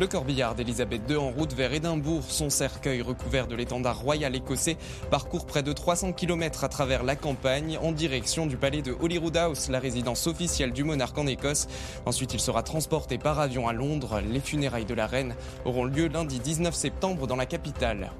[0.00, 4.78] Le corbillard d'Elisabeth II en route vers Édimbourg, son cercueil recouvert de l'étendard royal écossais,
[5.10, 9.36] parcourt près de 300 km à travers la campagne en direction du palais de Holyrood
[9.36, 11.68] House, la résidence officielle du monarque en Écosse.
[12.06, 14.22] Ensuite, il sera transporté par avion à Londres.
[14.26, 15.34] Les funérailles de la reine
[15.66, 18.10] auront lieu lundi 19 septembre dans la capitale.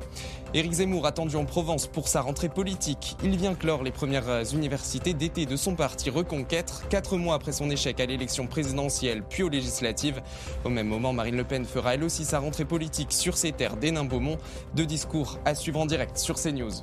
[0.53, 3.17] Éric Zemmour attendu en Provence pour sa rentrée politique.
[3.23, 7.71] Il vient clore les premières universités d'été de son parti Reconquête, quatre mois après son
[7.71, 10.21] échec à l'élection présidentielle puis aux législatives.
[10.65, 13.77] Au même moment, Marine Le Pen fera elle aussi sa rentrée politique sur ses terres
[13.77, 14.39] d'Hénin-Beaumont.
[14.75, 16.81] Deux discours à suivre en direct sur CNews.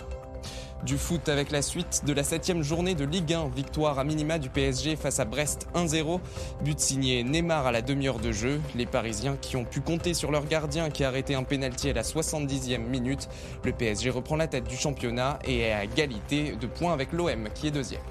[0.84, 3.50] Du foot avec la suite de la septième journée de Ligue 1.
[3.50, 6.20] Victoire à minima du PSG face à Brest 1-0.
[6.64, 8.62] But signé Neymar à la demi-heure de jeu.
[8.76, 11.94] Les Parisiens qui ont pu compter sur leur gardien qui a arrêté un pénalty à
[11.94, 13.28] la 70e minute.
[13.64, 17.50] Le PSG reprend la tête du championnat et est à égalité de points avec l'OM
[17.56, 18.02] qui est deuxième.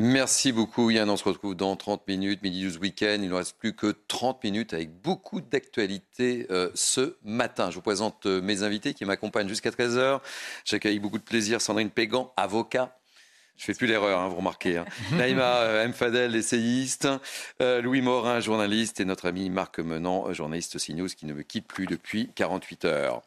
[0.00, 3.18] Merci beaucoup Yann, on se retrouve dans 30 minutes, midi 12 week-end.
[3.20, 7.70] Il ne reste plus que 30 minutes avec beaucoup d'actualités euh, ce matin.
[7.70, 10.20] Je vous présente euh, mes invités qui m'accompagnent jusqu'à 13h.
[10.64, 12.97] J'accueille beaucoup de plaisir Sandrine Pégan, avocat.
[13.58, 14.76] Je fais plus l'erreur, hein, vous remarquez.
[14.78, 14.84] Hein.
[15.12, 15.92] Naïma euh, M.
[15.92, 17.08] Fadel, essayiste.
[17.60, 19.00] Euh, Louis Morin, journaliste.
[19.00, 23.22] Et notre ami Marc Menant, journaliste CNews, qui ne me quitte plus depuis 48 heures.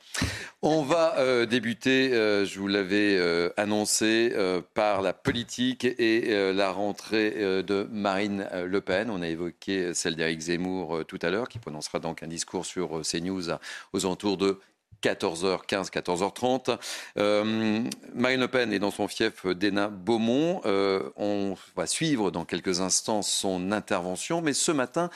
[0.62, 3.20] On va euh, débuter, euh, je vous l'avais
[3.58, 4.34] annoncé,
[4.74, 7.32] par la politique et la rentrée
[7.64, 9.10] de Marine Le Pen.
[9.10, 13.02] On a évoqué celle d'Éric Zemmour tout à l'heure, qui prononcera donc un discours sur
[13.04, 13.60] CNews à-
[13.94, 14.60] aux alentours de
[15.02, 16.78] 14h15, 14h30.
[17.18, 17.84] Euh,
[18.14, 20.62] Marine Le Pen est dans son fief d'Hénin-Beaumont.
[20.66, 25.10] Euh, on va suivre dans quelques instants son intervention, mais ce matin,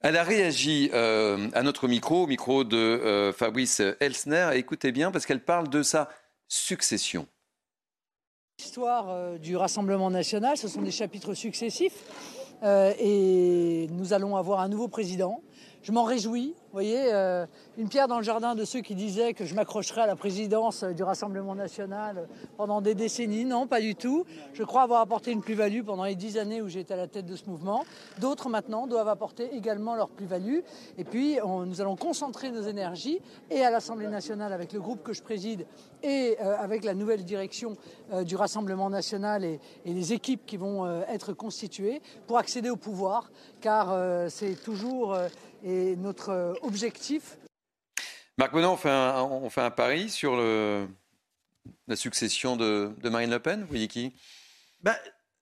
[0.00, 4.50] elle a réagi euh, à notre micro, au micro de Fabrice Elsner.
[4.54, 6.08] Écoutez bien, parce qu'elle parle de sa
[6.48, 7.26] succession.
[8.58, 12.04] L'histoire du Rassemblement national, ce sont des chapitres successifs
[12.64, 15.42] et nous allons avoir un nouveau président.
[15.82, 16.54] Je m'en réjouis.
[16.56, 17.46] Vous voyez, euh,
[17.78, 20.82] une pierre dans le jardin de ceux qui disaient que je m'accrocherais à la présidence
[20.82, 23.44] euh, du Rassemblement national pendant des décennies.
[23.44, 24.24] Non, pas du tout.
[24.52, 27.26] Je crois avoir apporté une plus-value pendant les dix années où j'étais à la tête
[27.26, 27.84] de ce mouvement.
[28.20, 30.58] D'autres maintenant doivent apporter également leur plus-value.
[30.98, 35.12] Et puis, nous allons concentrer nos énergies et à l'Assemblée nationale avec le groupe que
[35.12, 35.66] je préside
[36.02, 37.76] et euh, avec la nouvelle direction
[38.12, 42.76] euh, du Rassemblement national et, les équipes qui vont euh, être constituées pour accéder au
[42.76, 43.30] pouvoir,
[43.60, 45.28] car euh, c'est toujours euh,
[45.62, 47.38] et notre euh, objectif.
[48.36, 50.88] Marc Menon, on fait un, on fait un pari sur le-
[51.86, 53.62] la succession de, de Marine Le Pen?
[53.62, 54.14] Vous voyez qui?
[54.80, 54.96] Ben,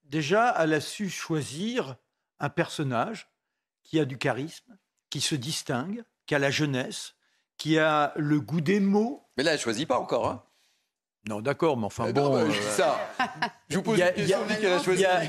[0.05, 1.97] déjà, elle a su choisir
[2.41, 3.29] un personnage
[3.83, 4.77] qui a du charisme,
[5.11, 7.15] qui se distingue, qui a la jeunesse,
[7.59, 9.29] qui a le goût des mots.
[9.37, 10.29] Mais là, elle ne choisit pas encore.
[10.29, 10.43] Hein
[11.29, 12.23] non, d'accord, mais enfin Euh, bon.
[12.25, 12.99] non, bah, euh, je dis ça.
[13.69, 14.79] Je vous pose il y a- une question, il y a- on dit qu'elle a
[14.83, 15.01] choisi.
[15.01, 15.25] il y a-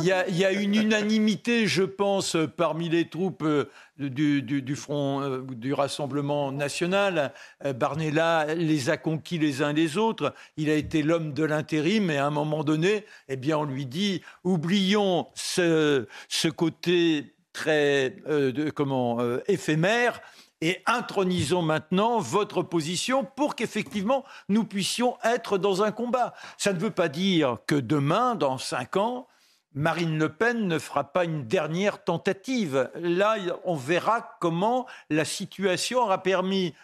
[0.00, 3.64] il y a- il y a une unanimité, je pense, parmi les troupes euh,
[3.98, 7.32] du, du- du Front du Rassemblement national.
[7.76, 10.34] Barnella les a conquis les uns les autres.
[10.58, 13.86] Il a été l'homme de l'intérim et à un moment donné, eh bien, on lui
[13.86, 20.20] dit oublions ce, ce côté très euh, de- comment euh, éphémère
[20.60, 26.34] et intronisons maintenant votre position pour qu'effectivement nous puissions être dans un combat.
[26.56, 29.28] Ça ne veut pas dire que demain, dans cinq ans,
[29.74, 32.90] Marine Le Pen ne fera pas une dernière tentative.
[32.96, 36.74] Là, on verra comment la situation aura permis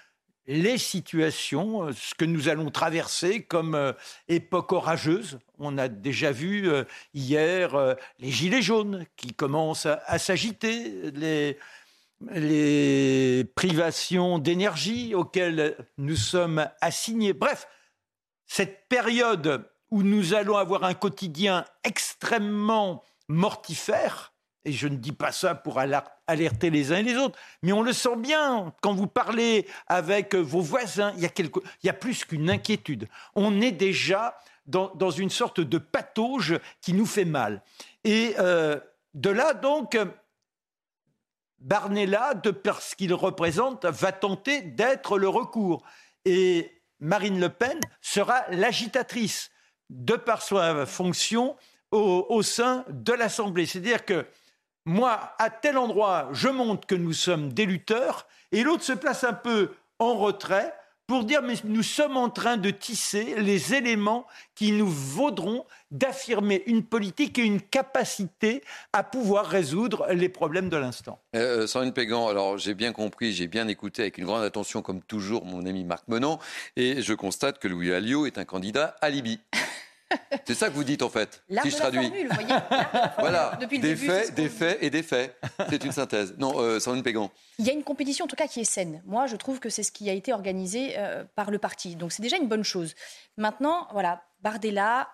[0.46, 3.92] les situations, ce que nous allons traverser comme euh,
[4.28, 5.38] époque orageuse.
[5.58, 6.84] On a déjà vu euh,
[7.14, 11.56] hier euh, les gilets jaunes qui commencent à, à s'agiter, les,
[12.32, 17.32] les privations d'énergie auxquelles nous sommes assignés.
[17.32, 17.68] Bref,
[18.46, 24.32] cette période où nous allons avoir un quotidien extrêmement mortifère,
[24.64, 27.82] et je ne dis pas ça pour alerter les uns et les autres, mais on
[27.82, 33.08] le sent bien quand vous parlez avec vos voisins, il y a, plus qu'une inquiétude.
[33.34, 37.62] On est déjà dans, une sorte de patauge qui nous fait mal.
[38.04, 38.80] Et euh,
[39.12, 39.98] de là, donc,
[41.64, 45.82] Barnella, de par ce qu'il représente, va tenter d'être le recours.
[46.26, 49.50] Et Marine Le Pen sera l'agitatrice,
[49.88, 51.56] de par sa fonction
[51.90, 53.66] au, sein de l'Assemblée.
[53.66, 54.26] C'est-à-dire que
[54.84, 59.24] moi, à tel endroit, je montre que nous sommes des lutteurs, et l'autre se place
[59.24, 60.74] un peu en retrait
[61.06, 66.62] pour dire mais nous sommes en train de tisser les éléments qui nous vaudront d'affirmer
[66.66, 68.62] une politique et une capacité
[68.92, 71.20] à pouvoir résoudre les problèmes de l'instant.
[71.36, 74.82] Euh, euh Sandrine Pégan, alors j'ai bien compris, j'ai bien écouté avec une grande attention
[74.82, 76.38] comme toujours mon ami Marc Menon
[76.76, 79.40] et je constate que Louis Alliot est un candidat alibi.
[80.46, 82.10] C'est ça que vous dites en fait, si je traduis.
[83.18, 85.36] voilà, des faits, des faits et des faits.
[85.70, 86.34] C'est une synthèse.
[86.38, 87.30] Non, euh, Sandrine Pégan.
[87.58, 89.02] Il y a une compétition en tout cas qui est saine.
[89.06, 91.96] Moi, je trouve que c'est ce qui a été organisé euh, par le parti.
[91.96, 92.94] Donc c'est déjà une bonne chose.
[93.36, 95.08] Maintenant, voilà, Bardella,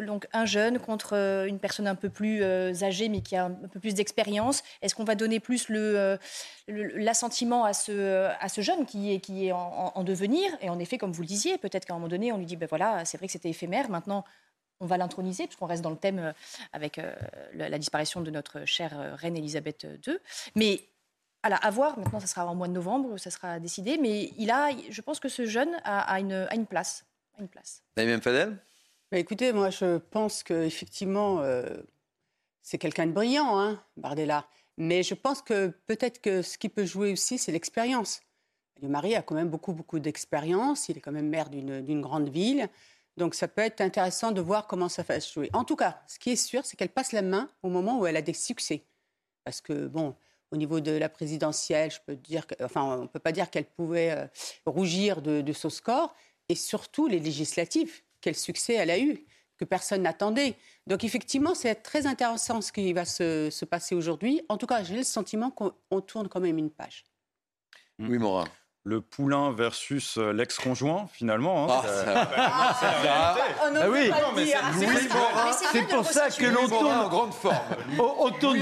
[0.00, 3.46] donc un jeune contre euh, une personne un peu plus euh, âgée mais qui a
[3.46, 6.16] un peu plus d'expérience Est-ce qu'on va donner plus euh,
[6.66, 10.50] l'assentiment à ce, à ce jeune qui est, qui est en, devenir?
[10.60, 12.56] Et en effet, comme vous le disiez, peut-être qu'à un moment donné, on lui dit
[12.56, 14.24] ben voilà, c'est vrai que c'était éphémère, maintenant
[14.80, 16.34] on va l'introniser, puisqu'on reste dans le thème
[16.72, 17.00] avec
[17.54, 20.18] la, disparition de notre chère reine Elisabeth II.
[20.56, 20.82] Mais
[21.42, 24.70] à voir, maintenant ça sera en mois de novembre, ça sera décidé, mais il a,
[24.90, 27.06] je pense que ce jeune a, une, a une place.
[27.38, 27.82] Une place.
[28.20, 28.58] Fadel?
[29.14, 31.76] Bah, écoutez, moi, je pense qu'effectivement, euh,
[32.62, 34.48] c'est quelqu'un de brillant, hein, Bardella.
[34.76, 38.22] Mais je pense que peut-être que ce qui peut jouer aussi, c'est l'expérience.
[38.82, 40.88] Le mari a quand même beaucoup, beaucoup d'expérience.
[40.88, 42.68] Il est quand même maire d'une grande ville.
[43.16, 45.48] Donc, ça peut être intéressant de voir comment ça va se jouer.
[45.52, 48.06] En tout cas, ce qui est sûr, c'est qu'elle passe la main au moment où
[48.06, 48.82] elle a des succès.
[49.44, 50.16] Parce que, bon,
[50.50, 53.66] au niveau de la présidentielle, je peux dire enfin, on ne peut pas dire qu'elle
[53.66, 54.26] pouvait euh,
[54.66, 56.16] rougir de, de son score.
[56.48, 59.22] Et surtout, les législatives quel succès elle a eu,
[59.58, 60.56] que personne n'attendait.
[60.86, 64.40] Donc effectivement, c'est très intéressant ce qui va se, passer aujourd'hui.
[64.48, 67.04] En tout cas, j'ai le sentiment qu'on tourne quand même une page.
[67.98, 68.46] Oui, Morin
[68.86, 71.64] le poulain versus euh, l'ex-conjoint, finalement.
[71.64, 71.82] Hein.
[72.36, 74.10] Ah, c'est oui.
[75.72, 77.56] C'est pour ça que l'on tourne en grande forme.
[77.98, 78.60] On, tourne,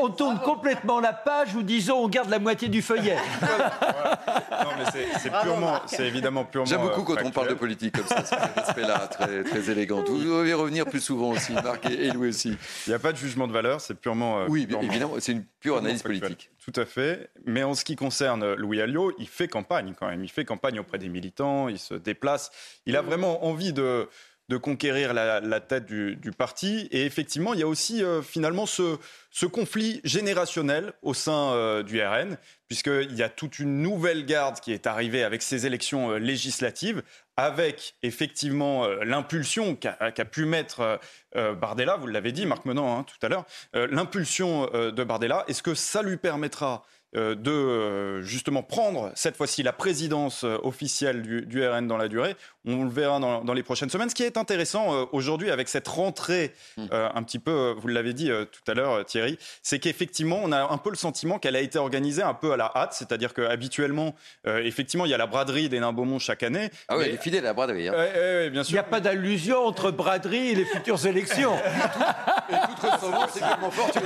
[0.00, 3.16] on, tourne complètement la page ou disons on garde la moitié du feuillet.
[3.42, 6.66] non, mais c'est purement, c'est évidemment purement.
[6.66, 10.04] J'aime beaucoup quand on parle de politique comme ça, cet aspect-là, très, très élégant.
[10.06, 12.56] Vous devez revenir plus souvent aussi, Marc et Louis aussi.
[12.86, 14.40] Il n'y a pas de jugement de valeur, c'est purement.
[14.40, 16.50] Euh, oui, évidemment, c'est une pure analyse politique.
[16.64, 17.28] Tout à fait.
[17.44, 20.24] Mais en ce qui concerne Louis Alliot, il fait campagne quand même.
[20.24, 22.50] Il fait campagne auprès des militants, il se déplace.
[22.86, 24.08] Il a vraiment envie de,
[24.48, 26.88] de conquérir la, tête du, parti.
[26.90, 28.98] Et effectivement, il y a aussi euh, finalement ce,
[29.46, 32.36] conflit générationnel au sein euh, du RN,
[32.68, 37.02] puisqu'il y a toute une nouvelle garde qui est arrivée avec ces élections euh, législatives,
[37.36, 41.00] avec effectivement l'impulsion qu'a pu mettre
[41.34, 45.44] Bardella, vous l'avez dit, Marc Menant, hein, tout à l'heure, l'impulsion de Bardella.
[45.48, 46.84] Est-ce que ça lui permettra
[47.14, 52.34] de euh, justement prendre cette fois-ci la présidence euh, officielle du, RN dans la durée.
[52.66, 54.08] On le verra dans, les prochaines semaines.
[54.08, 56.86] Ce qui est intéressant aujourd'hui avec cette rentrée, hmm.
[56.90, 60.78] un petit peu, vous l'avez dit tout à l'heure Thierry, c'est qu'effectivement on a un
[60.78, 64.14] peu le sentiment qu'elle a été organisée un peu à la hâte, c'est-à-dire qu'habituellement,
[64.46, 66.70] effectivement, il y a la braderie des Nains Beaumont chaque année.
[66.88, 67.88] Ah oui, elle est fidèle à la braderie.
[67.88, 68.48] Hein.
[68.50, 68.72] bien sûr.
[68.72, 71.54] Il n'y a pas d'allusion entre braderie et les futures élections.
[72.48, 73.98] et toute ressemblance c'est vraiment forte.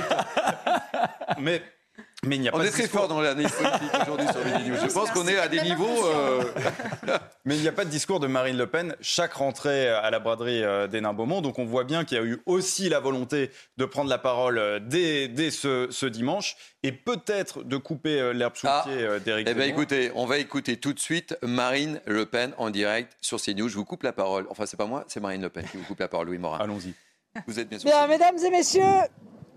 [1.39, 1.61] Mais
[2.25, 4.93] mais il n'y a on est très fort dans l'analyse politique aujourd'hui sur les Je
[4.93, 6.05] pense qu'on est à des niveaux.
[6.05, 6.43] Euh,
[7.45, 10.19] Mais il n'y a pas de discours de Marine Le Pen chaque rentrée à la
[10.19, 11.41] braderie euh, des Nains Beaumont.
[11.41, 14.57] Donc on voit bien qu'il y a eu aussi la volonté de prendre la parole
[14.57, 18.83] euh, dès, dès ce, dimanche et peut-être de couper l'herbe sous le ah.
[18.85, 22.69] pied d'Éric Eh bien écoutez, on va écouter tout de suite Marine Le Pen en
[22.69, 23.69] direct sur CNews.
[23.69, 24.45] Je vous coupe la parole.
[24.49, 26.59] Enfin, c'est pas moi, c'est Marine Le Pen qui vous coupe la parole, Louis Morin.
[26.59, 26.93] Allons-y.
[27.47, 27.89] Vous êtes bien sûr.
[27.89, 28.83] Bien, mesdames et messieurs,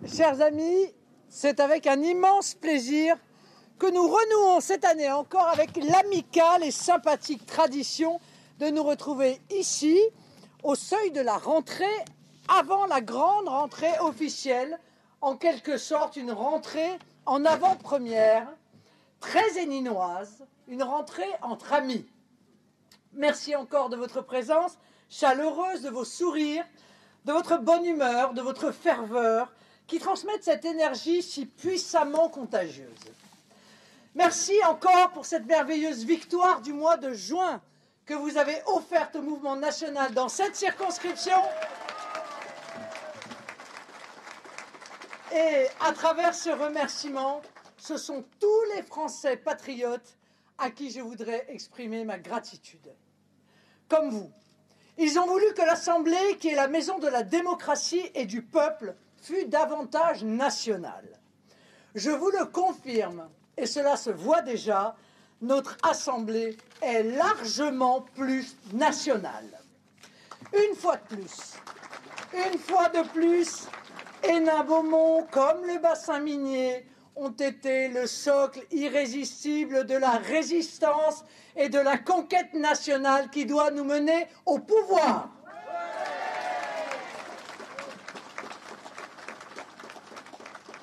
[0.06, 0.93] chers amis,
[1.34, 3.16] c'est avec un immense plaisir
[3.78, 8.20] que nous renouons cette année encore avec l'amicale et sympathique tradition
[8.60, 9.98] de nous retrouver ici,
[10.62, 12.04] au seuil de la rentrée,
[12.48, 14.78] avant la grande rentrée officielle,
[15.22, 18.46] en quelque sorte une rentrée en avant-première,
[19.18, 22.04] très éninoise, une rentrée entre amis.
[23.14, 24.76] Merci encore de votre présence
[25.09, 26.66] chaleureuse, de vos sourires,
[27.24, 29.50] de votre bonne humeur, de votre ferveur,
[29.86, 32.88] qui transmettent cette énergie si puissamment contagieuse.
[34.14, 37.62] Merci encore pour cette merveilleuse victoire du mois de juin
[38.04, 41.36] que vous avez offerte au mouvement national dans cette circonscription.
[45.34, 47.40] Et à travers ce remerciement,
[47.78, 50.18] ce sont tous les Français patriotes
[50.59, 52.92] à qui je voudrais exprimer ma gratitude.
[53.88, 54.30] Comme vous,
[54.98, 58.94] ils ont voulu que l'Assemblée, qui est la maison de la démocratie et du peuple,
[59.22, 61.18] fût davantage nationale.
[61.94, 64.96] Je vous le confirme, et cela se voit déjà,
[65.40, 69.60] notre Assemblée est largement plus nationale.
[70.52, 71.54] Une fois de plus,
[72.34, 73.66] une fois de plus,
[74.22, 81.24] Hénin-Beaumont, comme le bassin minier, ont été le socle irrésistible de la résistance
[81.56, 85.28] et de la conquête nationale qui doit nous mener au pouvoir.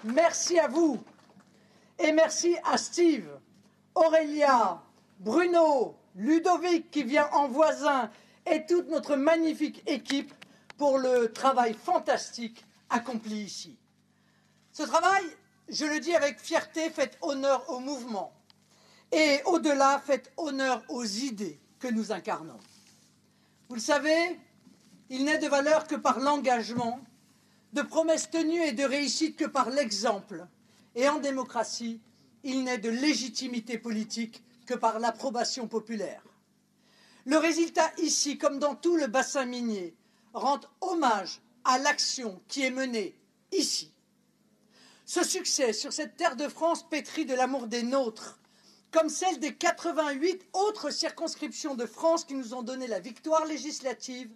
[0.06, 0.98] Merci à vous
[1.98, 3.28] et merci à Steve,
[3.96, 4.82] Aurélia,
[5.20, 8.10] Bruno, Ludovic qui vient en voisin
[8.46, 10.34] et toute notre magnifique équipe
[10.78, 13.78] pour le travail fantastique accompli ici.
[14.72, 15.24] Ce travail,
[15.68, 18.32] je le dis avec fierté, fait honneur au mouvement
[19.12, 22.60] et au-delà, fait honneur aux idées que nous incarnons.
[23.68, 24.40] Vous le savez,
[25.10, 27.02] il n'est de valeur que par l'engagement,
[27.74, 30.48] de promesses tenues et de réussite que par l'exemple.
[30.96, 32.00] Et en démocratie,
[32.44, 36.24] il n'est de légitimité politique que par l'approbation populaire.
[37.26, 39.96] Le résultat ici, comme dans tout le bassin minier,
[40.34, 43.16] rend hommage à l'action qui est menée
[43.52, 43.92] ici.
[45.06, 48.40] Ce succès sur cette terre de France pétrie de l'amour des nôtres,
[48.92, 54.32] comme celle des 88 autres circonscriptions de France qui nous ont donné la victoire législative,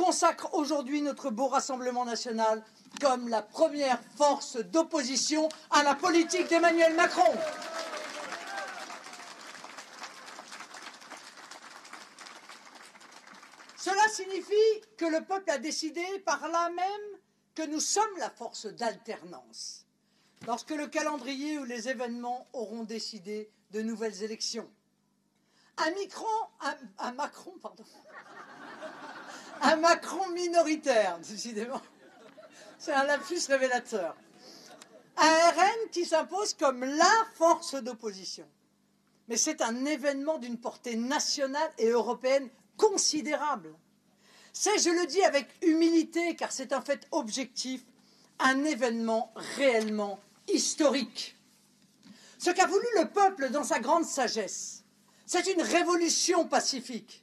[0.00, 2.64] consacre aujourd'hui notre beau Rassemblement national
[3.02, 7.34] comme la première force d'opposition à la politique d'Emmanuel Macron.
[13.76, 14.54] Cela signifie
[14.96, 17.18] que le peuple a décidé par là même
[17.54, 19.84] que nous sommes la force d'alternance,
[20.46, 24.70] lorsque le calendrier ou les événements auront décidé de nouvelles élections.
[25.76, 26.26] Un, micron,
[26.98, 27.84] un, Macron, pardon,
[29.60, 31.80] un Macron minoritaire, décidément.
[32.78, 34.16] C'est un lapsus révélateur.
[35.16, 38.48] Un RN qui s'impose comme la force d'opposition.
[39.28, 43.74] Mais c'est un événement d'une portée nationale et européenne considérable.
[44.52, 47.82] C'est, je le dis avec humilité, car c'est un fait objectif,
[48.38, 50.18] un événement réellement
[50.48, 51.36] historique.
[52.38, 54.84] Ce qu'a voulu le peuple dans sa grande sagesse,
[55.26, 57.22] c'est une révolution pacifique,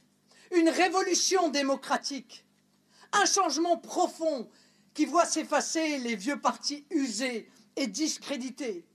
[0.52, 2.46] une révolution démocratique,
[3.14, 4.50] un changement profond
[4.94, 8.86] qui voit s'effacer les vieux partis usés et discrédités,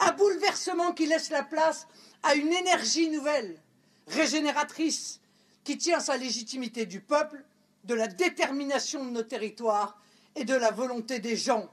[0.00, 1.86] un bouleversement qui laisse la place
[2.22, 3.60] à une énergie nouvelle,
[4.06, 5.20] régénératrice,
[5.64, 7.44] qui tient sa légitimité du peuple,
[7.84, 10.00] de la détermination de nos territoires
[10.34, 11.68] et de la volonté des gens,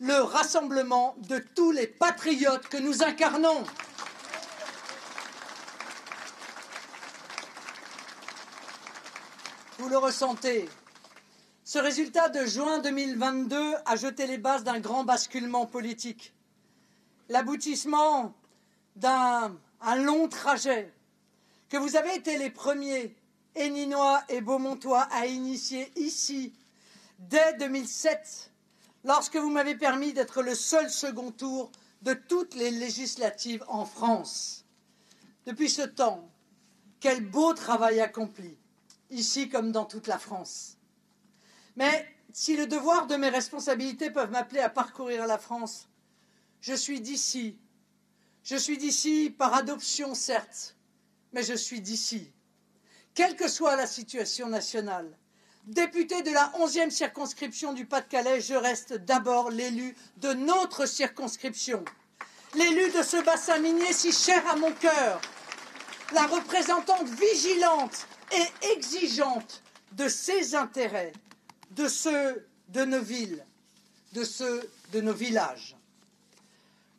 [0.00, 3.64] le rassemblement de tous les patriotes que nous incarnons.
[9.82, 10.68] Vous le ressentez.
[11.64, 16.32] Ce résultat de juin 2022 a jeté les bases d'un grand basculement politique,
[17.28, 18.32] l'aboutissement
[18.94, 19.58] d'un
[19.96, 20.94] long trajet
[21.68, 23.16] que vous avez été les premiers
[23.56, 26.52] Héninois et Beaumontois à initier ici,
[27.18, 28.52] dès 2007,
[29.02, 31.72] lorsque vous m'avez permis d'être le seul second tour
[32.02, 34.64] de toutes les législatives en France.
[35.44, 36.30] Depuis ce temps,
[37.00, 38.56] quel beau travail accompli,
[39.12, 40.76] ici comme dans toute la France.
[41.76, 45.88] Mais si le devoir de mes responsabilités peuvent m'appeler à parcourir la France,
[46.60, 47.58] je suis d'ici.
[48.42, 50.76] Je suis d'ici par adoption, certes,
[51.32, 52.32] mais je suis d'ici
[53.14, 55.10] quelle que soit la situation nationale.
[55.66, 61.84] Député de la 11e circonscription du Pas-de-Calais, je reste d'abord l'élu de notre circonscription,
[62.54, 65.20] l'élu de ce bassin minier si cher à mon cœur,
[66.12, 71.12] la représentante vigilante et exigeante de ses intérêts,
[71.70, 73.44] de ceux de nos villes,
[74.12, 75.76] de ceux de nos villages.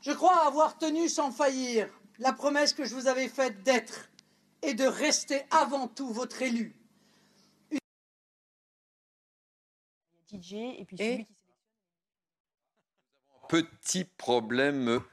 [0.02, 1.90] Je crois avoir tenu sans faillir
[2.20, 4.10] la promesse que je vous avais faite d'être
[4.62, 6.76] et de rester avant tout votre élu.
[13.48, 15.04] Petit problème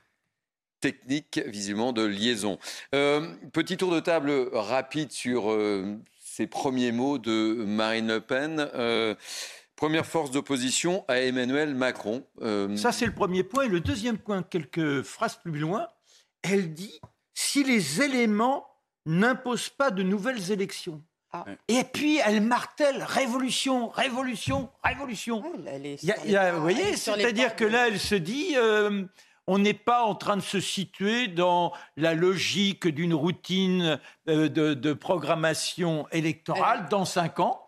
[0.80, 2.58] technique, visiblement, de liaison.
[2.94, 8.68] Euh, petit tour de table rapide sur euh, ces premiers mots de Marine Le Pen.
[8.74, 9.14] Euh,
[9.80, 12.22] Première force d'opposition à Emmanuel Macron.
[12.42, 13.64] Euh, Ça, c'est le premier point.
[13.64, 15.88] Et le deuxième point, quelques phrases plus loin,
[16.42, 17.00] elle dit
[17.32, 18.66] si les éléments
[19.06, 21.02] n'imposent pas de nouvelles élections.
[21.32, 21.46] Ah.
[21.68, 25.42] Et puis elle martèle révolution, révolution, révolution.
[25.42, 29.04] vous voyez, c'est-à-dire que là, elle se dit, euh,
[29.46, 33.98] on n'est pas en train de se situer dans la logique d'une routine
[34.28, 37.60] euh, de, programmation électorale dans cinq ans.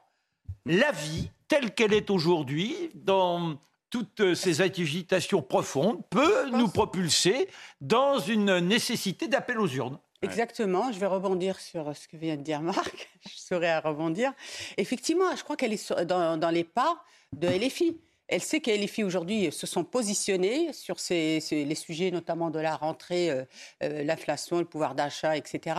[0.67, 3.59] La vie, telle qu'elle est aujourd'hui, dans
[3.91, 7.49] toutes ces agitations profondes, peut nous propulser
[7.81, 9.99] dans une nécessité d'appel aux urnes.
[10.23, 14.33] Exactement, je vais rebondir sur ce que vient de dire Marc, je saurais à rebondir.
[14.77, 18.01] Effectivement, je crois qu'elle est dans, les pas de LFI.
[18.33, 23.29] Elle sait que LFI aujourd'hui se sont positionnés sur les sujets notamment de la rentrée,
[23.29, 23.45] euh,
[23.83, 25.77] euh, l'inflation, le pouvoir d'achat, etc.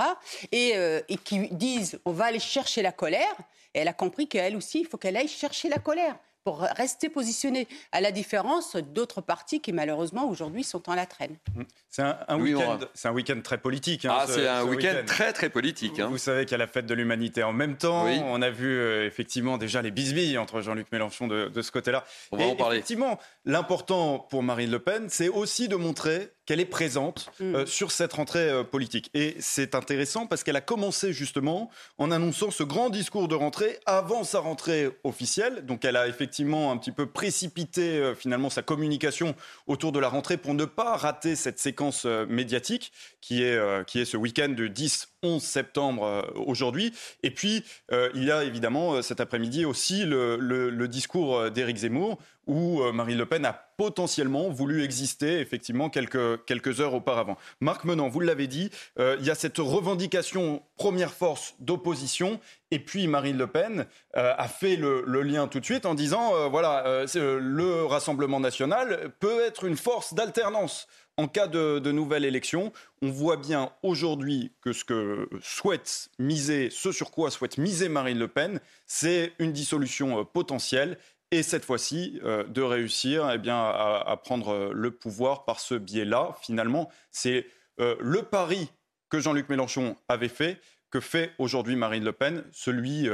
[0.51, 3.35] Et, euh, et, qui disent on va aller chercher la colère.
[3.73, 7.09] Et elle a compris qu'elle aussi, il faut qu'elle aille chercher la colère pour rester
[7.09, 11.37] positionné, à la différence d'autres partis qui malheureusement aujourd'hui sont en la traîne.
[11.89, 14.05] C'est un, week-end très politique.
[14.05, 15.99] Hein, ah, c'est un week-end très très politique.
[15.99, 16.07] Hein.
[16.07, 18.05] Vous savez qu'il y a la fête de l'humanité en même temps.
[18.25, 22.03] On a vu euh, effectivement déjà les bisbilles entre Jean-Luc Mélenchon de, de, ce côté-là.
[22.31, 22.77] On va en parler.
[22.77, 27.55] Effectivement, l'important pour Marine Le Pen, c'est aussi de montrer qu'elle est présente mm.
[27.55, 29.09] euh, sur cette rentrée euh, politique.
[29.13, 33.79] Et c'est intéressant parce qu'elle a commencé justement en annonçant ce grand discours de rentrée
[33.85, 35.65] avant sa rentrée officielle.
[35.65, 39.35] Donc elle a effectivement un petit peu précipité euh, finalement sa communication
[39.67, 42.91] autour de la rentrée pour ne pas rater cette séquence médiatique
[43.21, 46.93] qui est, qui est ce week-end de 10 11 septembre aujourd'hui.
[47.23, 52.81] Et puis, il y a évidemment cet après-midi aussi le, le discours d'Éric Zemmour où
[52.91, 57.37] Marine Le Pen a potentiellement voulu exister effectivement quelques, quelques heures auparavant.
[57.59, 58.69] Marc Menant, vous l'avez dit,
[58.99, 62.39] euh, il y a cette revendication première force d'opposition
[62.71, 63.85] et puis Marine Le Pen
[64.17, 69.41] euh, a fait le, lien tout de suite en disant voilà, le Rassemblement national peut
[69.41, 70.87] être une force d'alternance
[71.17, 72.73] en cas de, de, nouvelle élection.
[73.01, 78.17] On voit bien aujourd'hui que ce que souhaite miser, ce sur quoi souhaite miser Marine
[78.17, 80.97] Le Pen, c'est une dissolution potentielle
[81.33, 85.73] et cette fois-ci euh, de réussir eh bien, à, prendre euh, le pouvoir par ce
[85.73, 86.37] biais-là.
[86.41, 87.47] Finalement, c'est
[87.79, 88.69] euh, le pari
[89.09, 90.61] que Jean-Luc Mélenchon avait fait
[90.91, 93.09] que fait aujourd'hui Marine Le Pen, celui,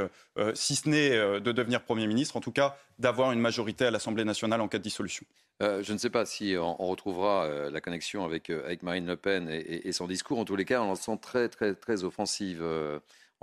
[0.52, 4.24] si ce n'est de devenir Premier ministre, en tout cas d'avoir une majorité à l'Assemblée
[4.24, 5.24] nationale en cas de dissolution.
[5.60, 9.92] je ne sais pas si on, retrouvera la connexion avec, avec Marine Le Pen et,
[9.92, 10.38] son discours.
[10.38, 12.62] En tous les cas, on sent très, très, très offensive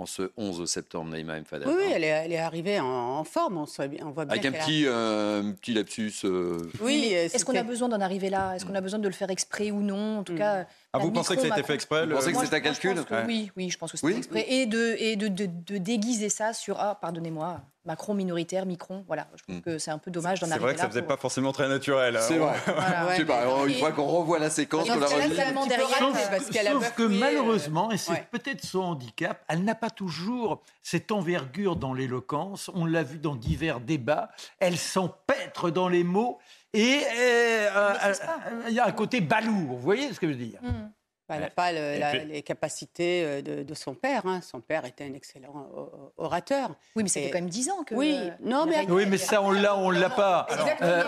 [0.00, 1.44] en ce 11 septembre, Naïma M.
[1.52, 4.38] Oui, oui elle, est, elle, est, arrivée en, forme, on, on, voit bien.
[4.38, 6.12] Avec un petit, euh, petit lapsus.
[6.24, 6.58] Euh.
[6.80, 8.54] Oui, est-ce qu'on a besoin d'en arriver là?
[8.54, 10.18] Est-ce qu'on a besoin de le faire exprès ou non?
[10.18, 10.38] En tout mm.
[10.38, 10.66] cas.
[10.92, 12.94] Ah, vous pensez que ça a été fait exprès Vous pensez que c'est un calcul
[13.26, 14.46] Oui, oui, je pense que c'est exprès.
[14.48, 19.02] Et, de, et de, de, déguiser ça sur Ah, pardonnez-moi, Macron minoritaire, Micron.
[19.06, 19.62] Voilà, je trouve mm.
[19.62, 20.58] que c'est un peu dommage d'en arriver là.
[20.58, 22.16] C'est vrai que ça ne faisait pas forcément très naturel.
[22.16, 22.20] Hein.
[22.20, 22.54] C'est vrai.
[22.66, 27.96] Voilà, sais pas, une fois qu'on revoit la séquence, on la Sauf que malheureusement, et
[27.96, 32.70] c'est peut-être son handicap, elle n'a pas toujours cette envergure dans l'éloquence.
[32.74, 34.28] On l'a vu dans divers débats.
[34.60, 36.38] Elle s'empêtre dans les mots
[36.74, 40.32] et euh, euh, euh, il y a un côté balourd, vous voyez ce que je
[40.32, 40.60] veux dire?
[40.62, 40.90] Mm.
[41.28, 44.22] Elle n'a pas les capacités euh, de, son père.
[44.26, 44.40] Hein.
[44.40, 45.68] Son père était un excellent
[46.16, 46.70] orateur.
[46.96, 47.94] Oui, mais ça fait quand même dix ans que.
[47.94, 50.46] Oui, non, mais, oui, mais ça, on l'a, on l'a pas.
[50.82, 51.04] Euh,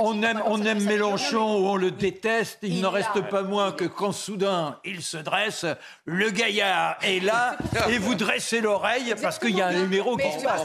[0.00, 2.58] on aime, on aime Mélenchon ou on le déteste.
[2.62, 5.66] Il, n'en reste pas moins que quand soudain il se dresse,
[6.04, 7.56] le gaillard est là
[7.88, 10.62] et vous dressez l'oreille parce qu'il y a un numéro qui se passe.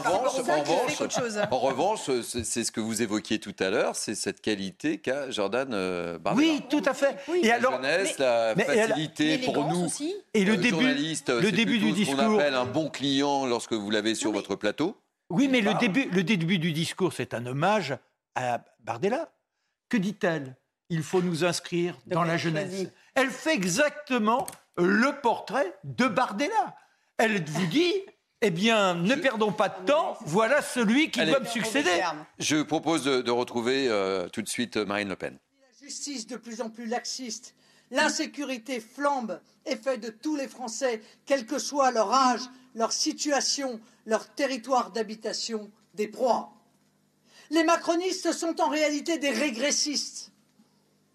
[1.50, 5.70] En revanche, c'est ce que vous évoquiez tout à l'heure, c'est cette qualité qu'a Jordan
[5.72, 7.16] euh, Oui, tout à fait.
[7.42, 8.16] Et alors, jeunesse,
[8.96, 9.88] la pour nous,
[10.34, 14.14] et le début, le début du discours, qu'on appelle un bon client lorsque vous l'avez
[14.14, 14.96] sur votre plateau.
[15.30, 17.96] Oui, mais le début, le début du discours, c'est un hommage
[18.34, 19.32] à Bardella.
[19.88, 20.56] Que dit-elle?
[20.90, 22.86] Il faut nous inscrire dans la jeunesse.
[23.14, 24.46] Elle fait exactement
[24.76, 26.76] le portrait de Bardella.
[27.16, 27.92] Elle vous dit
[28.42, 32.02] eh bien, ne perdons pas de temps, voilà celui qui doit me succéder.
[32.40, 35.38] Je propose de, retrouver euh, tout de suite Marine Le Pen.
[35.60, 37.54] La justice de plus en plus laxiste
[37.92, 42.40] L'insécurité flambe et fait de tous les Français, quel que soit leur âge,
[42.74, 46.54] leur situation, leur territoire d'habitation, des proies.
[47.50, 50.32] Les macronistes sont en réalité des régressistes.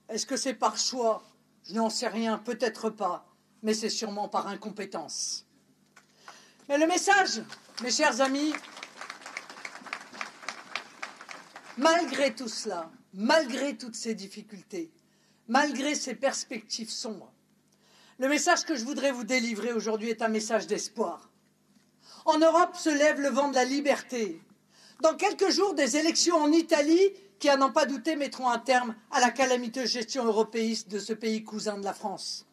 [0.08, 1.24] Est-ce que c'est par choix?
[1.68, 3.28] Je n'en sais rien, peut-être pas,
[3.64, 5.48] mais c'est sûrement par incompétence.
[6.70, 7.41] Mais le message,
[7.82, 8.54] mes chers amis,
[11.76, 14.91] malgré tout cela, malgré toutes ces difficultés,
[15.48, 17.32] malgré ces perspectives sombres.
[18.19, 21.30] Le message que je voudrais vous délivrer aujourd'hui est un message d'espoir.
[22.26, 24.41] En Europe se lève le vent de la liberté.
[25.02, 28.95] Dans quelques jours, des élections en Italie qui, à n'en pas douter, mettront un terme
[29.11, 32.48] à la calamiteuse gestion européiste de ce pays cousin de la France.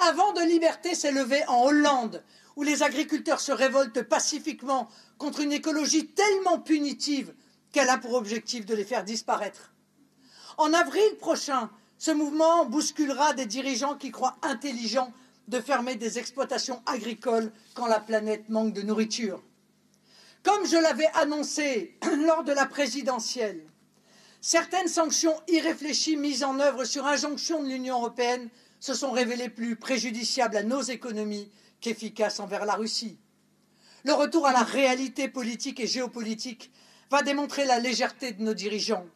[0.00, 2.22] Un vent de liberté s'est levé en Hollande,
[2.56, 4.88] où les agriculteurs se révoltent pacifiquement
[5.18, 7.32] contre une écologie tellement punitive
[7.72, 9.72] qu'elle a pour objectif de les faire disparaître.
[10.58, 15.12] En avril prochain, ce mouvement bousculera des dirigeants qui croient intelligents
[15.48, 19.42] de fermer des exploitations agricoles quand la planète manque de nourriture.
[20.42, 23.64] Comme je l'avais annoncé lors de la présidentielle,
[24.40, 28.48] certaines sanctions irréfléchies mises en œuvre sur injonction de l'Union européenne
[28.80, 31.50] se sont révélées plus préjudiciables à nos économies
[31.80, 33.18] qu'efficaces envers la Russie.
[34.04, 36.70] Le retour à la réalité politique et géopolitique
[37.10, 39.06] va démontrer la légèreté de nos dirigeants,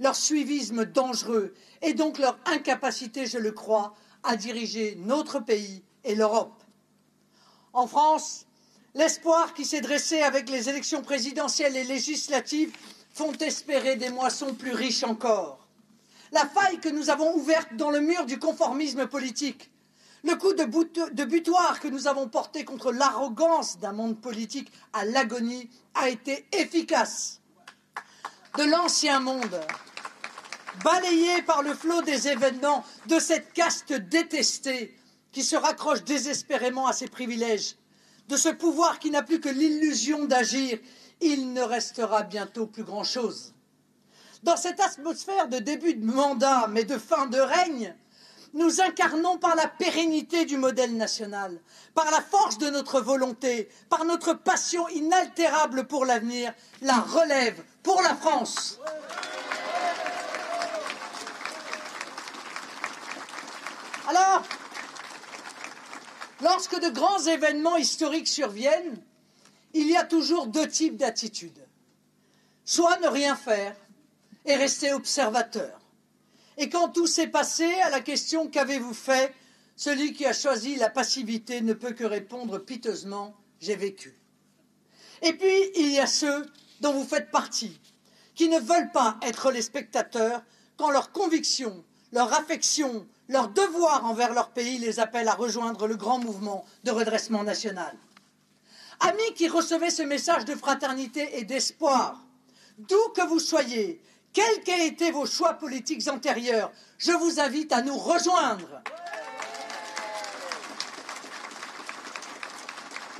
[0.00, 6.14] leur suivisme dangereux et donc leur incapacité, je le crois, à diriger notre pays et
[6.14, 6.62] l'Europe.
[7.72, 8.46] En France,
[8.94, 12.76] l'espoir qui s'est dressé avec les élections présidentielles et législatives
[13.12, 15.66] font espérer des moissons plus riches encore.
[16.32, 19.70] La faille que nous avons ouverte dans le mur du conformisme politique,
[20.24, 25.70] le coup de, butoir que nous avons porté contre l'arrogance d'un monde politique à l'agonie
[25.94, 27.40] a été efficace.
[28.56, 29.60] De l'ancien monde,
[30.82, 34.96] balayé par le flot des événements de cette caste détestée
[35.32, 37.76] qui se raccroche désespérément à ses privilèges,
[38.28, 40.78] de ce pouvoir qui n'a plus que l'illusion d'agir,
[41.20, 43.54] il ne restera bientôt plus grand-chose.
[44.42, 47.94] Dans cette atmosphère de début de mandat, mais de fin de règne,
[48.54, 51.60] nous incarnons par la pérennité du modèle national,
[51.94, 58.00] par la force de notre volonté, par notre passion inaltérable pour l'avenir, la relève pour
[58.02, 58.80] la France.
[64.08, 64.42] Alors,
[66.40, 68.96] lorsque de grands événements historiques surviennent,
[69.74, 71.62] il y a toujours deux types d'attitudes.
[72.64, 73.76] Soit ne rien faire
[74.46, 75.78] et rester observateur.
[76.56, 79.34] Et quand tout s'est passé, à la question qu'avez-vous fait,
[79.76, 84.18] celui qui a choisi la passivité ne peut que répondre piteusement j'ai vécu.
[85.20, 86.46] Et puis, il y a ceux
[86.80, 87.78] dont vous faites partie,
[88.34, 90.42] qui ne veulent pas être les spectateurs
[90.78, 95.96] quand leurs convictions, leur affection, leur devoir envers leur pays les appelle à rejoindre le
[95.96, 97.94] grand mouvement de redressement national.
[99.00, 102.20] Amis qui recevez ce message de fraternité et d'espoir,
[102.78, 104.00] d'où que vous soyez,
[104.32, 108.82] quels qu'aient été vos choix politiques antérieurs, je vous invite à nous rejoindre.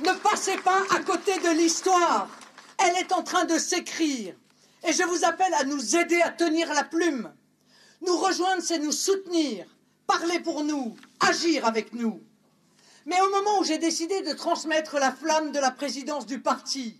[0.01, 2.29] Ne passez pas à côté de l'histoire.
[2.77, 4.33] Elle est en train de s'écrire.
[4.87, 7.33] Et je vous appelle à nous aider à tenir la plume.
[8.05, 9.65] Nous rejoindre, c'est nous soutenir,
[10.09, 12.19] parler pour nous, agir avec nous.
[13.05, 16.99] Mais au moment où j'ai décidé de transmettre la flamme de la présidence du parti,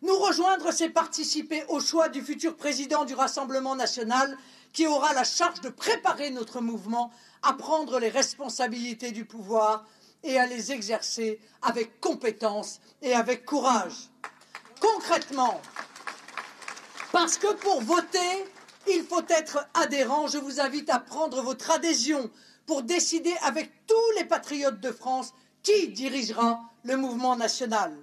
[0.00, 4.38] nous rejoindre, c'est participer au choix du futur président du Rassemblement national
[4.72, 7.12] qui aura la charge de préparer notre mouvement
[7.42, 9.84] à prendre les responsabilités du pouvoir
[10.22, 14.08] et à les exercer avec compétence et avec courage.
[14.80, 15.60] Concrètement,
[17.12, 18.46] parce que pour voter,
[18.94, 20.26] il faut être adhérent.
[20.26, 22.30] Je vous invite à prendre votre adhésion
[22.66, 27.96] pour décider avec tous les patriotes de France qui dirigera le mouvement national.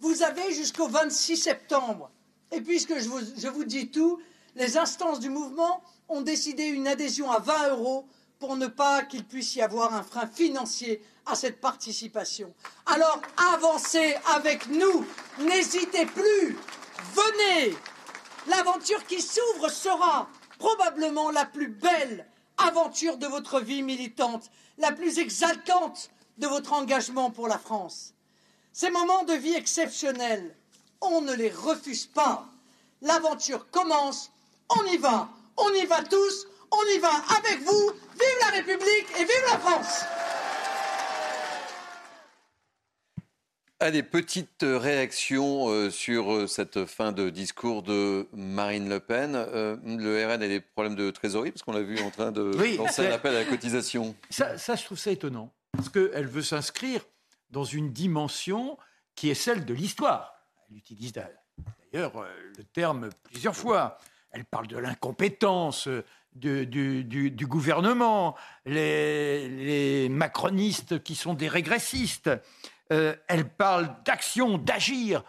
[0.00, 2.10] Vous avez jusqu'au 26 septembre.
[2.50, 4.20] Et puisque je vous, dis tout,
[4.56, 8.06] les instances du mouvement ont décidé une adhésion à 20 euros
[8.38, 12.52] pour ne pas qu'il puisse y avoir un frein financier à cette participation.
[12.86, 13.22] Alors
[13.54, 15.06] avancez avec nous,
[15.38, 16.58] n'hésitez plus,
[17.14, 17.76] venez,
[18.48, 20.28] L'aventure qui s'ouvre sera
[20.58, 22.26] probablement la plus belle
[22.58, 28.14] aventure de votre vie militante, la plus exaltante de votre engagement pour la France.
[28.72, 30.54] Ces moments de vie exceptionnels,
[31.00, 32.46] on ne les refuse pas.
[33.00, 34.30] L'aventure commence,
[34.68, 37.90] on y va, on y va tous, on y va avec vous.
[38.12, 40.04] Vive la République et vive la France
[43.82, 49.32] À des petites réactions euh, sur euh, cette fin de discours de Marine Le Pen.
[49.34, 52.52] Euh, le RN a des problèmes de trésorerie parce qu'on l'a vu en train de
[52.76, 54.14] lancer un appel à la cotisation.
[54.30, 57.00] Ça, ça, je trouve ça étonnant parce qu'elle veut s'inscrire
[57.50, 58.78] dans une dimension
[59.16, 60.36] qui est celle de l'histoire.
[60.70, 62.24] Elle utilise d'ailleurs
[62.56, 63.98] le terme plusieurs fois.
[64.30, 65.88] Elle parle de l'incompétence
[66.36, 67.02] du, du,
[67.32, 72.30] du, gouvernement, les, les macronistes qui sont des régressistes.
[72.92, 75.22] Euh, elle parle d'action, d'agir.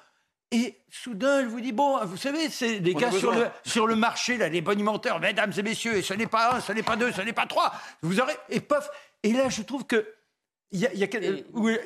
[0.51, 3.95] Et soudain, elle vous dit bon, vous savez, c'est les gars sur le, sur le
[3.95, 6.95] marché, là, les bonimenteurs, mesdames et messieurs, et ce n'est pas un, ce n'est pas
[6.95, 7.73] deux, ce n'est pas trois.
[8.01, 8.35] Vous aurez.
[8.49, 8.89] Et pof
[9.23, 10.07] Et là, je trouve que.
[10.71, 11.07] Il, y a,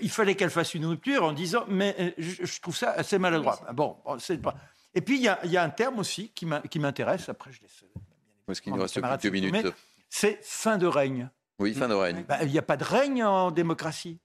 [0.01, 3.59] il, fallait qu'elle fasse une rupture en disant mais euh, je, trouve ça assez maladroit.
[3.73, 4.55] Bon, c'est pas.
[4.93, 6.45] Et puis, il y, a un terme aussi qui
[6.79, 7.83] m'intéresse, après je laisse...
[8.47, 9.73] Parce qu'il nous reste plus deux minutes.
[10.09, 11.29] C'est fin de règne.
[11.59, 12.23] Oui, fin de règne.
[12.27, 14.19] Bah, il n'y a pas de règne en démocratie.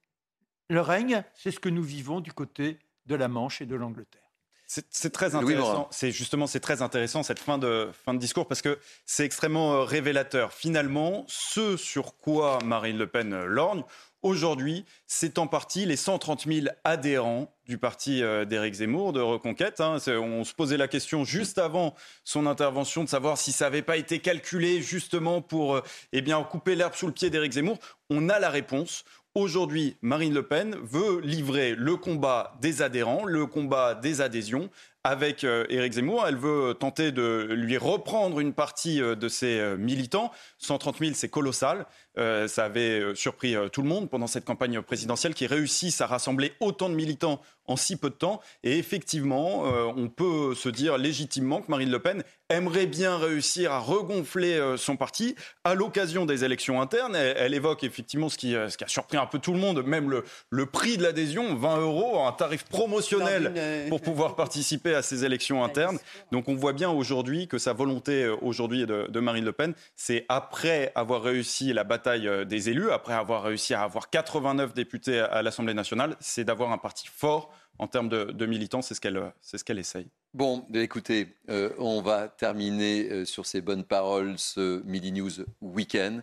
[0.73, 4.23] Le règne, c'est ce que nous vivons du côté de la Manche et de l'Angleterre.
[4.67, 5.87] C'est très intéressant.
[5.91, 9.75] C'est justement c'est très intéressant cette fin de fin de discours parce que c'est extrêmement
[9.75, 10.55] euh, révélateur.
[10.55, 13.83] Finalement, ce sur quoi Marine Le Pen euh, lorgne
[14.23, 19.83] aujourd'hui, c'est en partie les 130 000 adhérents du parti euh, d'Éric Zemmour de Reconquête.
[19.83, 19.99] Hein.
[20.07, 21.95] On se posait la question juste avant
[22.25, 25.83] son intervention de savoir si ça n'avait pas été calculé justement pour
[26.13, 27.79] eh bien couper l'herbe sous le pied d'Éric Zemmour.
[28.09, 29.05] On a la réponse.
[29.35, 34.69] Aujourd'hui, Marine Le Pen veut livrer le combat des adhérents, le combat des adhésions
[35.05, 36.25] avec euh, Éric Zemmour.
[36.27, 40.31] Elle veut tenter de lui reprendre une partie euh, de ses euh, militants.
[40.59, 41.87] 130 000, c'est colossal.
[42.17, 46.89] ça avait surpris tout le monde pendant cette campagne présidentielle qui réussissent à rassembler autant
[46.91, 48.41] de militants en si peu de temps.
[48.65, 53.73] Et effectivement, euh, on peut se dire légitimement que Marine Le Pen aimerait bien réussir
[53.73, 55.35] à regonfler son parti
[55.65, 57.17] à l'occasion des élections internes.
[57.17, 60.11] Elle, évoque effectivement ce qui, ce qui, a surpris un peu tout le monde, même
[60.11, 65.25] le, le prix de l'adhésion, 20 euros, un tarif promotionnel pour pouvoir participer à ces
[65.25, 65.99] élections internes.
[66.31, 70.27] Donc on voit bien aujourd'hui que sa volonté aujourd'hui de, de Marine Le Pen, c'est
[70.29, 75.43] après avoir réussi la bataille des élus, après avoir réussi à avoir 89 députés à
[75.43, 79.59] l'Assemblée nationale, c'est d'avoir un parti fort en termes de, militants, c'est ce qu'elle c'est
[79.59, 80.09] ce qu'elle essaye.
[80.35, 86.23] Bon, écoutez, euh, on va terminer euh, sur ces bonnes paroles ce Midi News Weekend.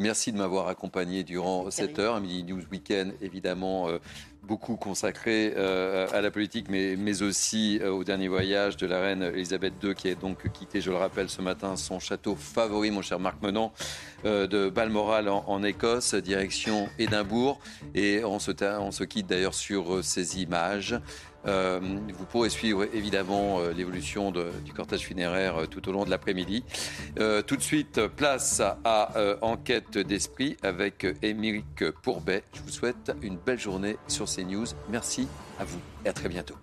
[0.00, 2.14] Merci de m'avoir accompagné durant cette heure.
[2.14, 3.98] Un Midi News Weekend, évidemment, euh,
[4.44, 9.74] beaucoup consacré à la politique, mais, mais aussi au dernier voyage de la reine Elisabeth
[9.82, 13.18] II, qui a donc quitté, je le rappelle, ce matin, son château favori, mon cher
[13.18, 13.72] Marc Menant,
[14.24, 17.58] de Balmoral en, en, Écosse, direction Édimbourg.
[17.96, 20.98] Et on se, on se quitte d'ailleurs sur ces images.
[21.46, 21.80] Euh,
[22.12, 26.64] vous pourrez suivre évidemment euh, l'évolution du cortège funéraire euh, tout au long de l'après-midi.
[27.46, 29.12] tout de suite, place à
[29.42, 32.42] Enquête d'esprit avec Émeric Pourbet.
[32.54, 34.66] Je vous souhaite une belle journée sur CNews.
[34.88, 35.28] Merci
[35.58, 36.54] à vous et à très bientôt.